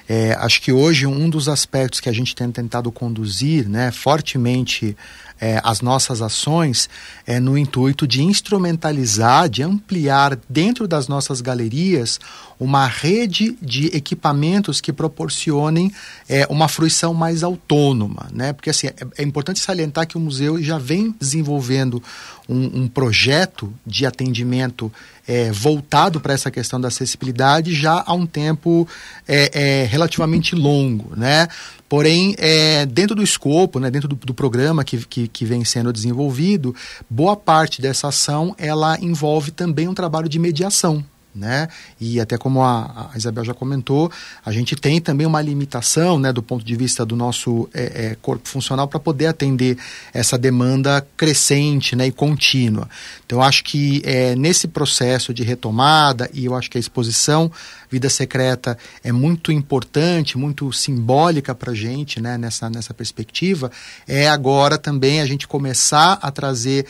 É, 0.09 0.37
acho 0.41 0.61
que 0.61 0.73
hoje 0.73 1.07
um 1.07 1.29
dos 1.29 1.49
aspectos 1.49 2.01
que 2.01 2.09
a 2.09 2.13
gente 2.13 2.35
tem 2.35 2.51
tentado 2.51 2.91
conduzir, 2.91 3.69
né, 3.69 3.91
fortemente 3.91 4.97
é, 5.41 5.61
as 5.65 5.81
nossas 5.81 6.23
ações 6.23 6.89
é, 7.27 7.41
no 7.41 7.59
intuito 7.59 8.07
de 8.07 8.23
instrumentalizar, 8.23 9.49
de 9.49 9.63
ampliar 9.63 10.39
dentro 10.49 10.87
das 10.87 11.09
nossas 11.09 11.41
galerias 11.41 12.21
uma 12.59 12.87
rede 12.87 13.57
de 13.61 13.87
equipamentos 13.87 14.81
que 14.81 14.93
proporcionem 14.93 15.93
é, 16.29 16.47
uma 16.49 16.69
fruição 16.69 17.13
mais 17.13 17.43
autônoma, 17.43 18.29
né? 18.33 18.53
Porque 18.53 18.71
assim 18.71 18.87
é, 18.87 18.95
é, 19.19 19.23
importante 19.23 19.61
salientar 19.61 20.07
que 20.07 20.17
o 20.17 20.21
museu 20.21 20.63
já 20.63 20.79
vem 20.79 21.15
desenvolvendo 21.19 22.03
um, 22.49 22.83
um 22.83 22.89
projeto 22.89 23.73
de 23.87 24.07
atendimento 24.07 24.93
é, 25.27 25.51
voltado 25.51 26.21
para 26.21 26.35
essa 26.35 26.51
questão 26.51 26.81
da 26.81 26.89
acessibilidade 26.89 27.75
já 27.75 28.03
há 28.07 28.13
um 28.13 28.27
tempo 28.27 28.87
é, 29.27 29.51
é, 29.83 29.85
relativamente 29.85 30.55
longo, 30.55 31.17
né? 31.17 31.49
Porém, 31.95 32.35
é, 32.39 32.85
dentro 32.87 33.15
do 33.15 33.23
escopo, 33.23 33.79
né, 33.79 33.89
dentro 33.89 34.09
do, 34.09 34.17
do 34.17 34.35
programa 34.35 34.83
que, 34.83 35.07
que, 35.07 35.29
que, 35.29 35.45
vem 35.45 35.65
sendo 35.65 35.93
desenvolvido, 35.93 36.75
boa 37.09 37.37
parte 37.37 37.81
dessa 37.81 38.09
ação 38.09 38.53
ela 38.59 38.99
envolve 39.01 39.53
também 39.53 39.87
um 39.87 39.95
trabalho 39.95 40.29
de 40.29 40.41
mediação 40.41 41.05
né? 41.35 41.69
E 42.01 42.21
até 42.21 42.39
como 42.39 42.63
a, 42.63 43.11
a, 43.13 43.17
Isabel 43.17 43.45
já 43.45 43.55
comentou, 43.55 44.11
a 44.45 44.53
gente 44.53 44.77
tem 44.77 45.01
também 45.01 45.27
uma 45.27 45.43
limitação, 45.43 46.19
né, 46.19 46.33
do 46.33 46.43
ponto 46.43 46.65
de 46.65 46.77
vista 46.77 47.05
do 47.05 47.17
nosso 47.17 47.69
é, 47.75 47.83
é, 47.83 48.17
corpo 48.21 48.49
funcional 48.49 48.87
para 48.87 49.01
poder 49.01 49.27
atender 49.27 49.77
essa 50.13 50.39
demanda 50.39 51.07
crescente, 51.17 51.97
né, 51.97 52.07
e 52.07 52.13
contínua. 52.13 52.89
Então, 53.27 53.43
acho 53.43 53.65
que 53.65 54.03
é, 54.05 54.37
nesse 54.37 54.69
processo 54.69 55.35
de 55.35 55.43
retomada 55.43 56.31
e 56.33 56.45
eu 56.45 56.55
acho 56.55 56.71
que 56.71 56.79
a 56.79 56.81
exposição 56.81 57.51
Vida 57.91 58.09
Secreta 58.09 58.77
é 59.03 59.13
muito 59.13 59.53
importante, 59.53 60.37
muito 60.37 60.73
simbólica 60.73 61.55
para 61.55 61.71
a 61.73 61.75
gente, 61.75 62.21
né, 62.21 62.37
nessa 62.37 62.69
nessa 62.69 62.93
perspectiva, 62.93 63.71
é 64.07 64.29
agora 64.29 64.77
também 64.77 65.21
a 65.21 65.27
gente 65.27 65.47
começar 65.47 66.19
a 66.21 66.31
trazer 66.31 66.87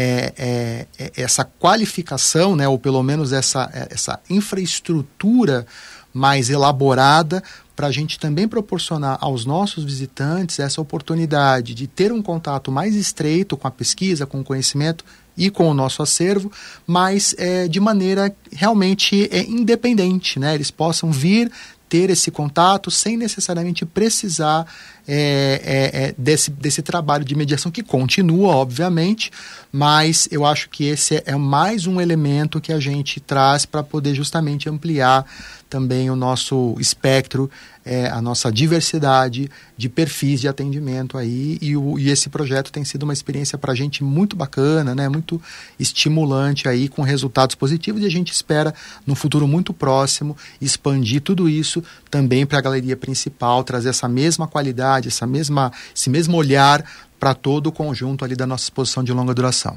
é, 0.00 0.32
é, 0.38 0.86
é, 0.96 1.12
essa 1.16 1.44
qualificação, 1.44 2.54
né, 2.54 2.68
ou 2.68 2.78
pelo 2.78 3.02
menos 3.02 3.32
essa, 3.32 3.68
é, 3.74 3.88
essa 3.90 4.20
infraestrutura 4.30 5.66
mais 6.14 6.50
elaborada 6.50 7.42
para 7.74 7.88
a 7.88 7.90
gente 7.90 8.16
também 8.16 8.46
proporcionar 8.46 9.18
aos 9.20 9.44
nossos 9.44 9.82
visitantes 9.82 10.60
essa 10.60 10.80
oportunidade 10.80 11.74
de 11.74 11.88
ter 11.88 12.12
um 12.12 12.22
contato 12.22 12.70
mais 12.70 12.94
estreito 12.94 13.56
com 13.56 13.66
a 13.66 13.72
pesquisa, 13.72 14.24
com 14.24 14.40
o 14.40 14.44
conhecimento 14.44 15.04
e 15.36 15.50
com 15.50 15.68
o 15.68 15.74
nosso 15.74 16.00
acervo, 16.00 16.50
mas 16.86 17.34
é, 17.36 17.66
de 17.66 17.80
maneira 17.80 18.34
realmente 18.52 19.28
é, 19.32 19.42
independente, 19.42 20.38
né? 20.38 20.54
Eles 20.54 20.70
possam 20.70 21.12
vir 21.12 21.50
ter 21.88 22.10
esse 22.10 22.30
contato 22.30 22.90
sem 22.90 23.16
necessariamente 23.16 23.86
precisar 23.86 24.66
é, 25.06 25.60
é, 25.64 26.02
é, 26.02 26.14
desse, 26.18 26.50
desse 26.50 26.82
trabalho 26.82 27.24
de 27.24 27.34
mediação 27.34 27.72
que 27.72 27.82
continua, 27.82 28.54
obviamente, 28.54 29.30
mas 29.72 30.28
eu 30.30 30.44
acho 30.44 30.68
que 30.68 30.84
esse 30.84 31.22
é 31.24 31.34
mais 31.34 31.86
um 31.86 32.00
elemento 32.00 32.60
que 32.60 32.72
a 32.72 32.78
gente 32.78 33.18
traz 33.18 33.64
para 33.64 33.82
poder 33.82 34.14
justamente 34.14 34.68
ampliar 34.68 35.24
também 35.68 36.10
o 36.10 36.16
nosso 36.16 36.76
espectro, 36.78 37.50
é, 37.88 38.10
a 38.10 38.20
nossa 38.20 38.52
diversidade 38.52 39.50
de 39.74 39.88
perfis 39.88 40.42
de 40.42 40.46
atendimento 40.46 41.16
aí 41.16 41.56
e, 41.62 41.74
o, 41.74 41.98
e 41.98 42.10
esse 42.10 42.28
projeto 42.28 42.70
tem 42.70 42.84
sido 42.84 43.04
uma 43.04 43.14
experiência 43.14 43.56
para 43.56 43.72
a 43.72 43.74
gente 43.74 44.04
muito 44.04 44.36
bacana, 44.36 44.94
né, 44.94 45.08
muito 45.08 45.40
estimulante 45.80 46.68
aí 46.68 46.86
com 46.86 47.00
resultados 47.00 47.56
positivos 47.56 48.02
e 48.02 48.06
a 48.06 48.10
gente 48.10 48.30
espera 48.30 48.74
no 49.06 49.14
futuro 49.14 49.48
muito 49.48 49.72
próximo 49.72 50.36
expandir 50.60 51.22
tudo 51.22 51.48
isso 51.48 51.82
também 52.10 52.44
para 52.44 52.58
a 52.58 52.60
galeria 52.60 52.96
principal, 52.96 53.64
trazer 53.64 53.88
essa 53.88 54.06
mesma 54.06 54.46
qualidade, 54.46 55.08
essa 55.08 55.26
mesma, 55.26 55.72
esse 55.96 56.10
mesmo 56.10 56.36
olhar 56.36 56.84
para 57.18 57.32
todo 57.32 57.68
o 57.68 57.72
conjunto 57.72 58.22
ali 58.22 58.36
da 58.36 58.46
nossa 58.46 58.64
exposição 58.64 59.02
de 59.02 59.12
longa 59.12 59.32
duração. 59.32 59.76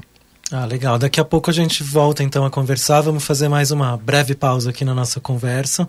Ah, 0.50 0.66
legal. 0.66 0.98
Daqui 0.98 1.18
a 1.18 1.24
pouco 1.24 1.48
a 1.48 1.52
gente 1.52 1.82
volta 1.82 2.22
então 2.22 2.44
a 2.44 2.50
conversar. 2.50 3.00
Vamos 3.00 3.24
fazer 3.24 3.48
mais 3.48 3.70
uma 3.70 3.96
breve 3.96 4.34
pausa 4.34 4.68
aqui 4.68 4.84
na 4.84 4.94
nossa 4.94 5.18
conversa 5.18 5.88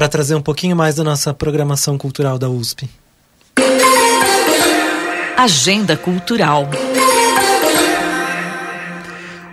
para 0.00 0.08
trazer 0.08 0.34
um 0.34 0.40
pouquinho 0.40 0.74
mais 0.74 0.94
da 0.94 1.04
nossa 1.04 1.34
programação 1.34 1.98
cultural 1.98 2.38
da 2.38 2.48
USP. 2.48 2.88
Agenda 5.36 5.94
Cultural. 5.94 6.70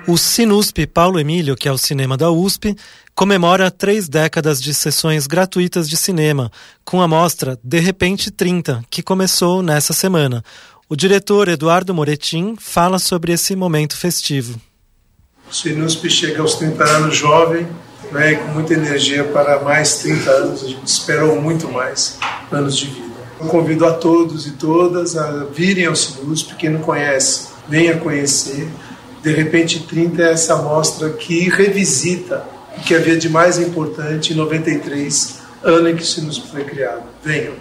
O 0.07 0.17
Sinusp 0.17 0.87
Paulo 0.87 1.19
Emílio, 1.19 1.53
que 1.53 1.67
é 1.67 1.71
o 1.71 1.77
cinema 1.77 2.15
da 2.15 2.31
USP, 2.31 2.77
comemora 3.13 3.69
três 3.69 4.07
décadas 4.07 4.61
de 4.61 4.73
sessões 4.73 5.27
gratuitas 5.27 5.89
de 5.89 5.97
cinema, 5.97 6.49
com 6.85 7.01
a 7.01 7.09
mostra 7.09 7.59
De 7.61 7.81
Repente 7.81 8.31
30, 8.31 8.85
que 8.89 9.03
começou 9.03 9.61
nessa 9.61 9.91
semana. 9.91 10.41
O 10.87 10.95
diretor 10.95 11.49
Eduardo 11.49 11.93
Moretim 11.93 12.55
fala 12.57 12.99
sobre 12.99 13.33
esse 13.33 13.53
momento 13.53 13.97
festivo. 13.97 14.57
O 15.51 15.53
Sinusp 15.53 16.09
chega 16.09 16.41
aos 16.41 16.55
30 16.55 16.83
anos 16.85 17.17
jovem, 17.17 17.67
né, 18.11 18.35
com 18.35 18.47
muita 18.53 18.73
energia 18.73 19.23
para 19.23 19.61
mais 19.61 19.97
30 19.99 20.29
anos. 20.29 20.63
A 20.63 20.67
gente 20.67 20.87
esperou 20.87 21.41
muito 21.41 21.69
mais 21.69 22.17
anos 22.51 22.77
de 22.77 22.87
vida. 22.87 23.07
Eu 23.39 23.47
convido 23.47 23.85
a 23.85 23.93
todos 23.93 24.47
e 24.47 24.51
todas 24.51 25.15
a 25.15 25.45
virem 25.45 25.85
ao 25.85 25.95
Sinusp. 25.95 26.55
Quem 26.55 26.69
não 26.69 26.81
conhece, 26.81 27.49
venha 27.67 27.97
conhecer. 27.97 28.67
De 29.21 29.31
repente, 29.31 29.81
30 29.81 30.21
é 30.21 30.31
essa 30.31 30.55
mostra 30.55 31.09
que 31.09 31.49
revisita 31.49 32.43
o 32.77 32.81
que 32.81 32.95
havia 32.95 33.17
de 33.17 33.29
mais 33.29 33.59
importante 33.59 34.33
em 34.33 34.35
93, 34.35 35.39
ano 35.63 35.89
em 35.89 35.95
que 35.95 36.03
o 36.03 36.05
Sinusp 36.05 36.49
foi 36.49 36.63
criado. 36.63 37.03
Venham. 37.23 37.53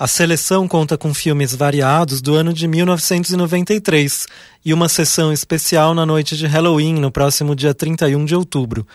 A 0.00 0.06
seleção 0.06 0.68
conta 0.68 0.96
com 0.96 1.12
filmes 1.12 1.52
variados 1.52 2.22
do 2.22 2.36
ano 2.36 2.52
de 2.52 2.68
1993 2.68 4.26
e 4.64 4.72
uma 4.72 4.88
sessão 4.88 5.32
especial 5.32 5.92
na 5.92 6.06
noite 6.06 6.36
de 6.36 6.46
Halloween, 6.46 6.94
no 6.94 7.10
próximo 7.10 7.52
dia 7.56 7.74
31 7.74 8.24
de 8.24 8.36
outubro. 8.36 8.86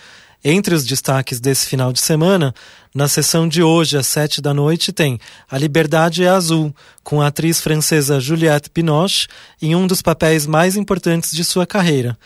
Entre 0.45 0.75
os 0.75 0.83
destaques 0.85 1.39
desse 1.39 1.65
final 1.67 1.93
de 1.93 2.01
semana, 2.01 2.53
na 2.93 3.07
sessão 3.07 3.47
de 3.47 3.63
hoje, 3.63 3.97
às 3.97 4.07
sete 4.07 4.41
da 4.41 4.53
noite, 4.53 4.91
tem 4.91 5.17
A 5.49 5.57
Liberdade 5.57 6.23
é 6.23 6.27
Azul, 6.27 6.75
com 7.01 7.21
a 7.21 7.27
atriz 7.27 7.61
francesa 7.61 8.19
Juliette 8.19 8.69
Binoche 8.73 9.27
em 9.61 9.73
um 9.73 9.87
dos 9.87 10.01
papéis 10.01 10.45
mais 10.45 10.75
importantes 10.75 11.31
de 11.31 11.45
sua 11.45 11.65
carreira. 11.65 12.17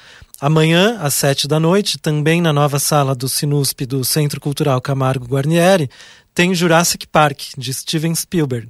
Amanhã, 0.41 0.97
às 0.99 1.13
sete 1.13 1.47
da 1.47 1.59
noite, 1.59 1.99
também 1.99 2.41
na 2.41 2.51
nova 2.51 2.79
sala 2.79 3.13
do 3.13 3.29
Sinusp 3.29 3.81
do 3.85 4.03
Centro 4.03 4.41
Cultural 4.41 4.81
Camargo 4.81 5.27
Guarnieri, 5.27 5.87
tem 6.33 6.55
Jurassic 6.55 7.05
Park, 7.07 7.41
de 7.55 7.71
Steven 7.71 8.15
Spielberg. 8.15 8.67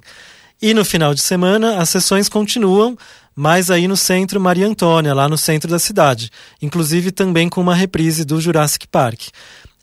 E 0.60 0.74
no 0.74 0.84
final 0.84 1.14
de 1.14 1.22
semana, 1.22 1.78
as 1.78 1.88
sessões 1.88 2.28
continuam, 2.28 2.98
mas 3.40 3.70
aí 3.70 3.86
no 3.86 3.96
centro 3.96 4.40
Maria 4.40 4.66
Antônia, 4.66 5.14
lá 5.14 5.28
no 5.28 5.38
centro 5.38 5.70
da 5.70 5.78
cidade, 5.78 6.28
inclusive 6.60 7.12
também 7.12 7.48
com 7.48 7.60
uma 7.60 7.72
reprise 7.72 8.24
do 8.24 8.40
Jurassic 8.40 8.88
Park. 8.88 9.28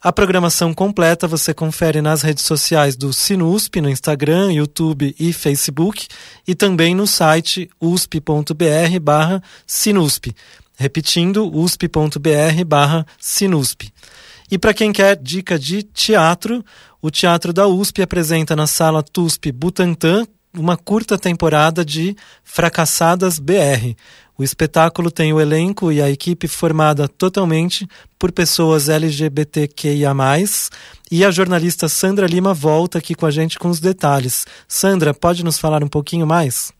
A 0.01 0.11
programação 0.11 0.73
completa 0.73 1.25
você 1.25 1.53
confere 1.53 2.01
nas 2.01 2.21
redes 2.21 2.43
sociais 2.43 2.97
do 2.97 3.13
Sinusp, 3.13 3.79
no 3.79 3.89
Instagram, 3.89 4.51
YouTube 4.51 5.15
e 5.17 5.31
Facebook, 5.31 6.05
e 6.45 6.53
também 6.53 6.93
no 6.93 7.07
site 7.07 7.69
usp.br 7.79 8.99
barra 9.01 9.41
Sinusp. 9.65 10.35
Repetindo, 10.75 11.47
usp.br 11.47 13.07
Sinusp. 13.17 13.83
E 14.51 14.57
para 14.57 14.73
quem 14.73 14.91
quer 14.91 15.15
dica 15.15 15.57
de 15.57 15.81
teatro, 15.81 16.61
o 17.01 17.09
Teatro 17.09 17.53
da 17.53 17.67
USP 17.67 18.01
apresenta 18.01 18.53
na 18.53 18.67
Sala 18.67 19.01
TUSP 19.01 19.51
Butantã 19.51 20.25
uma 20.57 20.77
curta 20.77 21.17
temporada 21.17 21.83
de 21.83 22.15
Fracassadas 22.43 23.39
BR. 23.39 23.95
O 24.37 24.43
espetáculo 24.43 25.09
tem 25.09 25.31
o 25.31 25.39
elenco 25.39 25.91
e 25.91 26.01
a 26.01 26.09
equipe 26.09 26.47
formada 26.47 27.07
totalmente 27.07 27.87
por 28.19 28.31
pessoas 28.31 28.89
LGBTQIA+, 28.89 30.13
e 31.09 31.23
a 31.23 31.31
jornalista 31.31 31.87
Sandra 31.87 32.27
Lima 32.27 32.53
volta 32.53 32.97
aqui 32.97 33.15
com 33.15 33.25
a 33.25 33.31
gente 33.31 33.57
com 33.57 33.69
os 33.69 33.79
detalhes. 33.79 34.45
Sandra, 34.67 35.13
pode 35.13 35.43
nos 35.43 35.57
falar 35.57 35.83
um 35.83 35.87
pouquinho 35.87 36.27
mais? 36.27 36.73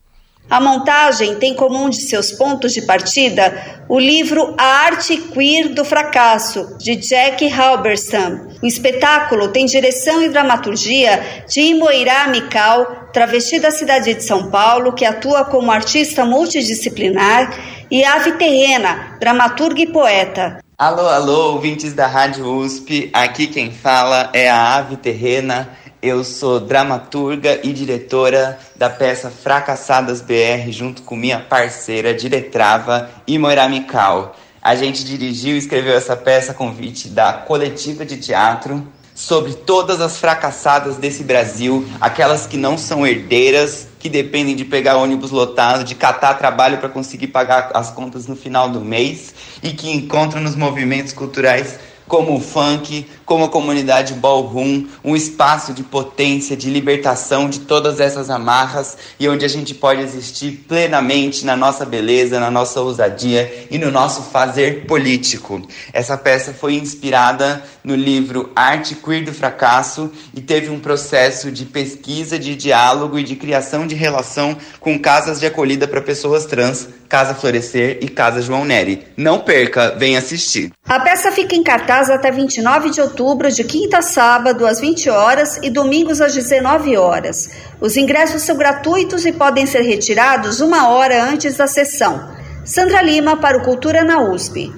A 0.48 0.60
montagem 0.60 1.34
tem 1.34 1.54
como 1.54 1.76
um 1.76 1.90
de 1.90 2.02
seus 2.02 2.30
pontos 2.30 2.72
de 2.72 2.82
partida 2.82 3.82
o 3.88 3.98
livro 3.98 4.54
A 4.56 4.64
Arte 4.86 5.16
Queer 5.16 5.74
do 5.74 5.84
Fracasso, 5.84 6.76
de 6.78 6.94
Jack 6.94 7.52
Halberstam. 7.52 8.48
O 8.62 8.66
espetáculo 8.66 9.48
tem 9.48 9.66
direção 9.66 10.22
e 10.22 10.28
dramaturgia 10.28 11.44
de 11.48 11.60
Imoirá 11.60 12.28
Mikal, 12.28 13.08
travesti 13.12 13.58
da 13.58 13.72
cidade 13.72 14.14
de 14.14 14.22
São 14.22 14.48
Paulo, 14.48 14.92
que 14.92 15.04
atua 15.04 15.44
como 15.44 15.72
artista 15.72 16.24
multidisciplinar, 16.24 17.52
e 17.90 18.04
Ave 18.04 18.32
Terrena, 18.32 19.16
dramaturga 19.18 19.82
e 19.82 19.86
poeta. 19.86 20.58
Alô, 20.78 21.08
alô, 21.08 21.52
ouvintes 21.54 21.92
da 21.92 22.06
Rádio 22.06 22.46
USP, 22.46 23.10
aqui 23.12 23.46
quem 23.46 23.72
fala 23.72 24.30
é 24.32 24.48
a 24.48 24.76
Ave 24.76 24.96
Terrena 24.96 25.70
eu 26.02 26.22
sou 26.22 26.60
dramaturga 26.60 27.60
e 27.62 27.72
diretora 27.72 28.58
da 28.76 28.90
peça 28.90 29.30
Fracassadas 29.30 30.20
BR, 30.20 30.70
junto 30.70 31.02
com 31.02 31.16
minha 31.16 31.40
parceira, 31.40 32.14
diretrava 32.14 33.10
Imoira 33.26 33.68
Mical. 33.68 34.36
A 34.60 34.74
gente 34.74 35.04
dirigiu 35.04 35.54
e 35.54 35.58
escreveu 35.58 35.94
essa 35.94 36.16
peça 36.16 36.52
a 36.52 36.54
convite 36.54 37.08
da 37.08 37.32
coletiva 37.32 38.04
de 38.04 38.16
teatro 38.16 38.86
sobre 39.14 39.54
todas 39.54 40.00
as 40.02 40.18
fracassadas 40.18 40.98
desse 40.98 41.24
Brasil, 41.24 41.86
aquelas 41.98 42.46
que 42.46 42.58
não 42.58 42.76
são 42.76 43.06
herdeiras, 43.06 43.88
que 43.98 44.10
dependem 44.10 44.54
de 44.54 44.64
pegar 44.64 44.98
ônibus 44.98 45.30
lotado, 45.30 45.84
de 45.84 45.94
catar 45.94 46.34
trabalho 46.34 46.76
para 46.76 46.90
conseguir 46.90 47.28
pagar 47.28 47.70
as 47.72 47.90
contas 47.90 48.26
no 48.26 48.36
final 48.36 48.68
do 48.68 48.80
mês 48.80 49.34
e 49.62 49.70
que 49.70 49.90
encontram 49.90 50.42
nos 50.42 50.54
movimentos 50.54 51.14
culturais 51.14 51.78
como 52.08 52.36
o 52.36 52.40
funk, 52.40 53.06
como 53.24 53.44
a 53.44 53.48
comunidade 53.48 54.14
ballroom, 54.14 54.86
um 55.04 55.16
espaço 55.16 55.72
de 55.72 55.82
potência, 55.82 56.56
de 56.56 56.70
libertação 56.70 57.48
de 57.50 57.60
todas 57.60 57.98
essas 58.00 58.30
amarras 58.30 58.96
e 59.18 59.28
onde 59.28 59.44
a 59.44 59.48
gente 59.48 59.74
pode 59.74 60.00
existir 60.00 60.64
plenamente 60.68 61.44
na 61.44 61.56
nossa 61.56 61.84
beleza, 61.84 62.38
na 62.38 62.50
nossa 62.50 62.80
ousadia 62.80 63.66
e 63.70 63.78
no 63.78 63.90
nosso 63.90 64.22
fazer 64.22 64.86
político. 64.86 65.60
Essa 65.92 66.16
peça 66.16 66.52
foi 66.52 66.74
inspirada 66.74 67.62
no 67.82 67.94
livro 67.94 68.50
Arte 68.54 68.94
Queer 68.94 69.24
do 69.24 69.32
Fracasso 69.32 70.10
e 70.34 70.40
teve 70.40 70.70
um 70.70 70.78
processo 70.78 71.50
de 71.50 71.64
pesquisa, 71.64 72.38
de 72.38 72.54
diálogo 72.54 73.18
e 73.18 73.24
de 73.24 73.36
criação 73.36 73.86
de 73.86 73.94
relação 73.94 74.56
com 74.78 74.98
casas 74.98 75.40
de 75.40 75.46
acolhida 75.46 75.88
para 75.88 76.00
pessoas 76.00 76.46
trans, 76.46 76.88
Casa 77.08 77.34
Florescer 77.34 77.98
e 78.00 78.08
Casa 78.08 78.42
João 78.42 78.64
Neri. 78.64 79.06
Não 79.16 79.40
perca, 79.40 79.94
vem 79.96 80.16
assistir. 80.16 80.72
A 80.86 81.00
peça 81.00 81.32
fica 81.32 81.54
em 81.54 81.62
cartaz 81.62 82.10
até 82.10 82.30
29 82.30 82.90
de 82.90 83.00
outubro, 83.00 83.50
de 83.50 83.64
quinta 83.64 83.98
a 83.98 84.02
sábado, 84.02 84.66
às 84.66 84.80
20 84.80 85.10
horas 85.10 85.58
e 85.62 85.70
domingos 85.70 86.20
às 86.20 86.34
19 86.34 86.96
horas. 86.96 87.50
Os 87.80 87.96
ingressos 87.96 88.42
são 88.42 88.56
gratuitos 88.56 89.24
e 89.24 89.32
podem 89.32 89.66
ser 89.66 89.82
retirados 89.82 90.60
uma 90.60 90.88
hora 90.88 91.22
antes 91.22 91.56
da 91.56 91.66
sessão. 91.66 92.28
Sandra 92.64 93.00
Lima 93.02 93.36
para 93.36 93.58
o 93.58 93.62
Cultura 93.62 94.02
na 94.02 94.20
USP. 94.20 94.72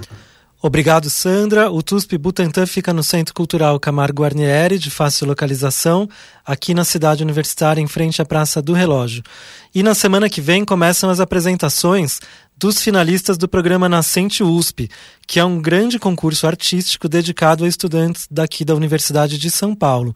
Obrigado, 0.60 1.08
Sandra. 1.08 1.70
O 1.70 1.80
TUSP 1.84 2.18
Butantã 2.18 2.66
fica 2.66 2.92
no 2.92 3.04
Centro 3.04 3.32
Cultural 3.32 3.78
Camargo 3.78 4.22
Guarnieri, 4.22 4.76
de 4.76 4.90
fácil 4.90 5.28
localização, 5.28 6.08
aqui 6.44 6.74
na 6.74 6.84
cidade 6.84 7.22
universitária, 7.22 7.80
em 7.80 7.86
frente 7.86 8.20
à 8.20 8.24
Praça 8.24 8.60
do 8.60 8.72
Relógio. 8.72 9.22
E 9.72 9.84
na 9.84 9.94
semana 9.94 10.28
que 10.28 10.40
vem 10.40 10.64
começam 10.64 11.10
as 11.10 11.20
apresentações 11.20 12.18
dos 12.56 12.82
finalistas 12.82 13.38
do 13.38 13.46
programa 13.46 13.88
Nascente 13.88 14.42
USP, 14.42 14.90
que 15.28 15.38
é 15.38 15.44
um 15.44 15.62
grande 15.62 15.96
concurso 15.96 16.44
artístico 16.44 17.08
dedicado 17.08 17.64
a 17.64 17.68
estudantes 17.68 18.26
daqui 18.28 18.64
da 18.64 18.74
Universidade 18.74 19.38
de 19.38 19.52
São 19.52 19.76
Paulo. 19.76 20.12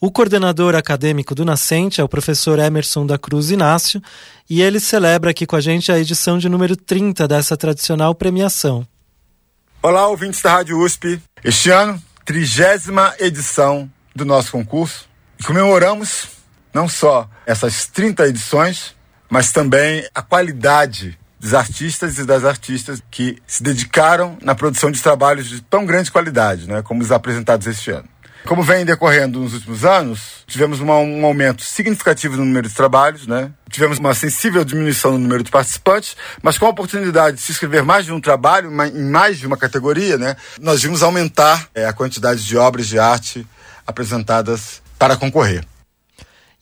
O 0.00 0.10
coordenador 0.10 0.74
acadêmico 0.74 1.36
do 1.36 1.44
Nascente 1.44 2.00
é 2.00 2.04
o 2.04 2.08
professor 2.08 2.58
Emerson 2.58 3.06
da 3.06 3.16
Cruz 3.16 3.52
Inácio, 3.52 4.02
e 4.50 4.60
ele 4.60 4.80
celebra 4.80 5.30
aqui 5.30 5.46
com 5.46 5.54
a 5.54 5.60
gente 5.60 5.92
a 5.92 5.98
edição 6.00 6.36
de 6.36 6.48
número 6.48 6.76
30 6.76 7.28
dessa 7.28 7.56
tradicional 7.56 8.12
premiação. 8.12 8.84
Olá, 9.86 10.08
ouvintes 10.08 10.40
da 10.40 10.50
Rádio 10.50 10.78
USP. 10.78 11.20
Este 11.44 11.68
ano, 11.68 12.02
trigésima 12.24 13.14
edição 13.18 13.86
do 14.16 14.24
nosso 14.24 14.50
concurso. 14.50 15.06
E 15.38 15.44
comemoramos 15.44 16.28
não 16.72 16.88
só 16.88 17.28
essas 17.44 17.86
30 17.88 18.28
edições, 18.28 18.96
mas 19.28 19.52
também 19.52 20.08
a 20.14 20.22
qualidade 20.22 21.18
dos 21.38 21.52
artistas 21.52 22.16
e 22.16 22.24
das 22.24 22.46
artistas 22.46 23.02
que 23.10 23.36
se 23.46 23.62
dedicaram 23.62 24.38
na 24.40 24.54
produção 24.54 24.90
de 24.90 25.02
trabalhos 25.02 25.50
de 25.50 25.60
tão 25.60 25.84
grande 25.84 26.10
qualidade, 26.10 26.66
né, 26.66 26.80
como 26.80 27.02
os 27.02 27.12
apresentados 27.12 27.66
este 27.66 27.90
ano. 27.90 28.08
Como 28.46 28.62
vem 28.62 28.84
decorrendo 28.84 29.40
nos 29.40 29.54
últimos 29.54 29.86
anos, 29.86 30.44
tivemos 30.46 30.78
uma, 30.78 30.98
um 30.98 31.24
aumento 31.24 31.62
significativo 31.62 32.36
no 32.36 32.44
número 32.44 32.68
de 32.68 32.74
trabalhos, 32.74 33.26
né? 33.26 33.50
Tivemos 33.70 33.98
uma 33.98 34.14
sensível 34.14 34.62
diminuição 34.62 35.12
no 35.12 35.18
número 35.18 35.42
de 35.42 35.50
participantes, 35.50 36.14
mas 36.42 36.58
com 36.58 36.66
a 36.66 36.68
oportunidade 36.68 37.36
de 37.36 37.42
se 37.42 37.52
inscrever 37.52 37.82
mais 37.82 38.04
de 38.04 38.12
um 38.12 38.20
trabalho, 38.20 38.70
em 38.70 39.10
mais 39.10 39.38
de 39.38 39.46
uma 39.46 39.56
categoria, 39.56 40.18
né? 40.18 40.36
Nós 40.60 40.82
vimos 40.82 41.02
aumentar 41.02 41.68
é, 41.74 41.86
a 41.86 41.92
quantidade 41.94 42.44
de 42.44 42.56
obras 42.56 42.86
de 42.86 42.98
arte 42.98 43.46
apresentadas 43.86 44.82
para 44.98 45.16
concorrer. 45.16 45.64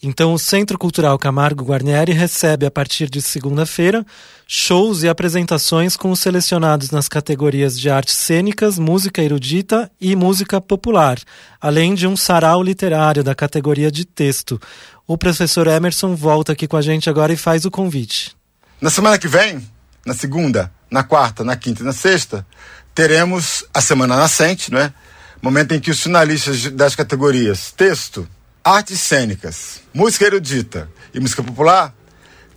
Então, 0.04 0.34
o 0.34 0.38
Centro 0.38 0.76
Cultural 0.76 1.16
Camargo 1.16 1.64
Guarnieri 1.64 2.10
recebe, 2.10 2.66
a 2.66 2.70
partir 2.72 3.08
de 3.08 3.22
segunda-feira, 3.22 4.04
shows 4.48 5.04
e 5.04 5.08
apresentações 5.08 5.96
com 5.96 6.10
os 6.10 6.18
selecionados 6.18 6.90
nas 6.90 7.06
categorias 7.06 7.78
de 7.78 7.88
artes 7.88 8.16
cênicas, 8.16 8.80
música 8.80 9.22
erudita 9.22 9.88
e 10.00 10.16
música 10.16 10.60
popular, 10.60 11.20
além 11.60 11.94
de 11.94 12.08
um 12.08 12.16
sarau 12.16 12.64
literário 12.64 13.22
da 13.22 13.32
categoria 13.32 13.92
de 13.92 14.04
texto. 14.04 14.60
O 15.06 15.16
professor 15.16 15.68
Emerson 15.68 16.16
volta 16.16 16.50
aqui 16.50 16.66
com 16.66 16.76
a 16.76 16.82
gente 16.82 17.08
agora 17.08 17.32
e 17.32 17.36
faz 17.36 17.64
o 17.64 17.70
convite. 17.70 18.36
Na 18.80 18.90
semana 18.90 19.16
que 19.18 19.28
vem, 19.28 19.64
na 20.04 20.14
segunda, 20.14 20.72
na 20.90 21.04
quarta, 21.04 21.44
na 21.44 21.54
quinta 21.54 21.82
e 21.82 21.86
na 21.86 21.92
sexta, 21.92 22.44
teremos 22.92 23.64
a 23.72 23.80
Semana 23.80 24.16
Nascente, 24.16 24.72
não 24.72 24.80
é? 24.80 24.92
Momento 25.40 25.72
em 25.72 25.80
que 25.80 25.92
os 25.92 26.00
finalistas 26.00 26.72
das 26.72 26.96
categorias 26.96 27.70
texto, 27.70 28.28
artes 28.64 29.00
cênicas, 29.00 29.80
música 29.92 30.24
erudita 30.24 30.88
e 31.12 31.20
música 31.20 31.42
popular 31.42 31.92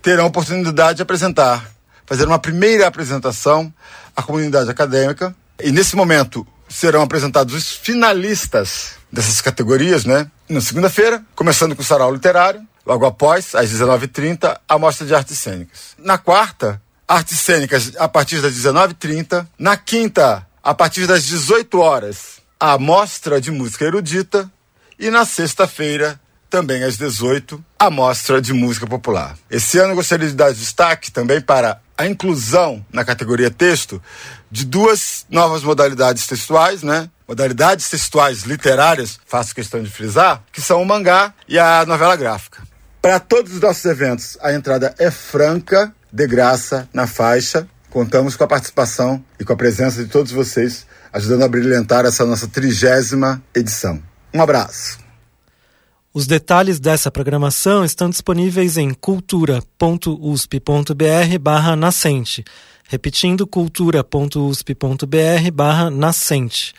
terão 0.00 0.24
a 0.24 0.28
oportunidade 0.28 0.96
de 0.96 1.02
apresentar, 1.02 1.68
fazer 2.04 2.26
uma 2.26 2.38
primeira 2.38 2.86
apresentação 2.86 3.72
à 4.14 4.22
comunidade 4.22 4.70
acadêmica. 4.70 5.34
E 5.60 5.72
nesse 5.72 5.96
momento 5.96 6.46
serão 6.68 7.02
apresentados 7.02 7.54
os 7.54 7.72
finalistas 7.72 8.92
dessas 9.10 9.40
categorias, 9.40 10.04
né? 10.04 10.30
Na 10.48 10.60
segunda-feira, 10.60 11.24
começando 11.34 11.74
com 11.74 11.82
o 11.82 11.84
sarau 11.84 12.12
literário, 12.12 12.62
logo 12.84 13.04
após, 13.04 13.54
às 13.54 13.70
19h30, 13.70 14.58
a 14.68 14.78
mostra 14.78 15.04
de 15.04 15.14
artes 15.14 15.38
cênicas. 15.38 15.96
Na 15.98 16.18
quarta, 16.18 16.80
artes 17.08 17.40
cênicas 17.40 17.92
a 17.98 18.06
partir 18.06 18.40
das 18.40 18.54
19h30. 18.54 19.46
Na 19.58 19.76
quinta, 19.76 20.46
a 20.62 20.74
partir 20.74 21.06
das 21.06 21.24
18 21.24 21.80
horas, 21.80 22.36
a 22.60 22.78
mostra 22.78 23.40
de 23.40 23.50
música 23.50 23.84
erudita 23.84 24.50
e 24.98 25.10
na 25.10 25.24
sexta-feira, 25.24 26.18
também 26.48 26.82
às 26.82 26.96
18, 26.96 27.62
a 27.78 27.90
mostra 27.90 28.40
de 28.40 28.52
música 28.52 28.86
popular. 28.86 29.36
Esse 29.50 29.78
ano 29.78 29.94
gostaria 29.94 30.28
de 30.28 30.34
dar 30.34 30.52
destaque 30.52 31.10
também 31.10 31.40
para 31.40 31.80
a 31.96 32.06
inclusão 32.06 32.84
na 32.92 33.04
categoria 33.04 33.50
texto 33.50 34.02
de 34.50 34.64
duas 34.64 35.26
novas 35.28 35.62
modalidades 35.62 36.26
textuais, 36.26 36.82
né? 36.82 37.10
Modalidades 37.26 37.88
textuais 37.88 38.42
literárias, 38.42 39.18
faço 39.26 39.54
questão 39.54 39.82
de 39.82 39.90
frisar, 39.90 40.42
que 40.52 40.60
são 40.60 40.80
o 40.80 40.86
mangá 40.86 41.34
e 41.48 41.58
a 41.58 41.84
novela 41.84 42.14
gráfica. 42.16 42.62
Para 43.02 43.18
todos 43.18 43.54
os 43.54 43.60
nossos 43.60 43.84
eventos, 43.84 44.38
a 44.40 44.52
entrada 44.52 44.94
é 44.98 45.10
franca, 45.10 45.92
de 46.12 46.26
graça, 46.26 46.88
na 46.92 47.06
faixa. 47.06 47.68
Contamos 47.90 48.36
com 48.36 48.44
a 48.44 48.48
participação 48.48 49.24
e 49.38 49.44
com 49.44 49.52
a 49.52 49.56
presença 49.56 50.02
de 50.02 50.10
todos 50.10 50.32
vocês, 50.32 50.86
ajudando 51.12 51.42
a 51.42 51.48
brilhantar 51.48 52.04
essa 52.04 52.24
nossa 52.24 52.46
trigésima 52.46 53.42
edição. 53.54 54.02
Um 54.36 54.42
abraço. 54.42 54.98
Os 56.12 56.26
detalhes 56.26 56.78
dessa 56.78 57.10
programação 57.10 57.82
estão 57.82 58.10
disponíveis 58.10 58.76
em 58.76 58.92
cultura.usp.br 58.92 61.76
nascente. 61.78 62.44
Repetindo, 62.86 63.46
cultura.usp.br 63.46 65.90
nascente. 65.90 66.74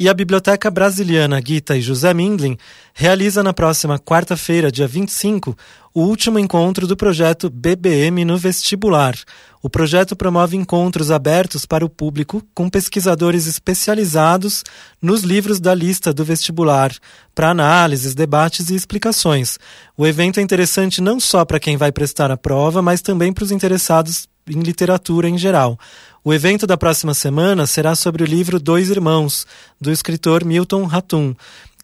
E 0.00 0.08
a 0.08 0.14
Biblioteca 0.14 0.70
Brasiliana 0.70 1.42
Gita 1.44 1.76
e 1.76 1.80
José 1.80 2.14
Mindlin 2.14 2.56
realiza 2.94 3.42
na 3.42 3.52
próxima 3.52 3.98
quarta-feira, 3.98 4.70
dia 4.70 4.86
25, 4.86 5.56
o 5.92 6.02
último 6.02 6.38
encontro 6.38 6.86
do 6.86 6.96
projeto 6.96 7.50
BBM 7.50 8.24
no 8.24 8.38
Vestibular. 8.38 9.16
O 9.60 9.68
projeto 9.68 10.14
promove 10.14 10.56
encontros 10.56 11.10
abertos 11.10 11.66
para 11.66 11.84
o 11.84 11.88
público 11.88 12.40
com 12.54 12.70
pesquisadores 12.70 13.48
especializados 13.48 14.62
nos 15.02 15.22
livros 15.22 15.58
da 15.58 15.74
lista 15.74 16.14
do 16.14 16.24
vestibular, 16.24 16.94
para 17.34 17.50
análises, 17.50 18.14
debates 18.14 18.70
e 18.70 18.76
explicações. 18.76 19.58
O 19.96 20.06
evento 20.06 20.38
é 20.38 20.42
interessante 20.44 21.00
não 21.00 21.18
só 21.18 21.44
para 21.44 21.58
quem 21.58 21.76
vai 21.76 21.90
prestar 21.90 22.30
a 22.30 22.36
prova, 22.36 22.80
mas 22.80 23.02
também 23.02 23.32
para 23.32 23.42
os 23.42 23.50
interessados 23.50 24.28
em 24.48 24.60
literatura 24.60 25.28
em 25.28 25.36
geral. 25.36 25.78
O 26.28 26.34
evento 26.34 26.66
da 26.66 26.76
próxima 26.76 27.14
semana 27.14 27.66
será 27.66 27.94
sobre 27.94 28.22
o 28.22 28.26
livro 28.26 28.60
Dois 28.60 28.90
Irmãos, 28.90 29.46
do 29.80 29.90
escritor 29.90 30.44
Milton 30.44 30.84
Ratum, 30.84 31.34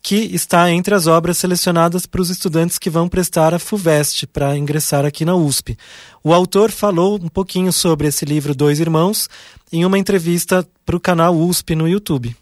que 0.03 0.16
está 0.16 0.70
entre 0.70 0.95
as 0.95 1.07
obras 1.07 1.38
selecionadas 1.38 2.05
para 2.05 2.20
os 2.20 2.28
estudantes 2.28 2.78
que 2.78 2.90
vão 2.90 3.09
prestar 3.09 3.55
a 3.55 3.59
FUVEST 3.59 4.26
para 4.26 4.55
ingressar 4.55 5.07
aqui 5.07 5.24
na 5.24 5.34
USP. 5.34 5.78
O 6.22 6.34
autor 6.34 6.70
falou 6.70 7.14
um 7.14 7.28
pouquinho 7.28 7.72
sobre 7.72 8.09
esse 8.09 8.26
livro 8.26 8.55
Dois 8.55 8.80
Irmãos 8.80 9.30
em 9.72 9.82
uma 9.86 9.99
entrevista 9.99 10.68
para 10.84 10.97
o 10.97 11.01
canal 11.01 11.34
USP 11.34 11.74
no 11.74 11.88
YouTube. 11.88 12.36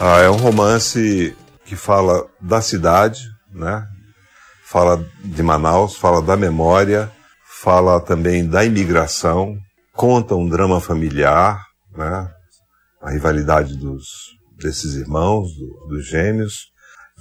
Ah, 0.00 0.20
é 0.20 0.30
um 0.30 0.36
romance 0.36 1.36
que 1.64 1.74
fala 1.74 2.28
da 2.40 2.60
cidade, 2.60 3.28
né? 3.52 3.84
Fala 4.64 5.04
de 5.24 5.42
Manaus, 5.42 5.96
fala 5.96 6.22
da 6.22 6.36
memória, 6.36 7.10
fala 7.60 8.00
também 8.00 8.46
da 8.46 8.64
imigração, 8.64 9.58
conta 9.96 10.36
um 10.36 10.48
drama 10.48 10.80
familiar, 10.80 11.64
né? 11.96 12.30
A 13.00 13.10
rivalidade 13.10 13.76
dos, 13.76 14.04
desses 14.58 14.94
irmãos, 14.94 15.48
do, 15.56 15.88
dos 15.88 16.06
gêmeos, 16.06 16.66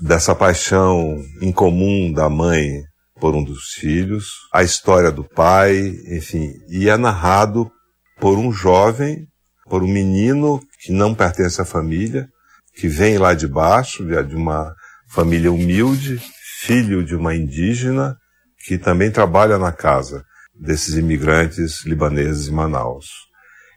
dessa 0.02 0.36
paixão 0.36 1.18
incomum 1.42 2.12
da 2.12 2.30
mãe 2.30 2.84
por 3.20 3.34
um 3.34 3.44
dos 3.44 3.70
filhos, 3.76 4.26
a 4.54 4.62
história 4.62 5.10
do 5.10 5.24
pai, 5.24 5.96
enfim, 6.10 6.52
e 6.68 6.90
é 6.90 6.98
narrado 6.98 7.72
por 8.20 8.38
um 8.38 8.52
jovem, 8.52 9.26
por 9.70 9.82
um 9.82 9.88
menino 9.88 10.62
que 10.82 10.92
não 10.92 11.16
pertence 11.16 11.62
à 11.62 11.66
família, 11.66 12.28
que 12.76 12.90
vem 12.90 13.18
lá 13.18 13.34
de 13.34 13.48
baixo, 13.48 14.06
de 14.06 14.36
uma 14.36 14.76
família 15.08 15.52
humilde, 15.52 16.22
filho 16.60 17.06
de 17.06 17.16
uma 17.16 17.34
indígena, 17.34 18.18
que 18.66 18.78
também 18.78 19.10
trabalha 19.10 19.58
na 19.58 19.72
casa 19.72 20.26
desses 20.60 20.95
imigrantes 20.95 21.86
libaneses 21.86 22.47
em 22.47 22.51
Manaus. 22.51 23.08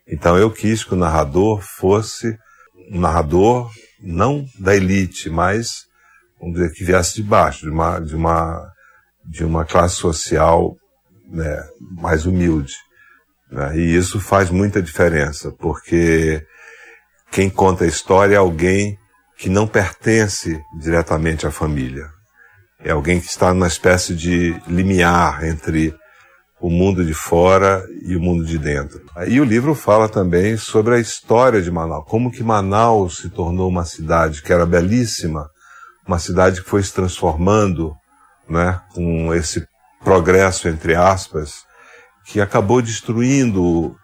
Então 0.06 0.36
eu 0.38 0.50
quis 0.50 0.84
que 0.84 0.94
o 0.94 0.96
narrador 0.96 1.60
fosse 1.60 2.38
um 2.90 3.00
narrador 3.00 3.70
não 4.00 4.46
da 4.58 4.74
elite, 4.74 5.28
mas 5.28 5.84
vamos 6.40 6.56
dizer 6.56 6.72
que 6.72 6.84
viesse 6.84 7.16
de 7.16 7.22
baixo, 7.22 7.66
de 7.66 7.70
uma 7.70 7.98
de 7.98 8.14
uma 8.14 8.72
de 9.24 9.44
uma 9.44 9.64
classe 9.64 9.96
social 9.96 10.74
né, 11.28 11.62
mais 12.00 12.24
humilde. 12.24 12.72
Né? 13.50 13.78
E 13.78 13.96
isso 13.96 14.20
faz 14.20 14.50
muita 14.50 14.80
diferença, 14.80 15.52
porque 15.58 16.42
quem 17.30 17.50
conta 17.50 17.84
a 17.84 17.88
história 17.88 18.34
é 18.34 18.38
alguém 18.38 18.98
que 19.36 19.48
não 19.48 19.66
pertence 19.66 20.60
diretamente 20.80 21.46
à 21.46 21.50
família. 21.50 22.06
É 22.80 22.90
alguém 22.90 23.20
que 23.20 23.26
está 23.26 23.52
numa 23.52 23.66
espécie 23.66 24.14
de 24.14 24.60
limiar 24.66 25.44
entre 25.44 25.94
o 26.60 26.68
mundo 26.68 27.04
de 27.04 27.14
fora 27.14 27.84
e 28.02 28.16
o 28.16 28.20
mundo 28.20 28.44
de 28.44 28.58
dentro. 28.58 29.00
E 29.26 29.40
o 29.40 29.44
livro 29.44 29.74
fala 29.74 30.08
também 30.08 30.56
sobre 30.56 30.96
a 30.96 30.98
história 30.98 31.62
de 31.62 31.70
Manaus, 31.70 32.04
como 32.08 32.30
que 32.30 32.42
Manaus 32.42 33.18
se 33.18 33.30
tornou 33.30 33.68
uma 33.68 33.84
cidade 33.84 34.42
que 34.42 34.52
era 34.52 34.66
belíssima, 34.66 35.48
uma 36.06 36.18
cidade 36.18 36.62
que 36.62 36.68
foi 36.68 36.82
se 36.82 36.92
transformando, 36.92 37.94
né, 38.48 38.80
com 38.94 39.32
esse 39.34 39.66
progresso 40.02 40.68
entre 40.68 40.94
aspas, 40.94 41.64
que 42.26 42.40
acabou 42.40 42.82
destruindo 42.82 43.94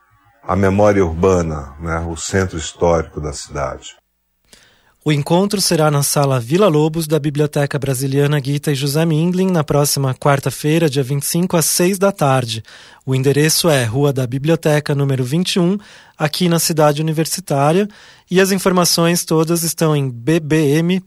a 0.42 0.54
memória 0.54 1.04
urbana, 1.04 1.74
né, 1.80 1.98
o 2.00 2.16
centro 2.16 2.58
histórico 2.58 3.20
da 3.20 3.32
cidade. 3.32 3.96
O 5.06 5.12
encontro 5.12 5.60
será 5.60 5.90
na 5.90 6.02
Sala 6.02 6.40
Vila 6.40 6.66
Lobos 6.66 7.06
da 7.06 7.18
Biblioteca 7.18 7.78
Brasiliana 7.78 8.40
Guita 8.40 8.72
e 8.72 8.74
José 8.74 9.04
Mindlin 9.04 9.50
na 9.50 9.62
próxima 9.62 10.14
quarta-feira, 10.14 10.88
dia 10.88 11.02
25, 11.02 11.58
às 11.58 11.66
6 11.66 11.98
da 11.98 12.10
tarde. 12.10 12.64
O 13.04 13.14
endereço 13.14 13.68
é 13.68 13.84
Rua 13.84 14.14
da 14.14 14.26
Biblioteca, 14.26 14.94
número 14.94 15.22
21, 15.22 15.76
aqui 16.16 16.48
na 16.48 16.58
cidade 16.58 17.02
universitária, 17.02 17.86
e 18.30 18.40
as 18.40 18.50
informações 18.50 19.26
todas 19.26 19.62
estão 19.62 19.94
em 19.94 20.08
bbm.usp.br, 20.08 21.04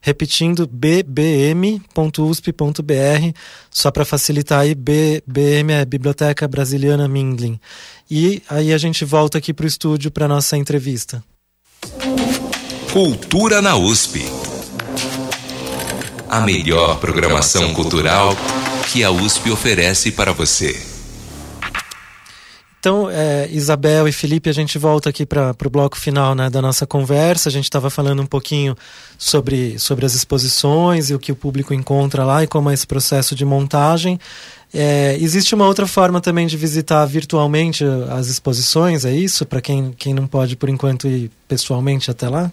repetindo 0.00 0.66
bbm.usp.br, 0.66 1.78
só 3.70 3.92
para 3.92 4.04
facilitar 4.04 4.62
aí, 4.62 4.74
BBM 4.74 5.72
é 5.74 5.84
Biblioteca 5.84 6.48
Brasiliana 6.48 7.06
Mindlin. 7.06 7.60
E 8.10 8.42
aí 8.50 8.72
a 8.72 8.78
gente 8.78 9.04
volta 9.04 9.38
aqui 9.38 9.54
para 9.54 9.66
o 9.66 9.68
estúdio 9.68 10.10
para 10.10 10.26
nossa 10.26 10.56
entrevista. 10.56 11.22
Cultura 12.92 13.62
na 13.62 13.76
USP. 13.76 14.24
A 16.28 16.40
melhor 16.40 16.98
programação 16.98 17.72
cultural 17.72 18.36
que 18.92 19.02
a 19.02 19.10
USP 19.10 19.50
oferece 19.50 20.12
para 20.12 20.32
você. 20.32 20.92
Então, 22.82 23.08
é, 23.08 23.48
Isabel 23.48 24.08
e 24.08 24.12
Felipe, 24.12 24.50
a 24.50 24.52
gente 24.52 24.76
volta 24.76 25.08
aqui 25.08 25.24
para 25.24 25.54
o 25.64 25.70
bloco 25.70 25.96
final 25.96 26.34
né, 26.34 26.50
da 26.50 26.60
nossa 26.60 26.84
conversa. 26.84 27.48
A 27.48 27.52
gente 27.52 27.64
estava 27.64 27.88
falando 27.88 28.20
um 28.20 28.26
pouquinho 28.26 28.76
sobre, 29.16 29.78
sobre 29.78 30.04
as 30.04 30.14
exposições 30.14 31.08
e 31.08 31.14
o 31.14 31.18
que 31.18 31.30
o 31.30 31.36
público 31.36 31.72
encontra 31.72 32.24
lá 32.24 32.42
e 32.42 32.48
como 32.48 32.70
é 32.70 32.74
esse 32.74 32.86
processo 32.86 33.36
de 33.36 33.44
montagem. 33.44 34.18
É, 34.74 35.18
existe 35.20 35.54
uma 35.54 35.66
outra 35.66 35.86
forma 35.86 36.20
também 36.20 36.46
de 36.46 36.56
visitar 36.56 37.04
virtualmente 37.04 37.84
as 38.10 38.28
exposições, 38.28 39.04
é 39.04 39.12
isso? 39.12 39.44
Para 39.44 39.60
quem, 39.60 39.92
quem 39.92 40.14
não 40.14 40.26
pode, 40.26 40.56
por 40.56 40.68
enquanto, 40.68 41.06
ir 41.06 41.30
pessoalmente 41.46 42.10
até 42.10 42.28
lá? 42.28 42.50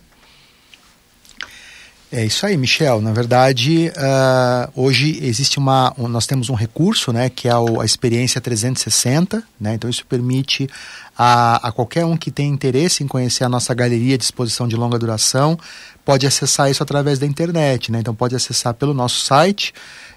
É 2.11 2.25
isso 2.25 2.43
aí, 2.43 2.57
Michel. 2.57 3.01
Na 3.01 3.13
verdade, 3.13 3.91
uh, 3.95 4.71
hoje 4.75 5.19
existe 5.21 5.59
uma, 5.59 5.93
um, 5.95 6.07
nós 6.07 6.25
temos 6.25 6.49
um 6.49 6.55
recurso, 6.55 7.13
né, 7.13 7.29
que 7.29 7.47
é 7.47 7.55
o, 7.55 7.79
a 7.79 7.85
experiência 7.85 8.41
360, 8.41 9.43
né. 9.61 9.75
Então 9.75 9.87
isso 9.87 10.03
permite 10.07 10.67
a, 11.15 11.67
a, 11.67 11.71
qualquer 11.71 12.05
um 12.05 12.17
que 12.17 12.31
tem 12.31 12.49
interesse 12.49 13.03
em 13.03 13.07
conhecer 13.07 13.43
a 13.43 13.49
nossa 13.49 13.75
galeria 13.75 14.17
de 14.17 14.23
exposição 14.23 14.67
de 14.67 14.75
longa 14.75 14.97
duração, 14.97 15.57
pode 16.03 16.25
acessar 16.25 16.71
isso 16.71 16.81
através 16.81 17.19
da 17.19 17.27
internet, 17.27 17.91
né. 17.91 17.99
Então 17.99 18.15
pode 18.15 18.35
acessar 18.35 18.73
pelo 18.73 18.93
nosso 18.93 19.19
site 19.23 19.71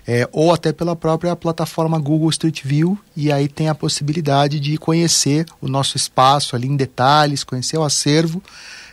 é, 0.06 0.28
ou 0.32 0.52
até 0.52 0.72
pela 0.72 0.96
própria 0.96 1.34
plataforma 1.36 1.98
Google 1.98 2.30
Street 2.30 2.62
View 2.64 2.98
e 3.16 3.30
aí 3.30 3.48
tem 3.48 3.68
a 3.68 3.74
possibilidade 3.74 4.58
de 4.58 4.76
conhecer 4.76 5.46
o 5.60 5.68
nosso 5.68 5.96
espaço 5.96 6.56
ali 6.56 6.66
em 6.66 6.76
detalhes, 6.76 7.44
conhecer 7.44 7.76
o 7.76 7.84
acervo 7.84 8.42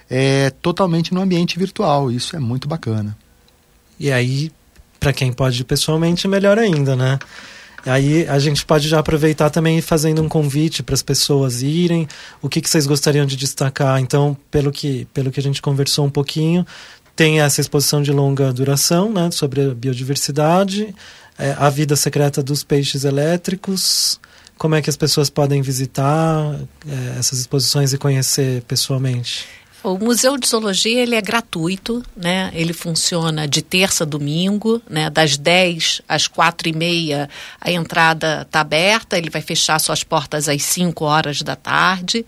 é, 0.09 0.49
totalmente 0.49 1.13
no 1.13 1.21
ambiente 1.21 1.57
virtual. 1.57 2.11
Isso 2.11 2.35
é 2.35 2.39
muito 2.39 2.67
bacana. 2.67 3.17
E 3.99 4.11
aí, 4.11 4.51
para 4.99 5.13
quem 5.13 5.31
pode 5.31 5.61
ir 5.61 5.65
pessoalmente, 5.65 6.27
melhor 6.27 6.57
ainda, 6.57 6.95
né? 6.95 7.19
Aí 7.85 8.27
a 8.27 8.37
gente 8.39 8.65
pode 8.65 8.87
já 8.89 8.99
aproveitar 8.99 9.49
também 9.49 9.81
fazendo 9.81 10.21
um 10.21 10.27
convite 10.27 10.83
para 10.83 10.93
as 10.93 11.01
pessoas 11.01 11.61
irem. 11.61 12.07
O 12.41 12.49
que, 12.49 12.61
que 12.61 12.69
vocês 12.69 12.85
gostariam 12.85 13.25
de 13.25 13.37
destacar? 13.37 13.99
Então, 13.99 14.35
pelo 14.51 14.71
que, 14.71 15.07
pelo 15.13 15.31
que 15.31 15.39
a 15.39 15.43
gente 15.43 15.61
conversou 15.61 16.05
um 16.05 16.09
pouquinho, 16.09 16.65
tem 17.19 17.41
essa 17.41 17.59
exposição 17.59 18.01
de 18.01 18.13
longa 18.13 18.53
duração 18.53 19.11
né, 19.11 19.29
sobre 19.29 19.61
a 19.61 19.73
biodiversidade, 19.73 20.95
é, 21.37 21.53
a 21.59 21.69
vida 21.69 21.93
secreta 21.97 22.41
dos 22.41 22.63
peixes 22.63 23.03
elétricos. 23.03 24.17
Como 24.57 24.73
é 24.73 24.81
que 24.81 24.89
as 24.89 24.95
pessoas 24.95 25.29
podem 25.29 25.61
visitar 25.61 26.55
é, 26.87 27.19
essas 27.19 27.39
exposições 27.39 27.91
e 27.91 27.97
conhecer 27.97 28.61
pessoalmente? 28.61 29.45
O 29.83 29.97
Museu 29.97 30.37
de 30.37 30.47
Zoologia 30.47 31.01
ele 31.01 31.13
é 31.13 31.21
gratuito, 31.21 32.01
né? 32.15 32.51
ele 32.53 32.71
funciona 32.71 33.45
de 33.45 33.61
terça 33.61 34.05
a 34.05 34.07
domingo, 34.07 34.81
né? 34.89 35.09
das 35.09 35.35
10 35.35 36.01
às 36.07 36.25
4 36.25 36.69
e 36.69 36.73
meia 36.73 37.29
a 37.59 37.69
entrada 37.69 38.43
está 38.43 38.61
aberta, 38.61 39.17
ele 39.17 39.29
vai 39.29 39.41
fechar 39.41 39.77
suas 39.79 40.05
portas 40.05 40.47
às 40.47 40.63
5 40.63 41.03
horas 41.03 41.41
da 41.41 41.57
tarde. 41.57 42.25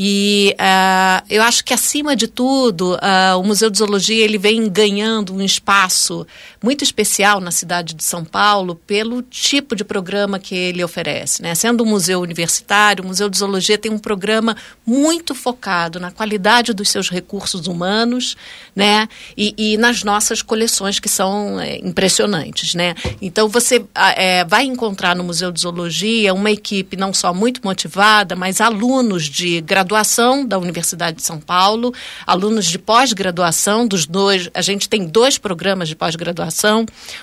E 0.00 0.54
uh, 0.60 1.26
eu 1.28 1.42
acho 1.42 1.64
que, 1.64 1.74
acima 1.74 2.14
de 2.14 2.28
tudo, 2.28 2.94
uh, 2.94 3.36
o 3.36 3.42
Museu 3.42 3.68
de 3.68 3.78
Zoologia 3.78 4.24
ele 4.24 4.38
vem 4.38 4.68
ganhando 4.70 5.34
um 5.34 5.42
espaço 5.42 6.24
muito 6.62 6.82
especial 6.82 7.40
na 7.40 7.50
cidade 7.50 7.94
de 7.94 8.04
São 8.04 8.24
Paulo 8.24 8.74
pelo 8.74 9.22
tipo 9.22 9.76
de 9.76 9.84
programa 9.84 10.38
que 10.38 10.54
ele 10.54 10.82
oferece. 10.82 11.42
Né? 11.42 11.54
Sendo 11.54 11.84
um 11.84 11.86
museu 11.86 12.20
universitário, 12.20 13.04
o 13.04 13.06
Museu 13.06 13.28
de 13.28 13.38
Zoologia 13.38 13.78
tem 13.78 13.92
um 13.92 13.98
programa 13.98 14.56
muito 14.84 15.34
focado 15.34 16.00
na 16.00 16.10
qualidade 16.10 16.72
dos 16.72 16.88
seus 16.88 17.08
recursos 17.08 17.66
humanos 17.66 18.36
né? 18.74 19.08
e, 19.36 19.54
e 19.56 19.76
nas 19.76 20.02
nossas 20.02 20.42
coleções, 20.42 20.98
que 20.98 21.08
são 21.08 21.60
é, 21.60 21.78
impressionantes. 21.78 22.74
Né? 22.74 22.94
Então, 23.20 23.48
você 23.48 23.84
é, 23.94 24.44
vai 24.44 24.64
encontrar 24.64 25.14
no 25.14 25.24
Museu 25.24 25.52
de 25.52 25.60
Zoologia 25.60 26.34
uma 26.34 26.50
equipe 26.50 26.96
não 26.96 27.12
só 27.12 27.32
muito 27.32 27.60
motivada, 27.64 28.34
mas 28.34 28.60
alunos 28.60 29.24
de 29.24 29.60
graduação 29.60 30.44
da 30.44 30.58
Universidade 30.58 31.18
de 31.18 31.22
São 31.22 31.40
Paulo, 31.40 31.94
alunos 32.26 32.66
de 32.66 32.78
pós-graduação 32.78 33.86
dos 33.86 34.06
dois. 34.06 34.50
A 34.54 34.62
gente 34.62 34.88
tem 34.88 35.06
dois 35.06 35.38
programas 35.38 35.88
de 35.88 35.96
pós-graduação, 35.96 36.47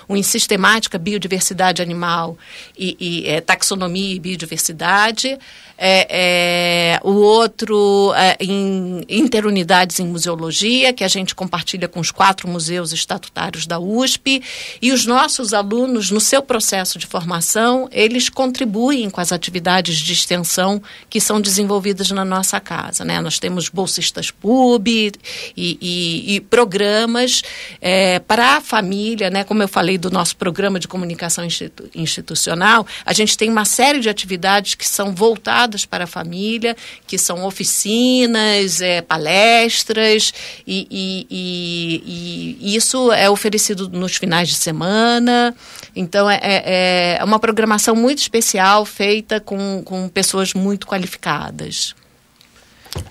um 0.07 0.15
em 0.15 0.23
sistemática, 0.23 0.97
biodiversidade 0.97 1.81
animal 1.81 2.37
e, 2.77 2.95
e 2.99 3.29
é, 3.29 3.41
taxonomia 3.41 4.15
e 4.15 4.19
biodiversidade. 4.19 5.37
É, 5.77 6.97
é, 6.97 6.99
o 7.03 7.11
outro 7.11 8.13
é, 8.15 8.37
em 8.39 9.03
interunidades 9.09 9.99
em 9.99 10.07
museologia, 10.07 10.93
que 10.93 11.03
a 11.03 11.07
gente 11.07 11.35
compartilha 11.35 11.87
com 11.87 11.99
os 11.99 12.11
quatro 12.11 12.47
museus 12.47 12.93
estatutários 12.93 13.67
da 13.67 13.79
USP, 13.79 14.41
e 14.81 14.91
os 14.91 15.05
nossos 15.05 15.53
alunos, 15.53 16.11
no 16.11 16.21
seu 16.21 16.41
processo 16.41 16.97
de 16.97 17.05
formação, 17.05 17.89
eles 17.91 18.29
contribuem 18.29 19.09
com 19.09 19.19
as 19.19 19.31
atividades 19.31 19.97
de 19.97 20.13
extensão 20.13 20.81
que 21.09 21.19
são 21.19 21.41
desenvolvidas 21.41 22.09
na 22.11 22.23
nossa 22.23 22.59
casa. 22.59 23.03
Né? 23.03 23.19
Nós 23.19 23.37
temos 23.37 23.67
bolsistas 23.67 24.31
PUB 24.31 24.87
e, 24.87 25.13
e, 25.57 26.35
e 26.35 26.39
programas 26.39 27.41
é, 27.81 28.19
para 28.19 28.57
a 28.57 28.61
família, 28.61 29.29
né? 29.29 29.43
como 29.43 29.61
eu 29.61 29.67
falei 29.67 29.97
do 29.97 30.09
nosso 30.09 30.37
programa 30.37 30.79
de 30.79 30.87
comunicação 30.87 31.43
institu 31.43 31.85
institucional, 31.93 32.85
a 33.05 33.13
gente 33.13 33.37
tem 33.37 33.49
uma 33.49 33.65
série 33.65 33.99
de 33.99 34.09
atividades 34.09 34.75
que 34.75 34.87
são 34.87 35.13
voltadas 35.13 35.64
para 35.85 36.03
a 36.03 36.07
família, 36.07 36.75
que 37.07 37.17
são 37.17 37.43
oficinas, 37.45 38.81
é, 38.81 39.01
palestras, 39.01 40.33
e, 40.67 40.87
e, 40.91 41.27
e, 41.31 42.57
e, 42.61 42.75
isso 42.75 43.11
é 43.11 43.27
oferecido 43.29 43.89
nos 43.89 44.15
finais 44.15 44.49
de 44.49 44.55
semana. 44.55 45.55
Então, 45.95 46.29
é, 46.29 46.39
é, 46.43 47.17
é 47.19 47.23
uma 47.23 47.39
programação 47.39 47.95
muito 47.95 48.19
especial, 48.19 48.85
feita 48.85 49.39
com, 49.39 49.81
com 49.83 50.07
pessoas 50.09 50.53
muito 50.53 50.85
qualificadas. 50.85 51.95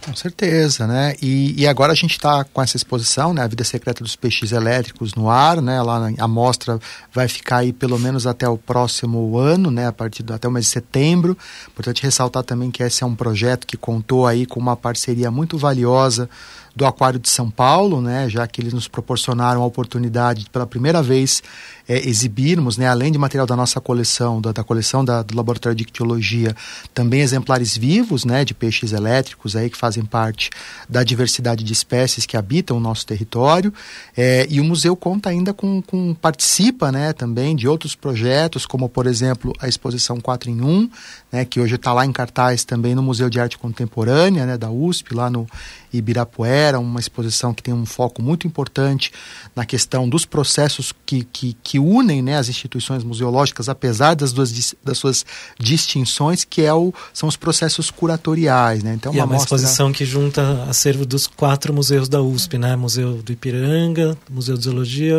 Com 0.04 0.14
certeza, 0.14 0.86
né? 0.86 1.14
E, 1.20 1.62
e 1.62 1.66
agora 1.66 1.92
a 1.92 1.94
gente 1.94 2.12
está 2.12 2.44
com 2.44 2.60
essa 2.60 2.76
exposição, 2.76 3.32
né? 3.32 3.42
A 3.42 3.46
vida 3.46 3.64
secreta 3.64 4.04
dos 4.04 4.14
peixes 4.14 4.52
elétricos 4.52 5.14
no 5.14 5.30
ar, 5.30 5.62
né? 5.62 5.80
Lá 5.82 6.10
a 6.18 6.28
mostra 6.28 6.78
vai 7.12 7.26
ficar 7.26 7.58
aí 7.58 7.72
pelo 7.72 7.98
menos 7.98 8.26
até 8.26 8.46
o 8.48 8.58
próximo 8.58 9.38
ano, 9.38 9.70
né? 9.70 9.86
A 9.86 9.92
partir 9.92 10.22
do, 10.22 10.34
até 10.34 10.46
o 10.46 10.50
mês 10.50 10.66
de 10.66 10.72
setembro. 10.72 11.36
Importante 11.68 12.02
ressaltar 12.02 12.42
também 12.42 12.70
que 12.70 12.82
esse 12.82 13.02
é 13.02 13.06
um 13.06 13.14
projeto 13.14 13.66
que 13.66 13.76
contou 13.76 14.26
aí 14.26 14.44
com 14.44 14.60
uma 14.60 14.76
parceria 14.76 15.30
muito 15.30 15.56
valiosa 15.56 16.28
do 16.74 16.84
Aquário 16.84 17.20
de 17.20 17.28
São 17.28 17.50
Paulo, 17.50 18.00
né, 18.00 18.28
já 18.28 18.46
que 18.46 18.60
eles 18.60 18.72
nos 18.72 18.88
proporcionaram 18.88 19.62
a 19.62 19.66
oportunidade 19.66 20.44
de, 20.44 20.50
pela 20.50 20.66
primeira 20.66 21.02
vez 21.02 21.42
é, 21.88 22.08
exibirmos, 22.08 22.76
né, 22.76 22.88
além 22.88 23.12
de 23.12 23.18
material 23.18 23.46
da 23.46 23.54
nossa 23.54 23.80
coleção, 23.80 24.40
da, 24.40 24.52
da 24.52 24.64
coleção 24.64 25.04
da, 25.04 25.22
do 25.22 25.36
Laboratório 25.36 25.76
de 25.76 25.82
Ictiologia, 25.82 26.56
também 26.92 27.20
exemplares 27.20 27.76
vivos 27.76 28.24
né, 28.24 28.44
de 28.44 28.54
peixes 28.54 28.92
elétricos 28.92 29.54
aí, 29.54 29.68
que 29.70 29.76
fazem 29.76 30.04
parte 30.04 30.50
da 30.88 31.04
diversidade 31.04 31.62
de 31.62 31.72
espécies 31.72 32.26
que 32.26 32.36
habitam 32.36 32.76
o 32.76 32.80
nosso 32.80 33.06
território. 33.06 33.72
É, 34.16 34.46
e 34.50 34.60
o 34.60 34.64
museu 34.64 34.96
conta 34.96 35.28
ainda 35.28 35.52
com, 35.52 35.82
com 35.82 36.14
participa 36.14 36.90
né, 36.90 37.12
também 37.12 37.54
de 37.54 37.68
outros 37.68 37.94
projetos, 37.94 38.66
como 38.66 38.88
por 38.88 39.06
exemplo 39.06 39.52
a 39.60 39.68
exposição 39.68 40.20
4 40.20 40.50
em 40.50 40.60
1, 40.60 40.90
né, 41.34 41.44
que 41.44 41.60
hoje 41.60 41.74
está 41.74 41.92
lá 41.92 42.06
em 42.06 42.12
cartaz 42.12 42.62
também 42.62 42.94
no 42.94 43.02
Museu 43.02 43.28
de 43.28 43.40
Arte 43.40 43.58
Contemporânea 43.58 44.46
né, 44.46 44.56
da 44.56 44.70
USP, 44.70 45.12
lá 45.12 45.28
no 45.28 45.48
Ibirapuera, 45.92 46.78
uma 46.78 47.00
exposição 47.00 47.52
que 47.52 47.60
tem 47.60 47.74
um 47.74 47.84
foco 47.84 48.22
muito 48.22 48.46
importante 48.46 49.10
na 49.54 49.66
questão 49.66 50.08
dos 50.08 50.24
processos 50.24 50.94
que, 51.04 51.24
que, 51.24 51.56
que 51.60 51.80
unem 51.80 52.22
né, 52.22 52.38
as 52.38 52.48
instituições 52.48 53.02
museológicas, 53.02 53.68
apesar 53.68 54.14
das, 54.14 54.32
duas, 54.32 54.76
das 54.84 54.96
suas 54.96 55.26
distinções, 55.58 56.44
que 56.44 56.62
é 56.62 56.72
o, 56.72 56.94
são 57.12 57.28
os 57.28 57.36
processos 57.36 57.90
curatoriais. 57.90 58.84
Né? 58.84 58.94
Então, 58.94 59.12
e 59.12 59.16
uma 59.16 59.22
é 59.22 59.24
uma 59.24 59.34
mostra... 59.34 59.56
exposição 59.56 59.92
que 59.92 60.04
junta 60.04 60.62
acervo 60.68 61.04
dos 61.04 61.26
quatro 61.26 61.74
museus 61.74 62.08
da 62.08 62.22
USP, 62.22 62.58
né? 62.58 62.76
Museu 62.76 63.20
do 63.22 63.32
Ipiranga, 63.32 64.16
Museu 64.30 64.56
de 64.56 64.62
Zoologia, 64.62 65.18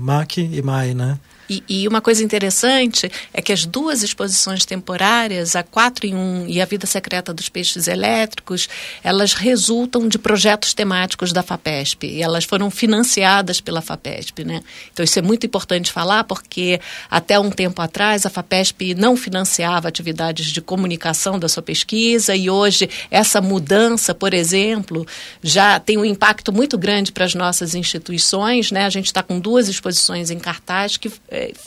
MAC 0.00 0.38
e 0.38 0.60
MAI, 0.60 0.94
né? 0.94 1.16
E, 1.48 1.62
e, 1.68 1.88
uma 1.88 2.00
coisa 2.00 2.24
interessante 2.24 3.10
é 3.32 3.42
que 3.42 3.52
as 3.52 3.66
duas 3.66 4.02
exposições 4.02 4.64
temporárias, 4.64 5.54
a 5.54 5.62
4 5.62 6.06
em 6.06 6.14
1 6.14 6.46
e 6.48 6.60
a 6.60 6.64
Vida 6.64 6.86
Secreta 6.86 7.34
dos 7.34 7.48
Peixes 7.48 7.86
Elétricos, 7.86 8.68
elas 9.02 9.34
resultam 9.34 10.08
de 10.08 10.18
projetos 10.18 10.72
temáticos 10.72 11.32
da 11.32 11.42
FAPESP. 11.42 12.06
E 12.06 12.22
elas 12.22 12.44
foram 12.44 12.70
financiadas 12.70 13.60
pela 13.60 13.82
FAPESP. 13.82 14.44
Né? 14.44 14.62
Então, 14.92 15.04
isso 15.04 15.18
é 15.18 15.22
muito 15.22 15.44
importante 15.44 15.92
falar, 15.92 16.24
porque 16.24 16.80
até 17.10 17.38
um 17.38 17.50
tempo 17.50 17.82
atrás 17.82 18.24
a 18.24 18.30
FAPESP 18.30 18.94
não 18.94 19.16
financiava 19.16 19.88
atividades 19.88 20.46
de 20.46 20.60
comunicação 20.60 21.38
da 21.38 21.48
sua 21.48 21.62
pesquisa 21.62 22.34
e 22.34 22.48
hoje 22.48 22.88
essa 23.10 23.40
mudança, 23.40 24.14
por 24.14 24.32
exemplo, 24.32 25.06
já 25.42 25.78
tem 25.78 25.98
um 25.98 26.04
impacto 26.04 26.52
muito 26.52 26.78
grande 26.78 27.12
para 27.12 27.24
as 27.24 27.34
nossas 27.34 27.74
instituições. 27.74 28.70
Né? 28.70 28.84
A 28.86 28.90
gente 28.90 29.06
está 29.06 29.22
com 29.22 29.38
duas 29.38 29.68
exposições 29.68 30.30
em 30.30 30.38
cartaz 30.38 30.96
que 30.96 31.10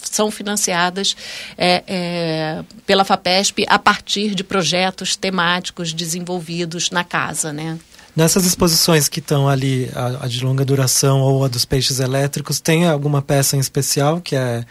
são 0.03 0.31
financiadas 0.31 1.15
é, 1.57 1.83
é, 1.87 2.63
pela 2.85 3.03
FAPESP 3.03 3.65
a 3.67 3.79
partir 3.79 4.35
de 4.35 4.43
projetos 4.43 5.15
temáticos 5.15 5.93
desenvolvidos 5.93 6.91
na 6.91 7.03
casa, 7.03 7.51
né? 7.53 7.77
Nessas 8.15 8.45
exposições 8.45 9.07
que 9.07 9.19
estão 9.19 9.47
ali, 9.47 9.91
a, 9.93 10.25
a 10.25 10.27
de 10.27 10.43
longa 10.43 10.65
duração 10.65 11.21
ou 11.21 11.45
a 11.45 11.47
dos 11.47 11.65
peixes 11.65 11.99
elétricos, 11.99 12.59
tem 12.59 12.87
alguma 12.87 13.21
peça 13.21 13.55
em 13.55 13.59
especial 13.59 14.19
que 14.19 14.35
é 14.35 14.65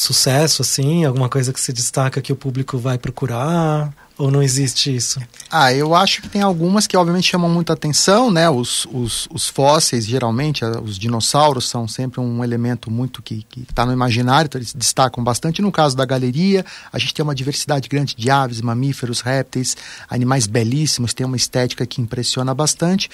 sucesso, 0.00 0.62
assim? 0.62 1.04
Alguma 1.04 1.28
coisa 1.28 1.52
que 1.52 1.60
se 1.60 1.72
destaca 1.72 2.20
que 2.20 2.32
o 2.32 2.36
público 2.36 2.78
vai 2.78 2.98
procurar? 2.98 3.92
Ou 4.18 4.32
não 4.32 4.42
existe 4.42 4.94
isso? 4.94 5.20
Ah, 5.48 5.72
eu 5.72 5.94
acho 5.94 6.22
que 6.22 6.28
tem 6.28 6.42
algumas 6.42 6.88
que 6.88 6.96
obviamente 6.96 7.28
chamam 7.28 7.48
muita 7.48 7.72
atenção, 7.72 8.32
né? 8.32 8.50
Os, 8.50 8.84
os, 8.86 9.28
os 9.32 9.48
fósseis, 9.48 10.04
geralmente, 10.04 10.64
os 10.64 10.98
dinossauros 10.98 11.68
são 11.68 11.86
sempre 11.86 12.20
um 12.20 12.42
elemento 12.42 12.90
muito 12.90 13.22
que 13.22 13.46
está 13.56 13.86
no 13.86 13.92
imaginário, 13.92 14.48
então 14.48 14.58
eles 14.58 14.74
destacam 14.74 15.22
bastante. 15.22 15.62
No 15.62 15.70
caso 15.70 15.96
da 15.96 16.04
galeria, 16.04 16.66
a 16.92 16.98
gente 16.98 17.14
tem 17.14 17.22
uma 17.22 17.34
diversidade 17.34 17.88
grande 17.88 18.16
de 18.16 18.28
aves, 18.28 18.60
mamíferos, 18.60 19.20
répteis, 19.20 19.76
animais 20.10 20.48
belíssimos, 20.48 21.14
tem 21.14 21.24
uma 21.24 21.36
estética 21.36 21.86
que 21.86 22.00
impressiona 22.00 22.52
bastante. 22.52 23.08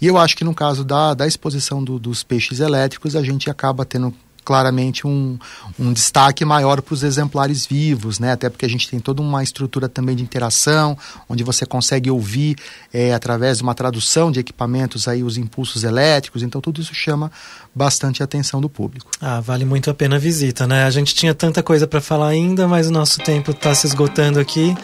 E 0.00 0.06
eu 0.06 0.16
acho 0.16 0.36
que 0.36 0.44
no 0.44 0.54
caso 0.54 0.84
da, 0.84 1.14
da 1.14 1.26
exposição 1.26 1.82
do, 1.82 1.98
dos 1.98 2.22
peixes 2.22 2.60
elétricos, 2.60 3.16
a 3.16 3.24
gente 3.24 3.50
acaba 3.50 3.84
tendo 3.84 4.14
claramente 4.44 5.06
um, 5.06 5.38
um 5.78 5.92
destaque 5.92 6.44
maior 6.44 6.82
para 6.82 6.94
os 6.94 7.02
exemplares 7.02 7.66
vivos, 7.66 8.18
né? 8.18 8.32
Até 8.32 8.50
porque 8.50 8.66
a 8.66 8.68
gente 8.68 8.88
tem 8.88 9.00
toda 9.00 9.22
uma 9.22 9.42
estrutura 9.42 9.88
também 9.88 10.14
de 10.14 10.22
interação, 10.22 10.96
onde 11.28 11.42
você 11.42 11.64
consegue 11.64 12.10
ouvir 12.10 12.56
é, 12.92 13.14
através 13.14 13.58
de 13.58 13.62
uma 13.62 13.74
tradução 13.74 14.30
de 14.30 14.40
equipamentos 14.40 15.08
aí 15.08 15.22
os 15.22 15.36
impulsos 15.36 15.84
elétricos. 15.84 16.42
Então 16.42 16.60
tudo 16.60 16.80
isso 16.80 16.94
chama 16.94 17.32
bastante 17.74 18.22
a 18.22 18.24
atenção 18.24 18.60
do 18.60 18.68
público. 18.68 19.10
Ah, 19.20 19.40
vale 19.40 19.64
muito 19.64 19.90
a 19.90 19.94
pena 19.94 20.16
a 20.16 20.18
visita, 20.18 20.66
né? 20.66 20.84
A 20.84 20.90
gente 20.90 21.14
tinha 21.14 21.34
tanta 21.34 21.62
coisa 21.62 21.86
para 21.86 22.00
falar 22.00 22.28
ainda, 22.28 22.68
mas 22.68 22.88
o 22.88 22.92
nosso 22.92 23.20
tempo 23.20 23.50
está 23.50 23.74
se 23.74 23.86
esgotando 23.86 24.38
aqui. 24.38 24.74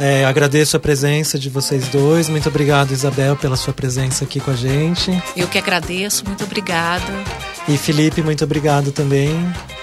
É, 0.00 0.24
agradeço 0.24 0.76
a 0.76 0.80
presença 0.80 1.38
de 1.38 1.50
vocês 1.50 1.88
dois. 1.88 2.28
Muito 2.28 2.48
obrigado, 2.48 2.92
Isabel, 2.92 3.34
pela 3.36 3.56
sua 3.56 3.74
presença 3.74 4.24
aqui 4.24 4.38
com 4.38 4.52
a 4.52 4.56
gente. 4.56 5.10
Eu 5.36 5.48
que 5.48 5.58
agradeço, 5.58 6.24
muito 6.24 6.44
obrigada. 6.44 7.47
E 7.68 7.76
Felipe, 7.76 8.22
muito 8.22 8.42
obrigado 8.42 8.90
também. 8.90 9.30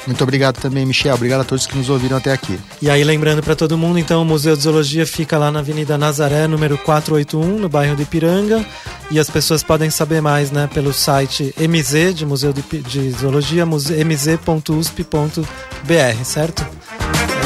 Muito 0.08 0.24
obrigado 0.24 0.60
também, 0.60 0.86
Michel. 0.86 1.14
Obrigado 1.14 1.42
a 1.42 1.44
todos 1.44 1.68
que 1.68 1.78
nos 1.78 1.88
ouviram 1.88 2.18
até 2.18 2.32
aqui. 2.32 2.60
E 2.82 2.90
aí, 2.90 3.04
lembrando 3.04 3.44
para 3.44 3.56
todo 3.56 3.78
mundo, 3.78 4.00
então, 4.00 4.24
o 4.24 4.26
Museu 4.26 4.56
de 4.56 4.64
Zoologia 4.64 5.06
fica 5.06 5.38
lá 5.38 5.52
na 5.52 5.60
Avenida 5.60 5.96
Nazaré, 5.98 6.48
número 6.48 6.80
481, 6.80 7.60
no 7.60 7.70
bairro 7.70 7.96
de 7.96 8.02
Ipiranga. 8.02 8.66
E 9.12 9.20
as 9.20 9.30
pessoas 9.30 9.62
podem 9.62 9.92
saber 9.92 10.20
mais 10.20 10.50
né, 10.50 10.68
pelo 10.74 10.92
site 10.92 11.54
MZ, 11.60 12.16
de 12.16 12.26
Museu 12.26 12.52
de, 12.52 12.64
de 12.82 13.12
Zoologia, 13.12 13.64
mz.usp.br, 13.64 15.44
certo? 16.24 16.66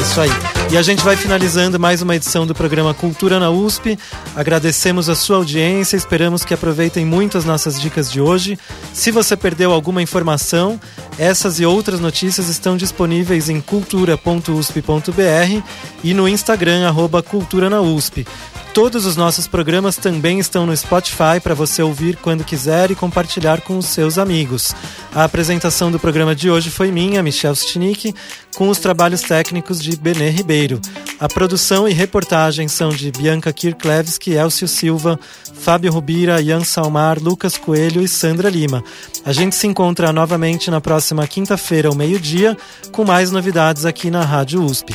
É 0.00 0.02
isso 0.02 0.18
aí. 0.18 0.30
E 0.72 0.78
a 0.78 0.82
gente 0.82 1.04
vai 1.04 1.14
finalizando 1.14 1.78
mais 1.78 2.00
uma 2.00 2.16
edição 2.16 2.46
do 2.46 2.54
programa 2.54 2.94
Cultura 2.94 3.38
na 3.38 3.50
USP. 3.50 3.98
Agradecemos 4.34 5.10
a 5.10 5.14
sua 5.14 5.36
audiência, 5.36 5.94
esperamos 5.94 6.42
que 6.42 6.54
aproveitem 6.54 7.04
muito 7.04 7.36
as 7.36 7.44
nossas 7.44 7.78
dicas 7.78 8.10
de 8.10 8.18
hoje. 8.18 8.58
Se 8.94 9.10
você 9.10 9.36
perdeu 9.36 9.72
alguma 9.72 10.00
informação, 10.00 10.80
essas 11.18 11.60
e 11.60 11.66
outras 11.66 12.00
notícias 12.00 12.48
estão 12.48 12.78
disponíveis 12.78 13.50
em 13.50 13.60
cultura.usp.br 13.60 15.62
e 16.02 16.14
no 16.14 16.26
Instagram, 16.26 16.88
arroba 16.88 17.22
Cultura 17.22 17.68
na 17.68 17.82
USP. 17.82 18.26
Todos 18.72 19.04
os 19.04 19.16
nossos 19.16 19.48
programas 19.48 19.96
também 19.96 20.38
estão 20.38 20.64
no 20.64 20.76
Spotify 20.76 21.40
para 21.42 21.54
você 21.54 21.82
ouvir 21.82 22.16
quando 22.16 22.44
quiser 22.44 22.90
e 22.90 22.94
compartilhar 22.94 23.60
com 23.62 23.76
os 23.76 23.86
seus 23.86 24.16
amigos. 24.16 24.74
A 25.12 25.24
apresentação 25.24 25.90
do 25.90 25.98
programa 25.98 26.36
de 26.36 26.48
hoje 26.48 26.70
foi 26.70 26.92
minha, 26.92 27.20
Michel 27.20 27.54
Stinick, 27.54 28.14
com 28.54 28.68
os 28.68 28.78
trabalhos 28.78 29.22
técnicos 29.22 29.82
de 29.82 29.96
Benê 29.96 30.30
Ribeiro. 30.30 30.80
A 31.18 31.28
produção 31.28 31.88
e 31.88 31.92
reportagem 31.92 32.68
são 32.68 32.90
de 32.90 33.10
Bianca 33.10 33.52
Kirklevski, 33.52 34.34
Elcio 34.34 34.68
Silva, 34.68 35.18
Fábio 35.52 35.92
Rubira, 35.92 36.40
Ian 36.40 36.62
Salmar, 36.62 37.18
Lucas 37.20 37.58
Coelho 37.58 38.00
e 38.00 38.08
Sandra 38.08 38.48
Lima. 38.48 38.84
A 39.24 39.32
gente 39.32 39.56
se 39.56 39.66
encontra 39.66 40.12
novamente 40.12 40.70
na 40.70 40.80
próxima 40.80 41.26
quinta-feira, 41.26 41.88
ao 41.88 41.94
meio-dia, 41.96 42.56
com 42.92 43.04
mais 43.04 43.32
novidades 43.32 43.84
aqui 43.84 44.12
na 44.12 44.24
Rádio 44.24 44.62
USP. 44.62 44.94